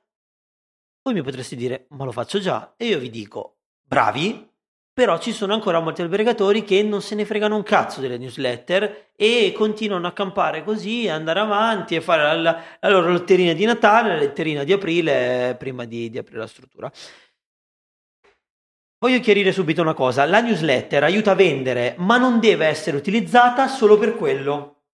voi 1.03 1.15
mi 1.15 1.23
potreste 1.23 1.55
dire 1.55 1.87
ma 1.91 2.05
lo 2.05 2.13
faccio 2.13 2.41
già 2.41 2.75
e 2.77 2.87
io 2.87 2.99
vi 2.99 3.11
dico 3.11 3.59
bravi, 3.83 4.51
però 4.97 5.19
ci 5.19 5.35
sono 5.35 5.53
ancora 5.53 5.79
molti 5.79 6.01
albergatori 6.01 6.65
che 6.65 6.83
non 6.83 7.03
se 7.03 7.15
ne 7.15 7.27
fregano 7.27 7.55
un 7.55 7.63
cazzo 7.63 8.01
delle 8.01 8.17
newsletter 8.17 9.11
e 9.15 9.53
continuano 9.55 10.07
a 10.07 10.13
campare 10.13 10.65
così, 10.65 11.07
andare 11.07 11.39
avanti 11.41 11.95
e 11.95 12.01
fare 12.01 12.41
la, 12.41 12.63
la, 12.81 12.89
loro 12.89 13.11
letterina 13.13 13.53
di 13.53 13.67
Natale, 13.67 14.09
la 14.09 14.17
letterina 14.17 14.65
di 14.65 14.73
aprile 14.73 15.55
prima 15.59 15.85
di, 15.85 16.09
di 16.09 16.17
aprire 16.17 16.39
la 16.39 16.47
struttura. 16.47 16.91
Voglio 18.99 19.21
chiarire 19.21 19.53
subito 19.53 19.83
una 19.83 19.93
cosa, 19.93 20.25
la 20.25 20.41
newsletter 20.41 21.05
aiuta 21.05 21.33
a 21.33 21.35
vendere, 21.35 21.95
ma 21.99 22.17
non 22.17 22.41
deve 22.41 22.65
essere 22.65 22.97
utilizzata 22.97 23.69
solo 23.69 23.99
per 23.99 24.17
quello. 24.17 24.85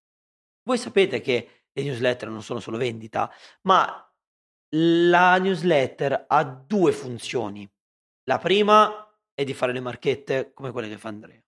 Voi 0.65 0.79
sapete 0.79 1.21
che 1.21 1.67
le 1.73 1.83
newsletter 1.85 2.29
non 2.29 2.43
sono 2.43 2.59
solo 2.59 2.77
vendita, 2.77 3.33
ma 3.69 4.13
la 4.71 5.39
newsletter 5.39 6.25
ha 6.27 6.43
due 6.43 6.91
funzioni. 6.91 7.71
La 8.25 8.39
prima 8.39 9.07
è 9.35 9.45
di 9.45 9.55
fare 9.55 9.73
le 9.73 9.81
marchette 9.81 10.53
come 10.55 10.71
quelle 10.71 10.89
che 10.89 10.99
fa 10.99 11.09
Andrea. 11.09 11.41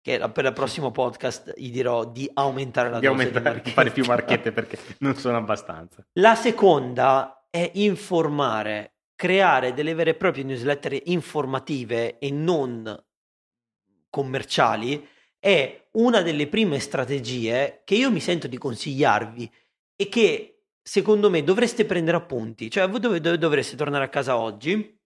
Che 0.00 0.30
per 0.30 0.44
il 0.44 0.52
prossimo 0.52 0.90
podcast 0.90 1.52
gli 1.56 1.70
dirò 1.70 2.04
di 2.04 2.30
aumentare 2.32 2.88
la 2.88 2.98
di 2.98 3.06
dose 3.06 3.22
aumentare, 3.22 3.60
di 3.60 3.70
fare 3.70 3.90
più 3.90 4.04
marchette 4.04 4.52
perché 4.52 4.78
non 4.98 5.14
sono 5.16 5.36
abbastanza. 5.36 6.06
La 6.14 6.34
seconda 6.34 7.46
è 7.50 7.70
informare 7.74 8.94
creare 9.14 9.74
delle 9.74 9.94
vere 9.94 10.10
e 10.10 10.14
proprie 10.14 10.44
newsletter 10.44 11.00
informative 11.06 12.18
e 12.18 12.30
non 12.30 13.04
commerciali 14.08 15.06
è 15.40 15.88
una 15.92 16.22
delle 16.22 16.48
prime 16.48 16.78
strategie 16.78 17.82
che 17.84 17.94
io 17.94 18.10
mi 18.10 18.20
sento 18.20 18.46
di 18.46 18.58
consigliarvi 18.58 19.50
e 19.96 20.08
che 20.08 20.62
secondo 20.82 21.30
me 21.30 21.42
dovreste 21.42 21.84
prendere 21.84 22.16
appunti. 22.16 22.70
Cioè, 22.70 22.88
voi 22.88 23.00
dov- 23.00 23.34
dovreste 23.34 23.76
tornare 23.76 24.04
a 24.04 24.08
casa 24.08 24.38
oggi 24.38 24.97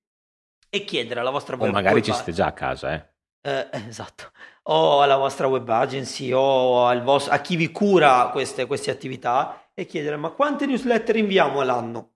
e 0.75 0.85
chiedere 0.85 1.21
alla 1.21 1.29
vostra 1.29 1.55
web 1.57 1.69
O 1.69 1.73
magari 1.73 2.03
ci 2.03 2.13
siete 2.15 2.33
già 2.33 2.47
a 2.47 2.53
casa, 2.53 2.95
eh. 2.95 3.11
Eh, 3.43 3.69
esatto, 3.89 4.31
o 4.65 5.03
alla 5.03 5.17
vostra 5.17 5.47
web 5.47 5.69
agency 5.69 6.33
o 6.33 7.03
vostro, 7.03 7.35
a 7.35 7.39
chi 7.39 7.57
vi 7.57 7.71
cura 7.71 8.31
queste, 8.33 8.65
queste 8.65 8.91
attività 8.91 9.69
e 9.75 9.85
chiedere 9.85 10.17
ma 10.17 10.31
quante 10.31 10.65
newsletter 10.65 11.17
inviamo 11.17 11.61
all'anno? 11.61 12.13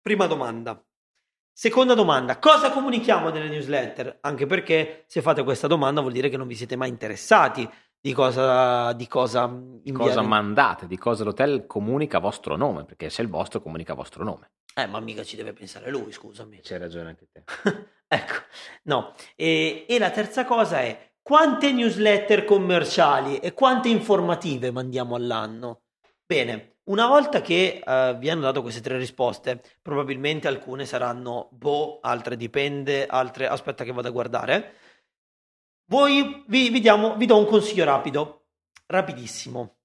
Prima 0.00 0.26
domanda. 0.26 0.80
Seconda 1.52 1.94
domanda, 1.94 2.38
cosa 2.38 2.70
comunichiamo 2.70 3.30
nelle 3.30 3.48
newsletter? 3.48 4.18
Anche 4.20 4.46
perché 4.46 5.04
se 5.08 5.20
fate 5.20 5.42
questa 5.42 5.66
domanda 5.66 6.00
vuol 6.00 6.12
dire 6.12 6.28
che 6.28 6.36
non 6.36 6.46
vi 6.46 6.54
siete 6.54 6.76
mai 6.76 6.90
interessati 6.90 7.68
di 8.00 8.12
cosa, 8.12 8.92
di 8.92 9.08
cosa, 9.08 9.52
cosa 9.92 10.22
mandate, 10.22 10.86
di 10.86 10.96
cosa 10.96 11.24
l'hotel 11.24 11.66
comunica 11.66 12.18
a 12.18 12.20
vostro 12.20 12.56
nome, 12.56 12.84
perché 12.84 13.10
se 13.10 13.20
è 13.20 13.24
il 13.24 13.30
vostro 13.30 13.60
comunica 13.60 13.92
a 13.92 13.96
vostro 13.96 14.22
nome. 14.22 14.52
Eh, 14.74 14.86
ma 14.86 15.00
mica 15.00 15.24
ci 15.24 15.36
deve 15.36 15.52
pensare 15.52 15.90
lui, 15.90 16.12
scusami. 16.12 16.60
C'hai 16.62 16.78
ragione 16.78 17.08
anche 17.08 17.28
te. 17.30 17.44
ecco, 18.06 18.42
no. 18.84 19.14
E, 19.36 19.84
e 19.88 19.98
la 19.98 20.10
terza 20.10 20.44
cosa 20.44 20.80
è 20.80 21.12
quante 21.22 21.72
newsletter 21.72 22.44
commerciali 22.44 23.38
e 23.38 23.52
quante 23.52 23.88
informative 23.88 24.70
mandiamo 24.70 25.16
all'anno? 25.16 25.82
Bene, 26.24 26.76
una 26.84 27.06
volta 27.06 27.40
che 27.40 27.82
uh, 27.84 28.16
vi 28.18 28.30
hanno 28.30 28.42
dato 28.42 28.62
queste 28.62 28.80
tre 28.80 28.96
risposte, 28.96 29.60
probabilmente 29.82 30.48
alcune 30.48 30.86
saranno 30.86 31.48
boh, 31.52 31.98
altre 32.00 32.36
dipende, 32.36 33.06
altre 33.06 33.48
aspetta 33.48 33.84
che 33.84 33.92
vado 33.92 34.08
a 34.08 34.12
guardare. 34.12 34.74
Voi 35.86 36.44
vi, 36.46 36.70
vi, 36.70 36.80
diamo, 36.80 37.16
vi 37.16 37.26
do 37.26 37.36
un 37.36 37.46
consiglio 37.46 37.84
rapido, 37.84 38.46
rapidissimo. 38.86 39.78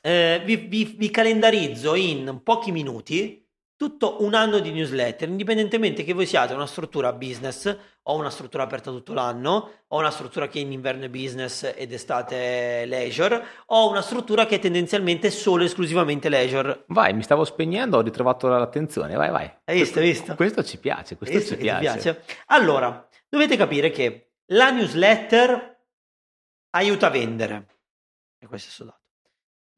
Eh, 0.00 0.42
vi, 0.44 0.56
vi 0.84 1.10
calendarizzo 1.10 1.94
in 1.94 2.40
pochi 2.42 2.72
minuti 2.72 3.49
tutto 3.80 4.22
un 4.22 4.34
anno 4.34 4.58
di 4.58 4.72
newsletter, 4.72 5.26
indipendentemente 5.26 6.04
che 6.04 6.12
voi 6.12 6.26
siate 6.26 6.52
una 6.52 6.66
struttura 6.66 7.14
business 7.14 7.74
o 8.02 8.14
una 8.14 8.28
struttura 8.28 8.64
aperta 8.64 8.90
tutto 8.90 9.14
l'anno, 9.14 9.84
o 9.86 9.98
una 9.98 10.10
struttura 10.10 10.48
che 10.48 10.58
in 10.58 10.70
inverno 10.70 11.06
è 11.06 11.08
business 11.08 11.72
ed 11.74 11.90
estate 11.90 12.84
leisure, 12.84 13.42
o 13.68 13.88
una 13.88 14.02
struttura 14.02 14.44
che 14.44 14.56
è 14.56 14.58
tendenzialmente 14.58 15.30
solo 15.30 15.62
e 15.62 15.64
esclusivamente 15.64 16.28
leisure. 16.28 16.84
Vai, 16.88 17.14
mi 17.14 17.22
stavo 17.22 17.42
spegnendo, 17.44 17.96
ho 17.96 18.02
ritrovato 18.02 18.48
l'attenzione, 18.48 19.14
vai, 19.14 19.30
vai. 19.30 19.50
Hai 19.64 19.78
visto, 19.78 19.98
hai 19.98 20.04
visto? 20.04 20.34
Questo 20.34 20.62
ci 20.62 20.78
piace, 20.78 21.16
questo 21.16 21.38
visto 21.38 21.54
ci 21.54 21.60
piace. 21.62 21.80
piace. 21.80 22.24
Allora, 22.48 23.08
dovete 23.30 23.56
capire 23.56 23.90
che 23.90 24.32
la 24.48 24.70
newsletter 24.72 25.86
aiuta 26.72 27.06
a 27.06 27.10
vendere. 27.10 27.66
E 28.38 28.46
questo 28.46 28.68
è 28.68 28.72
soldato 28.72 28.99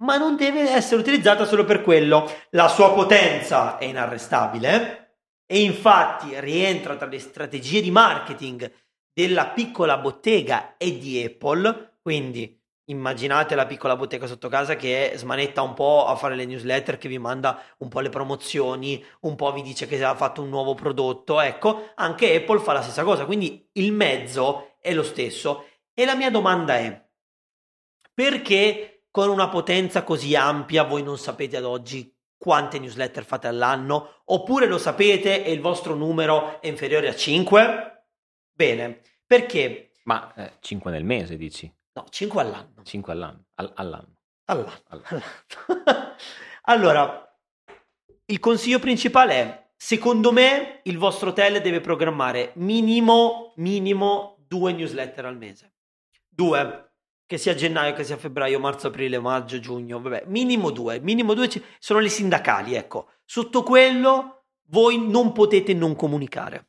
ma 0.02 0.16
non 0.16 0.36
deve 0.36 0.70
essere 0.70 1.00
utilizzata 1.00 1.44
solo 1.44 1.64
per 1.64 1.82
quello. 1.82 2.30
La 2.50 2.68
sua 2.68 2.92
potenza 2.92 3.78
è 3.78 3.84
inarrestabile 3.84 5.16
e 5.46 5.60
infatti 5.62 6.38
rientra 6.40 6.96
tra 6.96 7.06
le 7.06 7.18
strategie 7.18 7.80
di 7.80 7.90
marketing 7.90 8.70
della 9.12 9.48
piccola 9.48 9.98
bottega 9.98 10.76
e 10.76 10.98
di 10.98 11.22
Apple, 11.22 11.98
quindi 12.00 12.58
immaginate 12.86 13.54
la 13.54 13.66
piccola 13.66 13.96
bottega 13.96 14.26
sotto 14.26 14.48
casa 14.48 14.74
che 14.74 15.12
smanetta 15.14 15.62
un 15.62 15.74
po' 15.74 16.06
a 16.06 16.16
fare 16.16 16.34
le 16.34 16.46
newsletter, 16.46 16.98
che 16.98 17.08
vi 17.08 17.18
manda 17.18 17.62
un 17.78 17.88
po' 17.88 18.00
le 18.00 18.08
promozioni, 18.08 19.04
un 19.20 19.36
po' 19.36 19.52
vi 19.52 19.62
dice 19.62 19.86
che 19.86 20.02
ha 20.02 20.14
fatto 20.14 20.42
un 20.42 20.48
nuovo 20.48 20.74
prodotto, 20.74 21.40
ecco, 21.40 21.90
anche 21.94 22.34
Apple 22.34 22.60
fa 22.60 22.72
la 22.72 22.82
stessa 22.82 23.04
cosa, 23.04 23.24
quindi 23.24 23.68
il 23.72 23.92
mezzo 23.92 24.74
è 24.80 24.92
lo 24.92 25.02
stesso. 25.02 25.66
E 25.94 26.04
la 26.04 26.16
mia 26.16 26.30
domanda 26.30 26.76
è, 26.76 27.06
perché 28.14 28.91
con 29.12 29.28
una 29.28 29.48
potenza 29.48 30.02
così 30.02 30.34
ampia 30.34 30.82
voi 30.84 31.02
non 31.02 31.18
sapete 31.18 31.58
ad 31.58 31.64
oggi 31.64 32.12
quante 32.38 32.80
newsletter 32.80 33.24
fate 33.24 33.46
all'anno, 33.46 34.22
oppure 34.24 34.66
lo 34.66 34.78
sapete 34.78 35.44
e 35.44 35.52
il 35.52 35.60
vostro 35.60 35.94
numero 35.94 36.60
è 36.60 36.66
inferiore 36.66 37.08
a 37.08 37.14
5? 37.14 38.04
Bene, 38.50 39.00
perché? 39.24 39.92
Ma 40.04 40.32
eh, 40.34 40.54
5 40.58 40.90
nel 40.90 41.04
mese 41.04 41.36
dici? 41.36 41.72
No, 41.92 42.06
5 42.08 42.40
all'anno. 42.40 42.82
5 42.82 43.12
all'anno. 43.12 43.44
All- 43.54 43.72
all'anno. 43.76 44.16
All'anno. 44.46 44.72
all'anno. 44.88 45.22
allora, 46.62 47.38
il 48.24 48.40
consiglio 48.40 48.80
principale 48.80 49.34
è, 49.34 49.70
secondo 49.76 50.32
me, 50.32 50.80
il 50.84 50.98
vostro 50.98 51.28
hotel 51.28 51.60
deve 51.60 51.80
programmare 51.80 52.52
minimo, 52.56 53.52
minimo 53.56 54.38
due 54.48 54.72
newsletter 54.72 55.26
al 55.26 55.36
mese. 55.36 55.74
Due 56.28 56.91
che 57.32 57.38
sia 57.38 57.54
gennaio, 57.54 57.94
che 57.94 58.04
sia 58.04 58.18
febbraio, 58.18 58.60
marzo, 58.60 58.88
aprile, 58.88 59.18
maggio, 59.18 59.58
giugno, 59.58 60.02
vabbè, 60.02 60.24
minimo 60.26 60.70
due, 60.70 61.00
minimo 61.00 61.32
due 61.32 61.48
sono 61.78 61.98
le 61.98 62.10
sindacali, 62.10 62.74
ecco. 62.74 63.12
Sotto 63.24 63.62
quello 63.62 64.44
voi 64.68 64.98
non 65.08 65.32
potete 65.32 65.72
non 65.72 65.96
comunicare. 65.96 66.66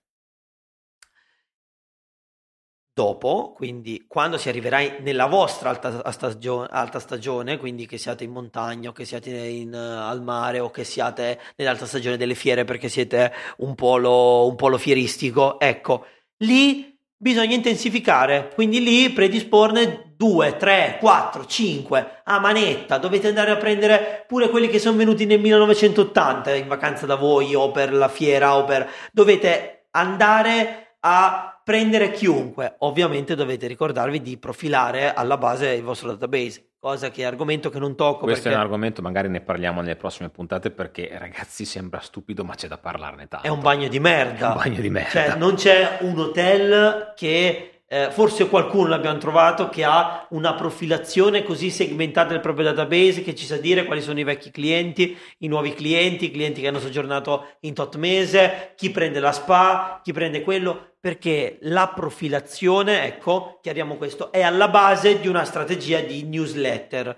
Dopo, 2.93 3.51
quindi 3.53 4.05
quando 4.07 4.37
si 4.37 4.47
arriverà 4.47 4.79
nella 4.99 5.25
vostra 5.25 5.69
alta 5.71 6.09
stagione, 6.11 6.69
alta 6.71 6.99
stagione, 6.99 7.57
quindi 7.57 7.85
che 7.85 7.97
siate 7.97 8.23
in 8.23 8.31
montagna 8.31 8.89
o 8.89 8.93
che 8.93 9.03
siate 9.03 9.31
in, 9.31 9.73
uh, 9.73 10.07
al 10.07 10.21
mare 10.21 10.59
o 10.61 10.69
che 10.69 10.85
siate 10.85 11.41
nell'alta 11.57 11.85
stagione 11.85 12.15
delle 12.15 12.35
fiere 12.35 12.63
perché 12.63 12.87
siete 12.87 13.33
un 13.57 13.75
polo, 13.75 14.47
un 14.47 14.55
polo 14.55 14.77
fieristico, 14.77 15.59
ecco, 15.59 16.05
lì 16.37 16.92
bisogna 17.23 17.55
intensificare, 17.55 18.51
quindi 18.53 18.83
lì 18.83 19.09
predisporne 19.09 20.13
2, 20.17 20.57
3, 20.57 20.97
4, 20.99 21.45
5 21.45 22.21
a 22.25 22.39
manetta, 22.39 22.97
dovete 22.97 23.29
andare 23.29 23.51
a 23.51 23.55
prendere 23.55 24.25
pure 24.27 24.49
quelli 24.49 24.67
che 24.67 24.77
sono 24.77 24.97
venuti 24.97 25.25
nel 25.25 25.39
1980 25.39 26.53
in 26.55 26.67
vacanza 26.67 27.05
da 27.05 27.15
voi 27.15 27.55
o 27.55 27.71
per 27.71 27.93
la 27.93 28.09
fiera 28.09 28.57
o 28.57 28.65
per... 28.65 28.89
dovete 29.13 29.85
andare 29.91 30.97
a 30.99 31.61
prendere 31.63 32.11
chiunque. 32.11 32.75
Ovviamente 32.79 33.35
dovete 33.35 33.67
ricordarvi 33.67 34.21
di 34.21 34.37
profilare 34.37 35.13
alla 35.13 35.37
base 35.37 35.69
il 35.69 35.83
vostro 35.83 36.09
database, 36.09 36.72
cosa 36.83 37.11
che 37.11 37.21
è 37.21 37.25
argomento 37.25 37.69
che 37.69 37.79
non 37.79 37.95
tocco. 37.95 38.25
Questo 38.25 38.43
perché 38.43 38.57
è 38.57 38.59
un 38.59 38.65
argomento, 38.65 39.01
magari 39.01 39.29
ne 39.29 39.39
parliamo 39.39 39.79
nelle 39.79 39.95
prossime 39.95 40.27
puntate 40.27 40.69
perché 40.69 41.15
ragazzi 41.17 41.63
sembra 41.63 42.01
stupido 42.01 42.43
ma 42.43 42.55
c'è 42.55 42.67
da 42.67 42.77
parlarne 42.77 43.29
tanto. 43.29 43.47
È 43.47 43.49
un 43.49 43.61
bagno 43.61 43.87
di 43.87 44.01
merda. 44.01 44.47
È 44.47 44.49
un 44.49 44.57
bagno 44.57 44.81
di 44.81 44.89
merda. 44.89 45.09
Cioè, 45.09 45.35
non 45.37 45.55
c'è 45.55 45.99
un 46.01 46.19
hotel 46.19 47.13
che 47.15 47.72
eh, 47.93 48.09
forse 48.09 48.49
qualcuno 48.49 48.87
l'abbiamo 48.87 49.19
trovato 49.19 49.69
che 49.69 49.83
ha 49.83 50.25
una 50.31 50.55
profilazione 50.55 51.43
così 51.43 51.69
segmentata 51.69 52.29
del 52.29 52.39
proprio 52.39 52.65
database 52.65 53.21
che 53.21 53.35
ci 53.35 53.45
sa 53.45 53.57
dire 53.57 53.85
quali 53.85 54.01
sono 54.01 54.19
i 54.19 54.23
vecchi 54.23 54.49
clienti, 54.49 55.15
i 55.39 55.47
nuovi 55.47 55.75
clienti, 55.75 56.25
i 56.25 56.31
clienti 56.31 56.61
che 56.61 56.69
hanno 56.69 56.79
soggiornato 56.79 57.57
in 57.59 57.75
tot 57.75 57.97
mese, 57.97 58.73
chi 58.75 58.89
prende 58.89 59.19
la 59.19 59.31
spa, 59.31 60.01
chi 60.03 60.11
prende 60.11 60.41
quello, 60.41 60.95
perché 60.99 61.59
la 61.61 61.91
profilazione, 61.93 63.05
ecco, 63.05 63.59
chiariamo 63.61 63.95
questo, 63.97 64.31
è 64.31 64.41
alla 64.41 64.69
base 64.69 65.19
di 65.19 65.27
una 65.27 65.45
strategia 65.45 65.99
di 65.99 66.23
newsletter. 66.23 67.15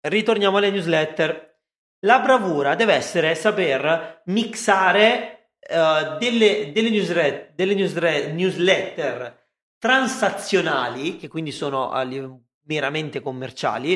Ritorniamo 0.00 0.56
alle 0.56 0.70
newsletter. 0.70 1.58
La 2.06 2.18
bravura 2.20 2.74
deve 2.76 2.94
essere 2.94 3.34
saper 3.34 4.22
mixare 4.24 5.41
uh, 5.70 6.18
delle, 6.18 6.72
delle, 6.72 6.90
newsre- 6.90 7.52
delle 7.54 7.74
newsre- 7.74 8.32
newsletter 8.32 9.40
transazionali, 9.78 11.16
che 11.16 11.28
quindi 11.28 11.52
sono 11.52 11.90
uh, 11.90 12.40
meramente 12.64 13.20
commerciali, 13.20 13.94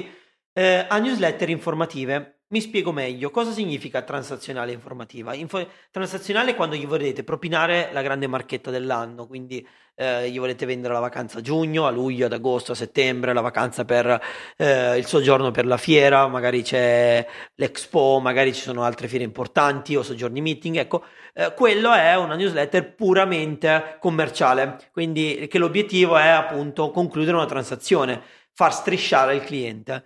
uh, 0.52 0.60
a 0.88 0.98
newsletter 0.98 1.48
informative. 1.48 2.35
Mi 2.48 2.60
spiego 2.60 2.92
meglio 2.92 3.30
cosa 3.30 3.50
significa 3.50 4.02
transazionale 4.02 4.70
informativa. 4.70 5.34
Info- 5.34 5.68
transazionale 5.90 6.52
è 6.52 6.54
quando 6.54 6.76
gli 6.76 6.86
volete 6.86 7.24
propinare 7.24 7.90
la 7.92 8.02
grande 8.02 8.28
marchetta 8.28 8.70
dell'anno, 8.70 9.26
quindi 9.26 9.66
eh, 9.96 10.30
gli 10.30 10.38
volete 10.38 10.64
vendere 10.64 10.94
la 10.94 11.00
vacanza 11.00 11.38
a 11.38 11.40
giugno, 11.40 11.86
a 11.86 11.90
luglio, 11.90 12.26
ad 12.26 12.32
agosto, 12.32 12.70
a 12.70 12.74
settembre, 12.76 13.32
la 13.32 13.40
vacanza 13.40 13.84
per 13.84 14.22
eh, 14.58 14.96
il 14.96 15.06
soggiorno 15.06 15.50
per 15.50 15.66
la 15.66 15.76
fiera, 15.76 16.28
magari 16.28 16.62
c'è 16.62 17.26
l'Expo, 17.56 18.20
magari 18.20 18.54
ci 18.54 18.60
sono 18.62 18.84
altre 18.84 19.08
fiere 19.08 19.24
importanti 19.24 19.96
o 19.96 20.04
soggiorni 20.04 20.40
meeting, 20.40 20.76
ecco, 20.76 21.04
eh, 21.34 21.52
quello 21.52 21.92
è 21.92 22.16
una 22.16 22.36
newsletter 22.36 22.94
puramente 22.94 23.96
commerciale, 23.98 24.78
quindi 24.92 25.48
che 25.50 25.58
l'obiettivo 25.58 26.16
è 26.16 26.28
appunto 26.28 26.92
concludere 26.92 27.36
una 27.36 27.46
transazione, 27.46 28.22
far 28.52 28.72
strisciare 28.72 29.34
il 29.34 29.42
cliente. 29.42 30.04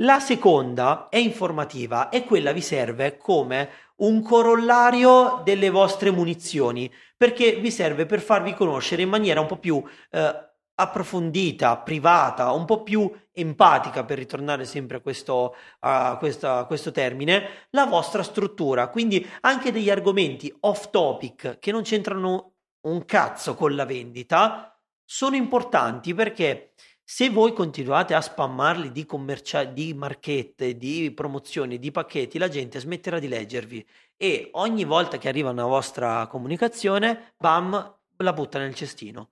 La 0.00 0.20
seconda 0.20 1.08
è 1.08 1.16
informativa 1.16 2.10
e 2.10 2.24
quella 2.24 2.52
vi 2.52 2.60
serve 2.60 3.16
come 3.16 3.70
un 3.96 4.22
corollario 4.22 5.40
delle 5.42 5.70
vostre 5.70 6.10
munizioni, 6.10 6.92
perché 7.16 7.56
vi 7.56 7.70
serve 7.70 8.04
per 8.04 8.20
farvi 8.20 8.52
conoscere 8.52 9.00
in 9.00 9.08
maniera 9.08 9.40
un 9.40 9.46
po' 9.46 9.56
più 9.56 9.82
eh, 10.10 10.50
approfondita, 10.74 11.78
privata, 11.78 12.52
un 12.52 12.66
po' 12.66 12.82
più 12.82 13.10
empatica, 13.32 14.04
per 14.04 14.18
ritornare 14.18 14.66
sempre 14.66 14.98
a 14.98 15.00
questo, 15.00 15.56
a 15.80 16.18
questo, 16.18 16.46
a 16.46 16.66
questo 16.66 16.92
termine, 16.92 17.68
la 17.70 17.86
vostra 17.86 18.22
struttura. 18.22 18.88
Quindi 18.88 19.26
anche 19.40 19.72
degli 19.72 19.88
argomenti 19.88 20.54
off 20.60 20.90
topic 20.90 21.58
che 21.58 21.72
non 21.72 21.80
c'entrano 21.82 22.56
un 22.82 23.02
cazzo 23.06 23.54
con 23.54 23.74
la 23.74 23.86
vendita 23.86 24.78
sono 25.08 25.36
importanti 25.36 26.12
perché 26.12 26.72
se 27.08 27.30
voi 27.30 27.52
continuate 27.52 28.14
a 28.14 28.20
spammarli 28.20 28.90
di, 28.90 29.06
commercia- 29.06 29.62
di 29.62 29.94
marchette, 29.94 30.76
di 30.76 31.12
promozioni, 31.12 31.78
di 31.78 31.92
pacchetti, 31.92 32.36
la 32.36 32.48
gente 32.48 32.80
smetterà 32.80 33.20
di 33.20 33.28
leggervi 33.28 33.86
e 34.16 34.50
ogni 34.54 34.82
volta 34.82 35.16
che 35.16 35.28
arriva 35.28 35.50
una 35.50 35.66
vostra 35.66 36.26
comunicazione, 36.26 37.34
bam, 37.36 37.96
la 38.16 38.32
butta 38.32 38.58
nel 38.58 38.74
cestino. 38.74 39.30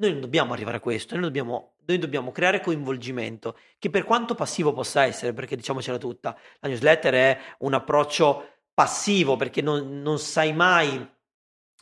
Noi 0.00 0.10
non 0.10 0.20
dobbiamo 0.20 0.52
arrivare 0.52 0.78
a 0.78 0.80
questo, 0.80 1.14
noi 1.14 1.22
dobbiamo, 1.22 1.76
noi 1.86 1.98
dobbiamo 1.98 2.32
creare 2.32 2.60
coinvolgimento, 2.60 3.56
che 3.78 3.88
per 3.88 4.02
quanto 4.02 4.34
passivo 4.34 4.72
possa 4.72 5.04
essere, 5.04 5.32
perché 5.32 5.54
diciamocela 5.54 5.98
tutta, 5.98 6.36
la 6.58 6.68
newsletter 6.68 7.14
è 7.14 7.38
un 7.58 7.74
approccio 7.74 8.48
passivo 8.74 9.36
perché 9.36 9.62
non, 9.62 10.02
non 10.02 10.18
sai 10.18 10.52
mai 10.52 11.08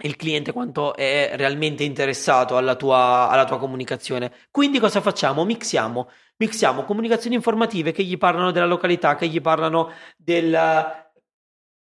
il 0.03 0.17
cliente 0.17 0.53
quanto 0.53 0.97
è 0.97 1.33
realmente 1.37 1.85
interessato 1.85 2.57
alla 2.57 2.75
tua, 2.75 3.29
alla 3.29 3.45
tua 3.45 3.59
comunicazione. 3.59 4.33
Quindi 4.51 4.81
cosa 4.81 5.01
facciamo? 5.01 5.45
Mixiamo, 5.45 6.11
mixiamo 6.37 6.85
comunicazioni 6.85 7.37
informative 7.37 7.93
che 7.93 8.03
gli 8.03 8.19
parlano 8.19 8.51
della 8.51 8.67
località, 8.67 9.15
che 9.15 9.29
gli 9.29 9.41
parlano 9.41 9.93
del, 10.17 10.51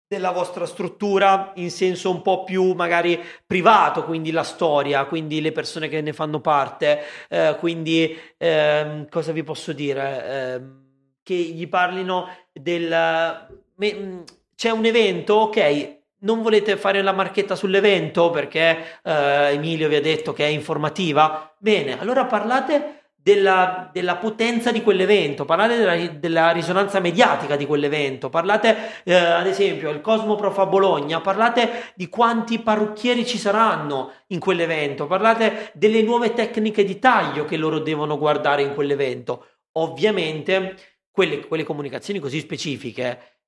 della 0.07 0.30
vostra 0.32 0.66
struttura 0.66 1.52
in 1.57 1.70
senso 1.70 2.11
un 2.11 2.20
po' 2.20 2.44
più 2.44 2.72
magari 2.72 3.18
privato, 3.46 4.05
quindi 4.05 4.30
la 4.30 4.44
storia, 4.44 5.07
quindi 5.07 5.40
le 5.40 5.52
persone 5.52 5.88
che 5.88 6.02
ne 6.02 6.12
fanno 6.12 6.40
parte, 6.40 7.00
eh, 7.28 7.57
quindi 7.59 8.16
eh, 8.36 9.07
cosa 9.11 9.32
vi 9.32 9.42
posso 9.42 9.72
dire? 9.72 10.26
Eh, 10.26 10.82
che 11.22 11.34
gli 11.34 11.66
parlino 11.68 12.28
del... 12.52 13.48
Me, 13.76 14.24
c'è 14.55 14.70
un 14.70 14.84
evento, 14.84 15.34
ok, 15.34 16.02
non 16.25 16.43
volete 16.43 16.77
fare 16.77 17.03
la 17.03 17.12
marchetta 17.12 17.55
sull'evento 17.55 18.31
perché 18.31 18.99
eh, 19.03 19.53
Emilio 19.53 19.89
vi 19.89 19.97
ha 19.97 20.01
detto 20.01 20.33
che 20.33 20.45
è 20.45 20.49
informativa? 20.49 21.55
Bene, 21.59 21.99
allora 21.99 22.25
parlate 22.27 23.05
della, 23.25 23.89
della 23.91 24.16
potenza 24.16 24.70
di 24.70 24.83
quell'evento, 24.83 25.47
parlate 25.47 25.77
della, 25.77 25.97
della, 26.09 26.51
risonanza 26.51 27.01
mediatica 27.01 27.57
di 27.57 27.64
quell'evento, 27.64 28.29
parlate 28.29 29.03
eh, 29.03 29.14
ad 29.14 29.47
esempio 29.47 29.89
al 29.89 30.03
Cosmoprof 30.03 30.59
a 30.59 30.66
Bologna, 30.66 31.22
parlate 31.22 31.93
di 31.95 32.11
quanti 32.11 32.59
parrucchieri 32.59 33.25
ci 33.25 33.39
saranno 33.39 34.12
in 34.27 34.41
quell'evento, 34.41 35.07
parlate 35.07 35.70
delle 35.72 36.03
nuove 36.03 36.35
tecniche 36.35 36.85
di 36.85 36.99
taglio 36.99 37.47
che 37.47 37.57
loro 37.57 37.79
devono 37.79 38.18
guardare 38.18 38.61
in 38.61 38.75
quell'evento. 38.75 39.47
Ovviamente 39.77 40.77
quelle, 41.11 41.47
quelle 41.47 41.64
comunicazioni 41.64 42.18
così 42.18 42.41
specifiche 42.41 43.39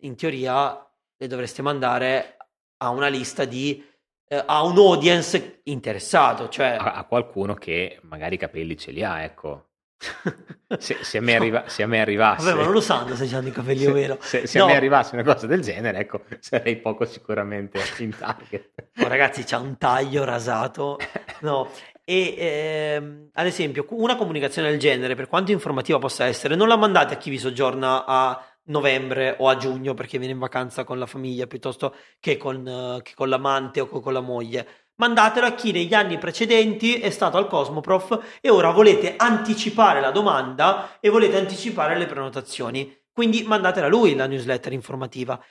in 0.00 0.16
teoria 0.16 0.80
le 1.16 1.26
dovreste 1.26 1.62
mandare 1.62 2.36
a 2.78 2.90
una 2.90 3.08
lista 3.08 3.44
di 3.44 3.84
eh, 4.28 4.42
a 4.44 4.64
un 4.64 4.76
audience 4.76 5.60
interessato, 5.64 6.48
cioè 6.48 6.76
a, 6.78 6.94
a, 6.94 7.04
qualcuno 7.04 7.54
che 7.54 8.00
magari 8.02 8.34
i 8.34 8.38
capelli 8.38 8.76
ce 8.76 8.90
li 8.90 9.04
ha, 9.04 9.22
ecco. 9.22 9.68
se, 10.78 10.98
se, 11.00 11.18
a 11.18 11.20
me 11.20 11.36
arriva, 11.36 11.68
se, 11.68 11.84
a 11.84 11.86
me 11.86 12.00
arrivasse, 12.00 12.44
Vabbè, 12.44 12.56
ma 12.56 12.64
non 12.64 12.72
lo 12.72 12.80
sanno 12.80 13.14
se 13.14 13.34
hanno 13.34 13.48
i 13.48 13.52
capelli 13.52 13.86
o 13.86 13.92
meno. 13.92 14.18
Se, 14.20 14.46
se 14.48 14.58
no. 14.58 14.64
a 14.64 14.68
me 14.68 14.76
arrivasse 14.76 15.14
una 15.14 15.22
cosa 15.22 15.46
del 15.46 15.60
genere, 15.60 15.98
ecco, 15.98 16.22
sarei 16.40 16.76
poco 16.76 17.04
sicuramente 17.04 17.80
in 17.98 18.16
target. 18.16 18.72
Oh, 19.00 19.06
ragazzi, 19.06 19.44
c'ha 19.44 19.58
un 19.58 19.78
taglio 19.78 20.24
rasato, 20.24 20.98
no. 21.42 21.70
E 22.04 22.34
ehm, 22.36 23.30
ad 23.32 23.46
esempio, 23.46 23.86
una 23.90 24.16
comunicazione 24.16 24.70
del 24.70 24.78
genere, 24.78 25.14
per 25.14 25.28
quanto 25.28 25.52
informativa 25.52 25.98
possa 25.98 26.24
essere, 26.24 26.56
non 26.56 26.66
la 26.66 26.76
mandate 26.76 27.14
a 27.14 27.16
chi 27.16 27.30
vi 27.30 27.38
soggiorna 27.38 28.04
a 28.04 28.44
novembre 28.66 29.36
o 29.38 29.48
a 29.48 29.56
giugno 29.56 29.94
perché 29.94 30.18
viene 30.18 30.32
in 30.32 30.38
vacanza 30.38 30.84
con 30.84 30.98
la 30.98 31.06
famiglia 31.06 31.46
piuttosto 31.46 31.94
che 32.20 32.36
con, 32.36 32.66
uh, 32.66 33.02
che 33.02 33.12
con 33.14 33.28
l'amante 33.28 33.80
o 33.80 33.88
con 33.88 34.12
la 34.12 34.20
moglie. 34.20 34.66
Mandatelo 34.96 35.46
a 35.46 35.54
chi 35.54 35.72
negli 35.72 35.92
anni 35.92 36.16
precedenti 36.16 36.98
è 36.98 37.10
stato 37.10 37.36
al 37.36 37.48
Cosmoprof 37.48 38.38
e 38.40 38.48
ora 38.48 38.70
volete 38.70 39.16
anticipare 39.16 40.00
la 40.00 40.10
domanda 40.10 40.98
e 41.00 41.10
volete 41.10 41.36
anticipare 41.36 41.98
le 41.98 42.06
prenotazioni. 42.06 42.96
Quindi 43.12 43.42
mandatela 43.42 43.86
a 43.86 43.90
lui 43.90 44.14
la 44.14 44.26
newsletter 44.26 44.72
informativa. 44.72 45.42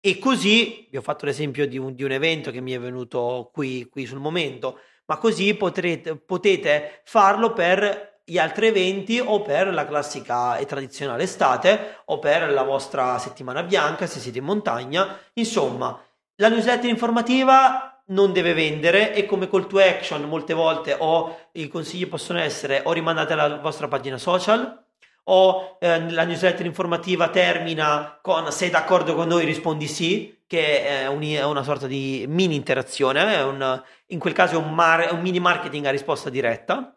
E 0.00 0.18
così, 0.18 0.88
vi 0.90 0.96
ho 0.96 1.02
fatto 1.02 1.26
l'esempio 1.26 1.66
di 1.66 1.78
un, 1.78 1.94
di 1.94 2.02
un 2.02 2.12
evento 2.12 2.50
che 2.50 2.60
mi 2.60 2.72
è 2.72 2.80
venuto 2.80 3.50
qui, 3.52 3.88
qui 3.88 4.06
sul 4.06 4.18
momento, 4.18 4.78
ma 5.06 5.16
così 5.18 5.54
potrete, 5.54 6.16
potete 6.16 7.02
farlo 7.04 7.52
per 7.52 8.11
gli 8.24 8.38
altri 8.38 8.68
eventi 8.68 9.18
o 9.18 9.42
per 9.42 9.72
la 9.72 9.86
classica 9.86 10.56
e 10.56 10.66
tradizionale 10.66 11.24
estate 11.24 11.98
o 12.06 12.18
per 12.18 12.50
la 12.50 12.62
vostra 12.62 13.18
settimana 13.18 13.62
bianca 13.62 14.06
se 14.06 14.20
siete 14.20 14.38
in 14.38 14.44
montagna. 14.44 15.18
Insomma, 15.34 16.00
la 16.36 16.48
newsletter 16.48 16.88
informativa 16.88 17.92
non 18.06 18.32
deve 18.32 18.52
vendere 18.52 19.14
e 19.14 19.26
come 19.26 19.48
call 19.48 19.66
to 19.66 19.78
action 19.78 20.22
molte 20.24 20.54
volte 20.54 20.96
o 20.98 21.48
i 21.52 21.68
consigli 21.68 22.06
possono 22.06 22.40
essere 22.40 22.82
o 22.84 22.92
rimandate 22.92 23.32
alla 23.32 23.58
vostra 23.58 23.88
pagina 23.88 24.18
social 24.18 24.80
o 25.24 25.78
eh, 25.80 26.10
la 26.10 26.24
newsletter 26.24 26.66
informativa 26.66 27.28
termina 27.28 28.18
con 28.20 28.50
sei 28.50 28.70
d'accordo 28.70 29.14
con 29.14 29.28
noi 29.28 29.44
rispondi 29.44 29.86
sì 29.86 30.40
che 30.46 30.84
è, 30.84 31.06
un, 31.06 31.22
è 31.22 31.44
una 31.44 31.62
sorta 31.62 31.86
di 31.86 32.24
mini 32.28 32.56
interazione 32.56 33.40
un, 33.42 33.82
in 34.06 34.18
quel 34.18 34.32
caso 34.32 34.54
è 34.54 34.58
un, 34.58 34.74
mar, 34.74 35.02
è 35.02 35.12
un 35.12 35.20
mini 35.20 35.38
marketing 35.38 35.86
a 35.86 35.90
risposta 35.90 36.28
diretta 36.28 36.94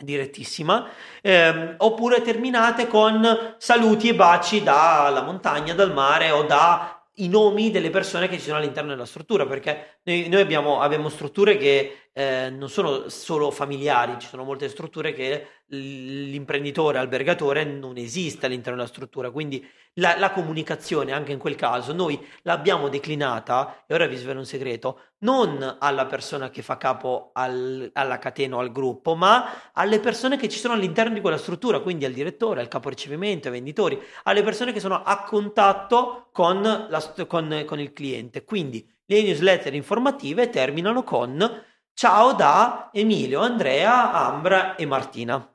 direttissima, 0.00 0.88
ehm, 1.22 1.74
oppure 1.78 2.22
terminate 2.22 2.86
con 2.86 3.54
saluti 3.58 4.08
e 4.08 4.14
baci 4.14 4.62
dalla 4.62 5.22
montagna, 5.22 5.74
dal 5.74 5.92
mare 5.92 6.30
o 6.30 6.42
da 6.44 7.00
i 7.20 7.28
nomi 7.28 7.70
delle 7.70 7.90
persone 7.90 8.28
che 8.28 8.38
ci 8.38 8.44
sono 8.44 8.56
all'interno 8.58 8.90
della 8.90 9.06
struttura, 9.06 9.46
perché 9.46 9.98
noi, 10.04 10.28
noi 10.28 10.40
abbiamo, 10.40 10.80
abbiamo, 10.80 11.08
strutture 11.08 11.56
che 11.56 12.09
eh, 12.12 12.50
non 12.50 12.68
sono 12.68 13.08
solo 13.08 13.50
familiari, 13.50 14.18
ci 14.18 14.26
sono 14.26 14.42
molte 14.42 14.68
strutture 14.68 15.12
che 15.12 15.46
l'imprenditore 15.66 16.98
albergatore 16.98 17.62
non 17.64 17.96
esiste 17.96 18.46
all'interno 18.46 18.78
della 18.78 18.90
struttura, 18.90 19.30
quindi 19.30 19.64
la, 19.94 20.18
la, 20.18 20.32
comunicazione 20.32 21.12
anche 21.12 21.30
in 21.30 21.38
quel 21.38 21.54
caso 21.54 21.92
noi 21.92 22.18
l'abbiamo 22.42 22.88
declinata, 22.88 23.84
e 23.86 23.94
ora 23.94 24.06
vi 24.06 24.16
svelo 24.16 24.40
un 24.40 24.46
segreto, 24.46 25.02
non 25.18 25.76
alla 25.78 26.06
persona 26.06 26.50
che 26.50 26.62
fa 26.62 26.76
capo 26.76 27.30
al, 27.32 27.88
alla 27.92 28.18
catena 28.18 28.56
o 28.56 28.58
al 28.58 28.72
gruppo, 28.72 29.14
ma 29.14 29.70
alle 29.72 30.00
persone 30.00 30.36
che 30.36 30.48
ci 30.48 30.58
sono 30.58 30.74
all'interno 30.74 31.14
di 31.14 31.20
quella 31.20 31.38
struttura, 31.38 31.78
quindi 31.78 32.04
al 32.04 32.12
direttore, 32.12 32.60
al 32.60 32.68
capo 32.68 32.88
ricevimento, 32.88 33.46
ai 33.46 33.54
venditori, 33.54 34.00
alle 34.24 34.42
persone 34.42 34.72
che 34.72 34.80
sono 34.80 35.02
a 35.04 35.22
contatto 35.22 36.28
con, 36.32 36.62
la, 36.62 37.14
con, 37.28 37.64
con 37.66 37.78
il 37.78 37.92
cliente. 37.92 38.42
Quindi 38.42 38.84
le 39.06 39.22
newsletter 39.22 39.74
informative 39.74 40.50
terminano 40.50 41.02
con 41.02 41.68
ciao 42.00 42.32
da 42.32 42.88
Emilio, 42.94 43.42
Andrea, 43.42 44.10
Ambra 44.10 44.74
e 44.74 44.86
Martina. 44.86 45.46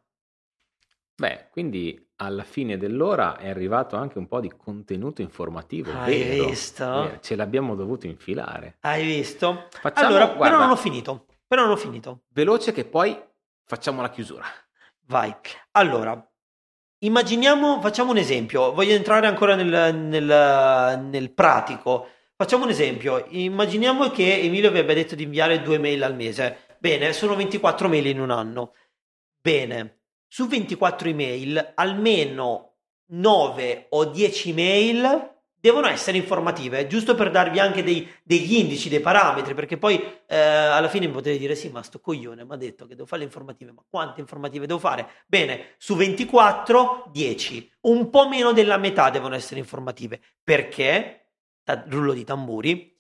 Beh, 1.15 1.47
quindi 1.49 2.11
alla 2.17 2.43
fine 2.43 2.77
dell'ora 2.77 3.37
è 3.37 3.49
arrivato 3.49 3.95
anche 3.95 4.19
un 4.19 4.27
po' 4.27 4.39
di 4.41 4.51
contenuto 4.55 5.23
informativo, 5.23 5.91
Hai 5.91 6.21
vero? 6.21 6.45
visto? 6.45 7.17
Ce 7.21 7.35
l'abbiamo 7.35 7.73
dovuto 7.73 8.05
infilare. 8.05 8.77
Hai 8.81 9.03
visto? 9.03 9.69
Facciamo- 9.71 10.07
allora, 10.07 10.25
guarda. 10.27 10.43
però 10.43 10.59
non 10.59 10.69
ho 10.69 10.75
finito. 10.75 11.25
Però 11.47 11.63
non 11.63 11.71
ho 11.71 11.77
finito. 11.77 12.21
Veloce 12.27 12.73
che 12.73 12.85
poi 12.85 13.19
facciamo 13.63 14.03
la 14.03 14.11
chiusura. 14.11 14.45
Vai. 15.07 15.33
Allora, 15.71 16.31
immaginiamo, 16.99 17.81
facciamo 17.81 18.11
un 18.11 18.17
esempio. 18.17 18.71
Voglio 18.71 18.93
entrare 18.93 19.25
ancora 19.25 19.55
nel, 19.55 19.95
nel- 19.95 20.99
nel 21.09 21.31
pratico. 21.31 22.09
Facciamo 22.37 22.65
un 22.65 22.69
esempio. 22.69 23.25
Immaginiamo 23.29 24.09
che 24.09 24.41
Emilio 24.41 24.69
vi 24.69 24.79
abbia 24.79 24.93
detto 24.93 25.15
di 25.15 25.23
inviare 25.23 25.61
due 25.61 25.77
mail 25.77 26.03
al 26.03 26.15
mese. 26.15 26.75
Bene, 26.79 27.13
sono 27.13 27.33
24 27.33 27.87
mail 27.87 28.07
in 28.07 28.19
un 28.19 28.29
anno. 28.29 28.73
Bene, 29.39 30.01
su 30.27 30.45
24 30.45 31.07
email, 31.07 31.71
almeno 31.75 32.79
9 33.11 33.85
o 33.91 34.03
10 34.03 34.51
mail 34.51 35.33
devono 35.57 35.87
essere 35.87 36.17
informative, 36.17 36.87
giusto 36.87 37.15
per 37.15 37.31
darvi 37.31 37.57
anche 37.59 37.83
dei- 37.83 38.07
degli 38.21 38.55
indici, 38.55 38.89
dei 38.89 38.99
parametri, 38.99 39.53
perché 39.53 39.77
poi 39.77 39.99
eh, 40.27 40.37
alla 40.37 40.89
fine 40.89 41.07
potete 41.07 41.37
dire 41.37 41.55
sì, 41.55 41.69
ma 41.69 41.81
sto 41.83 41.99
coglione 41.99 42.43
mi 42.43 42.53
ha 42.53 42.57
detto 42.57 42.85
che 42.85 42.95
devo 42.95 43.07
fare 43.07 43.21
le 43.21 43.27
informative, 43.27 43.71
ma 43.71 43.83
quante 43.89 44.19
informative 44.19 44.67
devo 44.67 44.77
fare? 44.77 45.07
Bene, 45.25 45.75
su 45.77 45.95
24, 45.95 47.09
10, 47.11 47.71
un 47.81 48.09
po' 48.09 48.27
meno 48.27 48.51
della 48.51 48.77
metà 48.77 49.09
devono 49.09 49.35
essere 49.35 49.59
informative, 49.59 50.19
perché, 50.43 51.24
rullo 51.87 52.13
di 52.13 52.23
tamburi, 52.23 52.95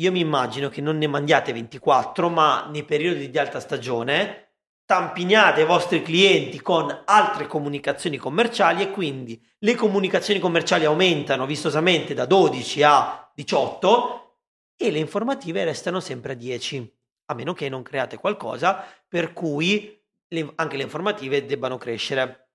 io 0.00 0.12
mi 0.12 0.20
immagino 0.20 0.68
che 0.68 0.80
non 0.80 0.96
ne 0.96 1.06
mandiate 1.06 1.52
24, 1.52 2.28
ma 2.28 2.66
nei 2.70 2.84
periodi 2.84 3.28
di 3.30 3.38
alta 3.38 3.60
stagione 3.60 4.48
tampiniate 4.90 5.60
i 5.60 5.66
vostri 5.66 6.02
clienti 6.02 6.60
con 6.60 7.02
altre 7.04 7.46
comunicazioni 7.46 8.16
commerciali 8.16 8.82
e 8.82 8.90
quindi 8.90 9.40
le 9.58 9.76
comunicazioni 9.76 10.40
commerciali 10.40 10.84
aumentano 10.84 11.46
vistosamente 11.46 12.12
da 12.12 12.24
12 12.24 12.82
a 12.82 13.30
18 13.32 14.38
e 14.76 14.90
le 14.90 14.98
informative 14.98 15.64
restano 15.64 16.00
sempre 16.00 16.32
a 16.32 16.34
10, 16.34 16.92
a 17.26 17.34
meno 17.34 17.52
che 17.52 17.68
non 17.68 17.82
create 17.82 18.16
qualcosa 18.16 18.84
per 19.06 19.32
cui 19.32 20.02
le- 20.28 20.52
anche 20.56 20.76
le 20.76 20.82
informative 20.82 21.44
debbano 21.44 21.76
crescere. 21.78 22.48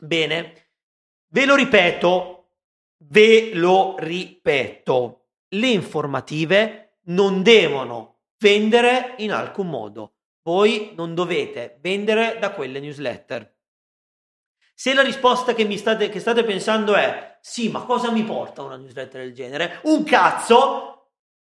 Bene, 0.00 0.70
ve 1.28 1.44
lo 1.44 1.54
ripeto, 1.54 2.37
ve 2.98 3.52
lo 3.54 3.94
ripeto, 3.98 5.26
le 5.48 5.68
informative 5.68 6.98
non 7.04 7.42
devono 7.42 8.20
vendere 8.38 9.14
in 9.18 9.32
alcun 9.32 9.68
modo. 9.68 10.14
Voi 10.42 10.92
non 10.96 11.14
dovete 11.14 11.78
vendere 11.80 12.38
da 12.38 12.52
quelle 12.52 12.80
newsletter. 12.80 13.56
Se 14.74 14.94
la 14.94 15.02
risposta 15.02 15.54
che, 15.54 15.64
mi 15.64 15.76
state, 15.76 16.08
che 16.08 16.20
state 16.20 16.44
pensando 16.44 16.94
è 16.94 17.38
sì, 17.40 17.68
ma 17.68 17.82
cosa 17.82 18.10
mi 18.10 18.22
porta 18.22 18.62
una 18.62 18.76
newsletter 18.76 19.22
del 19.22 19.34
genere? 19.34 19.80
Un 19.84 20.04
cazzo! 20.04 20.94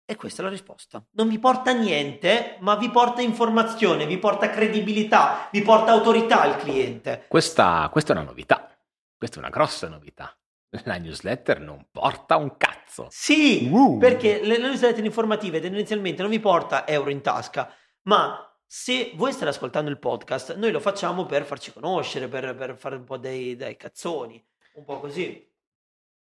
E 0.05 0.15
questa 0.17 0.41
è 0.41 0.45
la 0.45 0.51
risposta. 0.51 1.03
Non 1.11 1.29
vi 1.29 1.39
porta 1.39 1.71
niente, 1.71 2.57
ma 2.59 2.75
vi 2.75 2.89
porta 2.89 3.21
informazione, 3.21 4.05
vi 4.05 4.17
porta 4.17 4.49
credibilità, 4.49 5.47
vi 5.51 5.61
porta 5.61 5.91
autorità 5.91 6.41
al 6.41 6.57
cliente. 6.57 7.25
Questa, 7.29 7.87
questa 7.89 8.13
è 8.13 8.17
una 8.17 8.25
novità. 8.25 8.69
Questa 9.17 9.37
è 9.37 9.39
una 9.39 9.49
grossa 9.49 9.87
novità. 9.87 10.37
La 10.85 10.97
newsletter 10.97 11.59
non 11.59 11.85
porta 11.91 12.35
un 12.37 12.57
cazzo. 12.57 13.07
Sì, 13.09 13.69
Uh. 13.71 13.97
perché 13.97 14.41
le, 14.41 14.57
le 14.57 14.67
newsletter 14.67 15.03
informative 15.05 15.59
tendenzialmente 15.59 16.21
non 16.21 16.31
vi 16.31 16.39
porta 16.39 16.87
euro 16.87 17.09
in 17.09 17.21
tasca, 17.21 17.71
ma 18.03 18.47
se 18.65 19.11
voi 19.15 19.31
state 19.31 19.49
ascoltando 19.49 19.91
il 19.91 19.99
podcast, 19.99 20.55
noi 20.55 20.71
lo 20.71 20.79
facciamo 20.79 21.25
per 21.25 21.45
farci 21.45 21.71
conoscere, 21.71 22.27
per, 22.27 22.55
per 22.55 22.75
fare 22.75 22.95
un 22.95 23.03
po' 23.03 23.17
dei, 23.17 23.55
dei 23.55 23.77
cazzoni, 23.77 24.43
un 24.73 24.83
po' 24.83 24.99
così. 24.99 25.51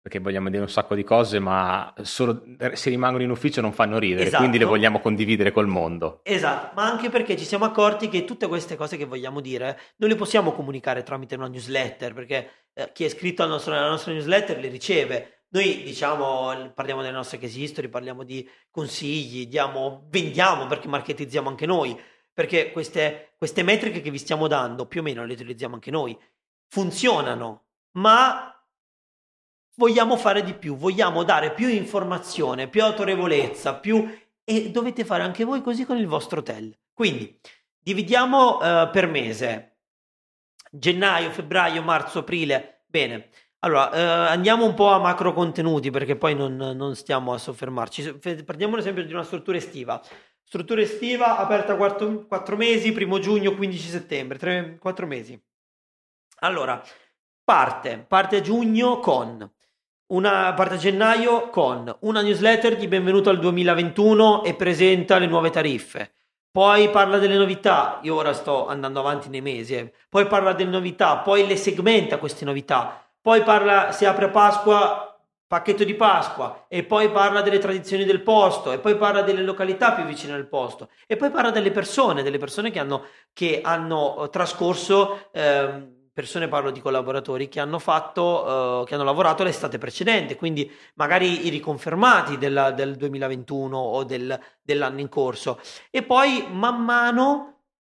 Perché 0.02 0.18
vogliamo 0.18 0.48
dire 0.48 0.62
un 0.62 0.68
sacco 0.70 0.94
di 0.94 1.04
cose, 1.04 1.40
ma 1.40 1.92
solo 2.00 2.42
se 2.72 2.88
rimangono 2.88 3.22
in 3.22 3.30
ufficio 3.30 3.60
non 3.60 3.72
fanno 3.74 3.98
ridere, 3.98 4.22
Esatto. 4.22 4.38
quindi 4.38 4.56
le 4.56 4.64
vogliamo 4.64 4.98
condividere 5.00 5.52
col 5.52 5.66
mondo. 5.66 6.20
Esatto, 6.22 6.72
ma 6.74 6.84
anche 6.90 7.10
perché 7.10 7.36
ci 7.36 7.44
siamo 7.44 7.66
accorti 7.66 8.08
che 8.08 8.24
tutte 8.24 8.46
queste 8.46 8.76
cose 8.76 8.96
che 8.96 9.04
vogliamo 9.04 9.40
dire 9.40 9.78
non 9.96 10.08
le 10.08 10.16
possiamo 10.16 10.52
comunicare 10.52 11.02
tramite 11.02 11.34
una 11.34 11.48
newsletter, 11.48 12.14
perché 12.14 12.50
eh, 12.72 12.90
chi 12.92 13.02
è 13.02 13.06
iscritto 13.08 13.42
al 13.42 13.50
nostro- 13.50 13.74
alla 13.74 13.90
nostra 13.90 14.12
newsletter 14.12 14.58
le 14.58 14.68
riceve. 14.68 15.44
Noi 15.52 15.82
diciamo, 15.82 16.72
parliamo 16.74 17.02
delle 17.02 17.12
nostre 17.12 17.36
case 17.38 17.58
history, 17.60 17.88
parliamo 17.88 18.22
di 18.22 18.48
consigli, 18.70 19.48
diamo, 19.48 20.06
vendiamo 20.08 20.66
perché 20.66 20.88
marketizziamo 20.88 21.48
anche 21.48 21.66
noi, 21.66 21.98
perché 22.32 22.70
queste, 22.72 23.32
queste 23.36 23.62
metriche 23.62 24.00
che 24.00 24.10
vi 24.10 24.16
stiamo 24.18 24.46
dando 24.46 24.86
più 24.86 25.00
o 25.00 25.02
meno 25.02 25.26
le 25.26 25.32
utilizziamo 25.34 25.74
anche 25.74 25.90
noi, 25.90 26.16
funzionano, 26.68 27.64
ma 27.98 28.54
vogliamo 29.80 30.18
fare 30.18 30.42
di 30.42 30.52
più, 30.52 30.76
vogliamo 30.76 31.22
dare 31.22 31.54
più 31.54 31.66
informazione, 31.66 32.68
più 32.68 32.82
autorevolezza, 32.82 33.76
più 33.76 34.06
e 34.44 34.70
dovete 34.70 35.06
fare 35.06 35.22
anche 35.22 35.44
voi 35.44 35.62
così 35.62 35.86
con 35.86 35.96
il 35.96 36.06
vostro 36.06 36.40
hotel. 36.40 36.76
Quindi 36.92 37.40
dividiamo 37.78 38.60
eh, 38.60 38.90
per 38.92 39.06
mese 39.08 39.78
gennaio, 40.70 41.30
febbraio, 41.30 41.82
marzo, 41.82 42.18
aprile. 42.18 42.82
Bene. 42.86 43.30
Allora, 43.60 43.90
eh, 43.90 44.00
andiamo 44.30 44.66
un 44.66 44.74
po' 44.74 44.90
a 44.90 44.98
macro 44.98 45.32
contenuti 45.32 45.90
perché 45.90 46.14
poi 46.14 46.34
non, 46.34 46.56
non 46.56 46.94
stiamo 46.94 47.32
a 47.32 47.38
soffermarci. 47.38 48.18
Fe- 48.20 48.44
Prendiamo 48.44 48.76
l'esempio 48.76 49.04
di 49.04 49.12
una 49.14 49.24
struttura 49.24 49.56
estiva. 49.56 50.00
Struttura 50.42 50.82
estiva 50.82 51.38
aperta 51.38 51.76
4, 51.76 52.56
mesi, 52.56 52.92
primo 52.92 53.18
giugno, 53.18 53.54
15 53.54 53.88
settembre, 53.88 54.76
4 54.78 55.06
mesi. 55.06 55.42
Allora, 56.40 56.82
parte, 57.44 58.04
parte 58.06 58.42
giugno 58.42 58.98
con 58.98 59.50
una 60.10 60.52
parte 60.54 60.76
gennaio 60.76 61.50
con 61.50 61.94
una 62.00 62.20
newsletter 62.20 62.76
di 62.76 62.88
benvenuto 62.88 63.30
al 63.30 63.38
2021 63.38 64.42
e 64.42 64.54
presenta 64.54 65.18
le 65.18 65.26
nuove 65.26 65.50
tariffe. 65.50 66.14
Poi 66.50 66.90
parla 66.90 67.18
delle 67.18 67.36
novità, 67.36 68.00
io 68.02 68.16
ora 68.16 68.32
sto 68.32 68.66
andando 68.66 68.98
avanti 68.98 69.28
nei 69.28 69.40
mesi, 69.40 69.76
eh. 69.76 69.92
poi 70.08 70.26
parla 70.26 70.52
delle 70.52 70.70
novità, 70.70 71.18
poi 71.18 71.46
le 71.46 71.56
segmenta 71.56 72.18
queste 72.18 72.44
novità, 72.44 73.00
poi 73.20 73.42
parla, 73.42 73.92
si 73.92 74.04
apre 74.04 74.30
Pasqua, 74.30 75.16
pacchetto 75.46 75.84
di 75.84 75.94
Pasqua, 75.94 76.64
e 76.66 76.82
poi 76.82 77.08
parla 77.10 77.40
delle 77.40 77.58
tradizioni 77.58 78.04
del 78.04 78.22
posto, 78.22 78.72
e 78.72 78.80
poi 78.80 78.96
parla 78.96 79.22
delle 79.22 79.42
località 79.42 79.92
più 79.92 80.02
vicine 80.02 80.32
al 80.32 80.48
posto, 80.48 80.88
e 81.06 81.16
poi 81.16 81.30
parla 81.30 81.50
delle 81.50 81.70
persone, 81.70 82.24
delle 82.24 82.38
persone 82.38 82.72
che 82.72 82.80
hanno, 82.80 83.04
che 83.32 83.60
hanno 83.62 84.24
eh, 84.24 84.28
trascorso, 84.30 85.28
ehm, 85.32 85.98
persone 86.12 86.48
parlo 86.48 86.70
di 86.70 86.80
collaboratori 86.80 87.48
che 87.48 87.60
hanno 87.60 87.78
fatto, 87.78 88.82
eh, 88.82 88.84
che 88.86 88.94
hanno 88.94 89.04
lavorato 89.04 89.42
l'estate 89.44 89.78
precedente, 89.78 90.36
quindi 90.36 90.70
magari 90.94 91.46
i 91.46 91.50
riconfermati 91.50 92.38
della- 92.38 92.70
del 92.72 92.96
2021 92.96 93.78
o 93.78 94.04
del- 94.04 94.38
dell'anno 94.62 95.00
in 95.00 95.08
corso. 95.08 95.60
E 95.90 96.02
poi 96.02 96.46
man 96.50 96.82
mano 96.84 97.54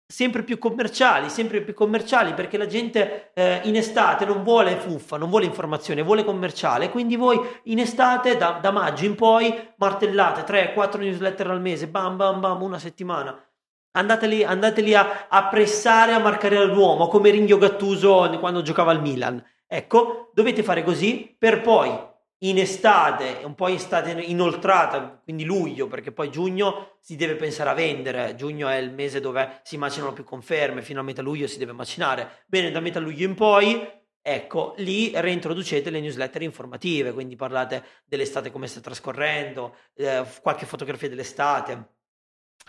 sempre 0.06 0.42
più 0.42 0.58
commerciali, 0.58 1.28
sempre 1.30 1.62
più 1.62 1.72
commerciali 1.72 2.34
perché 2.34 2.58
la 2.58 2.66
gente 2.66 3.30
eh, 3.34 3.60
in 3.64 3.76
estate 3.76 4.24
non 4.24 4.42
vuole 4.42 4.76
fuffa, 4.76 5.16
non 5.16 5.30
vuole 5.30 5.44
informazione, 5.46 6.02
vuole 6.02 6.24
commerciale, 6.24 6.90
quindi 6.90 7.14
voi 7.14 7.38
in 7.64 7.78
estate 7.78 8.36
da, 8.36 8.58
da 8.60 8.72
maggio 8.72 9.04
in 9.04 9.14
poi 9.14 9.72
martellate 9.76 10.42
3-4 10.42 11.00
newsletter 11.00 11.48
al 11.50 11.60
mese, 11.60 11.86
bam 11.88 12.16
bam 12.16 12.40
bam, 12.40 12.60
una 12.62 12.78
settimana. 12.80 13.40
Andateli, 13.92 14.44
andateli 14.44 14.94
a, 14.94 15.26
a 15.28 15.48
pressare, 15.48 16.12
a 16.12 16.20
marcare 16.20 16.64
l'uomo, 16.64 17.08
come 17.08 17.30
Ringhio 17.30 17.58
Gattuso 17.58 18.30
quando 18.38 18.62
giocava 18.62 18.92
al 18.92 19.00
Milan. 19.00 19.44
Ecco, 19.66 20.30
dovete 20.32 20.62
fare 20.62 20.84
così 20.84 21.34
per 21.36 21.60
poi 21.60 21.90
in 22.42 22.58
estate, 22.58 23.40
un 23.44 23.54
po' 23.54 23.68
in 23.68 23.74
estate 23.74 24.12
inoltrata, 24.12 25.20
quindi 25.22 25.44
luglio, 25.44 25.88
perché 25.88 26.12
poi 26.12 26.30
giugno 26.30 26.96
si 27.00 27.16
deve 27.16 27.34
pensare 27.34 27.68
a 27.70 27.74
vendere. 27.74 28.34
Giugno 28.36 28.68
è 28.68 28.76
il 28.76 28.92
mese 28.92 29.20
dove 29.20 29.60
si 29.62 29.76
macinano 29.76 30.12
più 30.12 30.24
conferme, 30.24 30.82
fino 30.82 31.00
a 31.00 31.02
metà 31.02 31.20
luglio 31.20 31.48
si 31.48 31.58
deve 31.58 31.72
macinare. 31.72 32.44
Bene, 32.46 32.70
da 32.70 32.80
metà 32.80 33.00
luglio 33.00 33.26
in 33.26 33.34
poi, 33.34 33.86
ecco, 34.22 34.74
lì 34.78 35.10
reintroducete 35.14 35.90
le 35.90 36.00
newsletter 36.00 36.42
informative, 36.42 37.12
quindi 37.12 37.34
parlate 37.36 37.84
dell'estate 38.04 38.52
come 38.52 38.68
sta 38.68 38.80
trascorrendo, 38.80 39.74
eh, 39.96 40.24
qualche 40.40 40.64
fotografia 40.64 41.08
dell'estate. 41.08 41.98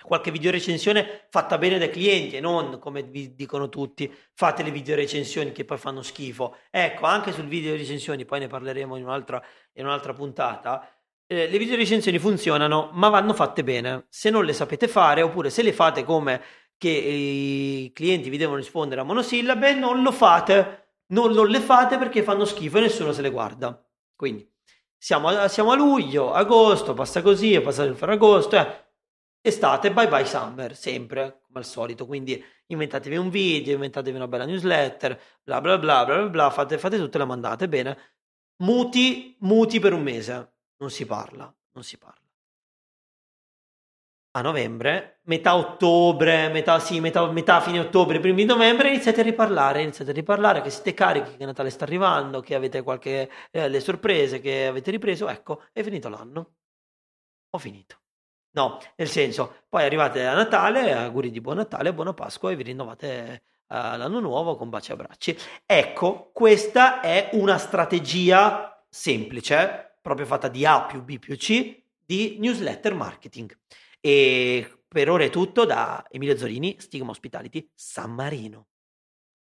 Qualche 0.02 0.32
video 0.32 0.52
recensione 0.52 1.26
fatta 1.30 1.58
bene 1.58 1.78
dai 1.78 1.90
clienti 1.90 2.36
e 2.36 2.40
non 2.40 2.80
come 2.80 3.04
vi 3.04 3.36
dicono 3.36 3.70
tutti 3.70 4.14
fate 4.34 4.64
le 4.64 4.72
video 4.72 4.96
recensioni 4.96 5.52
che 5.52 5.66
poi 5.66 5.78
fanno 5.78 6.02
schifo. 6.02 6.58
Ecco 6.70 7.06
anche 7.06 7.32
sul 7.32 7.48
video 7.48 7.76
recensioni 7.76 8.26
poi 8.26 8.40
ne 8.40 8.48
parleremo 8.48 8.96
in 8.96 9.04
un'altra, 9.04 9.42
in 9.74 9.86
un'altra 9.86 10.14
puntata 10.14 10.88
eh, 11.32 11.48
le 11.48 11.58
video 11.58 11.78
recensioni 11.78 12.20
funzionano 12.20 12.90
ma 12.94 13.08
vanno 13.08 13.34
fatte 13.34 13.64
bene. 13.64 14.06
Se 14.10 14.30
non 14.30 14.44
le 14.44 14.52
sapete 14.52 14.90
fare 14.90 15.22
oppure 15.22 15.50
se 15.50 15.64
le 15.64 15.72
fate 15.72 16.04
come 16.04 16.42
che 16.78 16.90
i 16.90 17.92
clienti 17.94 18.30
vi 18.30 18.38
devono 18.38 18.58
rispondere 18.58 19.00
a 19.02 19.04
monosillabe 19.06 19.74
non 19.74 20.02
lo 20.02 20.12
fate. 20.12 20.80
Non, 21.12 21.32
non 21.32 21.48
le 21.48 21.60
fate 21.60 21.98
perché 21.98 22.24
fanno 22.24 22.46
schifo 22.46 22.78
e 22.78 22.82
nessuno 22.82 23.14
se 23.14 23.22
le 23.22 23.30
guarda. 23.30 23.82
Quindi 24.16 24.50
siamo 24.98 25.30
a, 25.30 25.48
siamo 25.48 25.72
a 25.72 25.76
luglio, 25.76 26.34
agosto, 26.34 26.94
passa 26.94 27.22
così, 27.22 27.54
è 27.54 27.62
passato 27.62 27.90
il 27.90 27.96
Ferragosto, 27.96 28.58
eh 28.58 28.90
estate, 29.42 29.92
bye 29.92 30.08
bye 30.08 30.26
summer, 30.26 30.76
sempre 30.76 31.42
come 31.46 31.60
al 31.60 31.66
solito. 31.66 32.06
Quindi 32.06 32.44
inventatevi 32.68 33.18
un 33.18 33.30
video, 33.30 33.74
inventatevi 33.74 34.16
una 34.16 34.28
bella 34.28 34.46
newsletter, 34.46 35.20
bla 35.44 35.60
bla 35.62 35.78
bla 35.78 36.06
bla 36.06 36.28
bla, 36.30 36.50
fate, 36.50 36.78
fate 36.78 36.98
tutte 36.98 37.18
le 37.18 37.26
mandate, 37.26 37.68
bene. 37.68 37.98
Muti, 38.58 39.36
muti 39.40 39.80
per 39.80 39.94
un 39.94 40.04
mese, 40.04 40.54
non 40.78 40.92
si 40.92 41.06
parla, 41.06 41.54
non 41.74 41.84
si 41.84 41.98
parla. 41.98 42.20
A 44.34 44.42
novembre, 44.42 45.20
metà 45.24 45.58
ottobre, 45.58 46.48
metà, 46.50 46.80
sì, 46.80 47.02
metà, 47.02 47.30
metà 47.32 47.60
fine 47.60 47.80
ottobre, 47.80 48.20
primi 48.22 48.46
novembre, 48.46 48.88
iniziate 48.90 49.20
a 49.20 49.24
riparlare, 49.24 49.82
iniziate 49.82 50.12
a 50.12 50.14
riparlare 50.14 50.62
che 50.62 50.70
siete 50.70 50.94
carichi, 50.94 51.36
che 51.36 51.46
Natale 51.46 51.70
sta 51.70 51.84
arrivando, 51.84 52.40
che 52.40 52.56
avete 52.56 52.82
qualche, 52.82 53.30
eh, 53.52 53.68
le 53.68 53.80
sorprese, 53.82 54.40
che 54.40 54.68
avete 54.68 54.90
ripreso, 54.92 55.28
ecco, 55.28 55.64
è 55.74 55.84
finito 55.84 56.08
l'anno. 56.08 56.54
Ho 57.50 57.58
finito. 57.58 58.00
No, 58.54 58.80
nel 58.98 59.08
senso, 59.08 59.64
poi 59.70 59.84
arrivate 59.84 60.26
a 60.26 60.34
Natale, 60.34 60.92
auguri 60.94 61.32
di 61.32 61.40
buon 61.40 61.58
Natale, 61.58 61.94
buona 61.94 62.14
Pasqua 62.14 62.52
e 62.52 62.56
vi 62.58 62.64
rinnovate 62.64 63.44
uh, 63.68 63.76
l'anno 63.96 64.20
nuovo 64.20 64.58
con 64.58 64.70
baci 64.70 64.92
e 64.92 64.94
abbracci. 64.94 65.38
Ecco, 65.66 66.32
questa 66.34 67.00
è 67.00 67.30
una 67.34 67.58
strategia 67.58 68.84
semplice, 68.90 70.00
proprio 70.02 70.26
fatta 70.26 70.50
di 70.50 70.66
A 70.66 70.84
più 70.84 71.02
B 71.02 71.18
più 71.18 71.38
C, 71.38 71.82
di 72.06 72.38
newsletter 72.40 72.94
marketing. 72.94 73.58
E 74.02 74.84
per 74.86 75.10
ora 75.10 75.24
è 75.24 75.30
tutto 75.30 75.64
da 75.64 76.06
Emilio 76.10 76.36
Zorini, 76.36 76.76
Stigma 76.78 77.12
Hospitality, 77.12 77.72
San 77.74 78.12
Marino. 78.12 78.68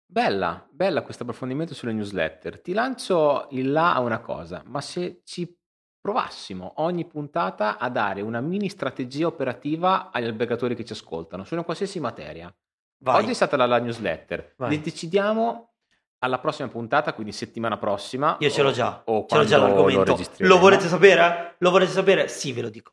Bella, 0.04 0.66
bella 0.70 1.02
questo 1.02 1.22
approfondimento 1.22 1.74
sulle 1.74 1.92
newsletter. 1.92 2.60
Ti 2.60 2.72
lancio 2.72 3.46
il 3.50 3.70
là 3.70 3.94
a 3.94 4.00
una 4.00 4.20
cosa, 4.20 4.62
ma 4.66 4.80
se 4.80 5.20
ci 5.22 5.57
provassimo 6.00 6.74
ogni 6.76 7.04
puntata 7.04 7.78
a 7.78 7.88
dare 7.88 8.20
una 8.20 8.40
mini 8.40 8.68
strategia 8.68 9.26
operativa 9.26 10.10
agli 10.10 10.24
albergatori 10.24 10.74
che 10.74 10.84
ci 10.84 10.92
ascoltano 10.92 11.44
su 11.44 11.54
una 11.54 11.64
qualsiasi 11.64 12.00
materia. 12.00 12.52
Vai. 13.00 13.22
Oggi 13.22 13.30
è 13.30 13.34
stata 13.34 13.56
la, 13.56 13.66
la 13.66 13.78
newsletter. 13.78 14.54
Vai. 14.56 14.80
decidiamo 14.80 15.72
alla 16.20 16.38
prossima 16.38 16.68
puntata, 16.68 17.12
quindi 17.12 17.32
settimana 17.32 17.76
prossima. 17.76 18.36
Io 18.40 18.50
ce 18.50 18.62
l'ho 18.62 18.72
già. 18.72 19.02
O 19.06 19.26
ce 19.28 19.36
l'ho 19.36 19.44
già 19.44 19.58
l'argomento. 19.58 20.16
Lo, 20.38 20.46
lo 20.48 20.58
volete 20.58 20.88
sapere? 20.88 21.54
Lo 21.58 21.70
volete 21.70 21.92
sapere? 21.92 22.28
Sì, 22.28 22.52
ve 22.52 22.62
lo 22.62 22.70
dico. 22.70 22.92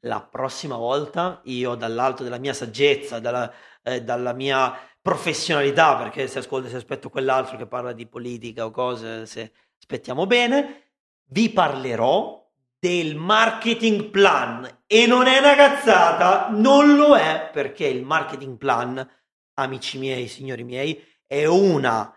La 0.00 0.20
prossima 0.20 0.76
volta 0.76 1.40
io 1.44 1.74
dall'alto 1.74 2.22
della 2.22 2.38
mia 2.38 2.52
saggezza, 2.52 3.18
dalla, 3.18 3.50
eh, 3.82 4.02
dalla 4.02 4.32
mia 4.32 4.74
professionalità, 5.00 5.96
perché 5.96 6.26
se 6.26 6.40
ascolto 6.40 6.68
se 6.68 6.76
aspetto 6.76 7.08
quell'altro 7.08 7.56
che 7.56 7.66
parla 7.66 7.92
di 7.92 8.06
politica 8.06 8.66
o 8.66 8.70
cose, 8.70 9.24
se 9.24 9.52
aspettiamo 9.78 10.26
bene, 10.26 10.90
vi 11.28 11.48
parlerò 11.50 12.45
del 12.78 13.16
marketing 13.16 14.10
plan 14.10 14.82
e 14.86 15.06
non 15.06 15.26
è 15.26 15.38
una 15.38 15.54
cazzata, 15.54 16.48
non 16.50 16.96
lo 16.96 17.16
è 17.16 17.50
perché 17.52 17.86
il 17.86 18.04
marketing 18.04 18.56
plan, 18.56 19.08
amici 19.54 19.98
miei, 19.98 20.28
signori 20.28 20.64
miei, 20.64 21.02
è 21.26 21.44
una 21.46 22.12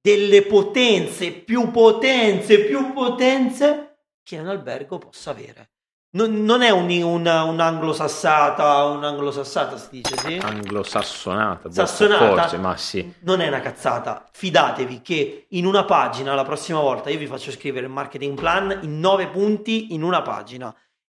delle 0.00 0.42
potenze 0.42 1.32
più 1.32 1.70
potenze 1.70 2.64
più 2.64 2.92
potenze 2.92 4.08
che 4.22 4.38
un 4.38 4.48
albergo 4.48 4.98
possa 4.98 5.30
avere. 5.30 5.73
Non, 6.14 6.44
non 6.44 6.62
è 6.62 6.70
un, 6.70 6.88
una, 7.02 7.42
un'anglosassata, 7.42 8.84
un'anglosassata 8.84 9.76
si 9.76 9.88
dice, 9.90 10.16
sì? 10.16 10.38
Anglosassonata, 10.40 11.68
boh, 11.68 11.74
Sassonata, 11.74 12.36
forse, 12.36 12.58
ma 12.58 12.76
sì. 12.76 13.14
Non 13.22 13.40
è 13.40 13.48
una 13.48 13.60
cazzata. 13.60 14.24
Fidatevi 14.30 15.02
che 15.02 15.46
in 15.48 15.66
una 15.66 15.84
pagina, 15.84 16.34
la 16.34 16.44
prossima 16.44 16.78
volta, 16.78 17.10
io 17.10 17.18
vi 17.18 17.26
faccio 17.26 17.50
scrivere 17.50 17.86
il 17.86 17.92
marketing 17.92 18.38
plan 18.38 18.78
in 18.82 19.00
nove 19.00 19.26
punti 19.26 19.92
in 19.92 20.04
una 20.04 20.22
pagina. 20.22 20.72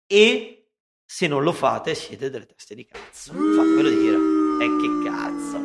E 0.08 0.72
se 1.06 1.28
non 1.28 1.44
lo 1.44 1.52
fate, 1.52 1.94
siete 1.94 2.32
delle 2.32 2.48
teste 2.48 2.74
di 2.74 2.86
cazzo. 2.86 3.34
Fatevelo 3.34 3.90
dire. 3.90 4.18
E 4.60 4.66
eh, 4.66 4.78
che 4.82 5.10
cazzo. 5.10 5.60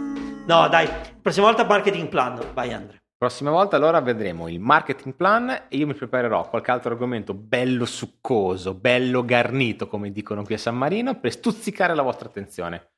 No, 0.46 0.68
dai, 0.68 0.86
prossima 1.22 1.46
volta 1.46 1.64
marketing 1.64 2.08
plan. 2.08 2.38
Vai, 2.52 2.74
Andre. 2.74 3.01
Prossima 3.22 3.52
volta 3.52 3.76
allora 3.76 4.00
vedremo 4.00 4.48
il 4.48 4.58
marketing 4.58 5.14
plan 5.14 5.48
e 5.68 5.76
io 5.76 5.86
mi 5.86 5.94
preparerò 5.94 6.48
qualche 6.48 6.72
altro 6.72 6.90
argomento 6.90 7.34
bello 7.34 7.84
succoso, 7.84 8.74
bello 8.74 9.24
garnito, 9.24 9.86
come 9.86 10.10
dicono 10.10 10.42
qui 10.42 10.54
a 10.54 10.58
San 10.58 10.76
Marino, 10.76 11.20
per 11.20 11.30
stuzzicare 11.30 11.94
la 11.94 12.02
vostra 12.02 12.28
attenzione. 12.28 12.94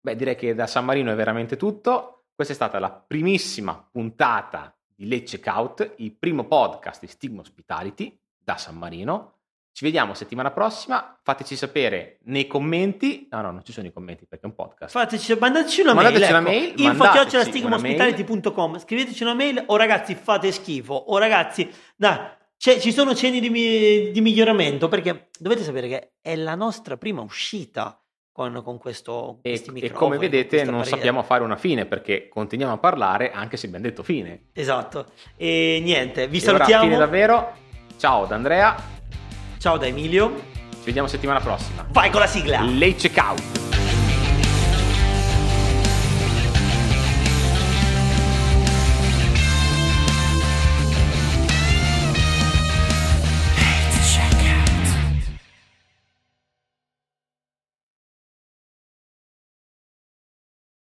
Beh, 0.00 0.16
direi 0.16 0.34
che 0.34 0.56
da 0.56 0.66
San 0.66 0.84
Marino 0.84 1.12
è 1.12 1.14
veramente 1.14 1.56
tutto. 1.56 2.24
Questa 2.34 2.52
è 2.52 2.56
stata 2.56 2.80
la 2.80 2.90
primissima 2.90 3.88
puntata 3.88 4.76
di 4.84 5.06
Lecce 5.06 5.40
Out, 5.44 5.94
il 5.98 6.12
primo 6.12 6.44
podcast 6.48 7.00
di 7.00 7.06
Stigma 7.06 7.42
Hospitality 7.42 8.20
da 8.36 8.56
San 8.56 8.76
Marino. 8.76 9.41
Ci 9.74 9.84
vediamo 9.84 10.12
settimana 10.12 10.50
prossima. 10.50 11.18
Fateci 11.22 11.56
sapere 11.56 12.18
nei 12.24 12.46
commenti. 12.46 13.26
No, 13.30 13.40
no, 13.40 13.50
non 13.52 13.64
ci 13.64 13.72
sono 13.72 13.86
i 13.86 13.92
commenti 13.92 14.26
perché 14.26 14.44
è 14.44 14.48
un 14.48 14.54
podcast. 14.54 14.92
Fateci, 14.92 15.34
mandateci 15.34 15.80
una 15.80 15.94
mandateci 15.94 16.30
mail. 16.30 16.30
Una 16.30 16.38
ecco. 16.38 16.50
mail 16.50 16.74
info 16.76 17.04
Scriveteci 18.78 19.22
una 19.22 19.34
mail. 19.34 19.62
O 19.66 19.76
ragazzi, 19.76 20.14
fate 20.14 20.52
schifo. 20.52 20.92
O 20.92 21.16
ragazzi, 21.16 21.70
dai, 21.96 22.18
ci 22.58 22.92
sono 22.92 23.14
cenni 23.14 23.40
di, 23.40 24.10
di, 24.12 24.20
miglioramento 24.20 24.88
perché 24.88 25.30
dovete 25.38 25.62
sapere 25.62 25.88
che 25.88 26.12
è 26.20 26.36
la 26.36 26.54
nostra 26.54 26.96
prima 26.98 27.22
uscita. 27.22 27.96
Con, 28.34 28.62
con 28.64 28.78
questo 28.78 29.40
e, 29.42 29.62
e 29.74 29.90
come 29.90 30.16
vedete 30.16 30.64
non 30.64 30.86
sappiamo 30.86 31.22
fare 31.22 31.44
una 31.44 31.56
fine 31.56 31.84
perché 31.84 32.28
continuiamo 32.30 32.72
a 32.72 32.78
parlare 32.78 33.30
anche 33.30 33.58
se 33.58 33.66
abbiamo 33.66 33.84
detto 33.84 34.02
fine 34.02 34.46
esatto 34.54 35.08
e 35.36 35.80
niente 35.82 36.28
vi 36.28 36.38
e 36.38 36.40
salutiamo 36.40 36.84
ora, 36.84 36.92
fine 36.92 36.96
davvero 36.96 37.52
ciao 37.98 38.24
da 38.24 38.34
Andrea 38.34 39.01
Ciao 39.62 39.76
da 39.76 39.86
Emilio. 39.86 40.42
Ci 40.72 40.86
vediamo 40.86 41.06
settimana 41.06 41.38
prossima. 41.38 41.86
Vai 41.92 42.10
con 42.10 42.18
la 42.18 42.26
sigla. 42.26 42.62
Late 42.62 42.96
checkout. 42.96 43.81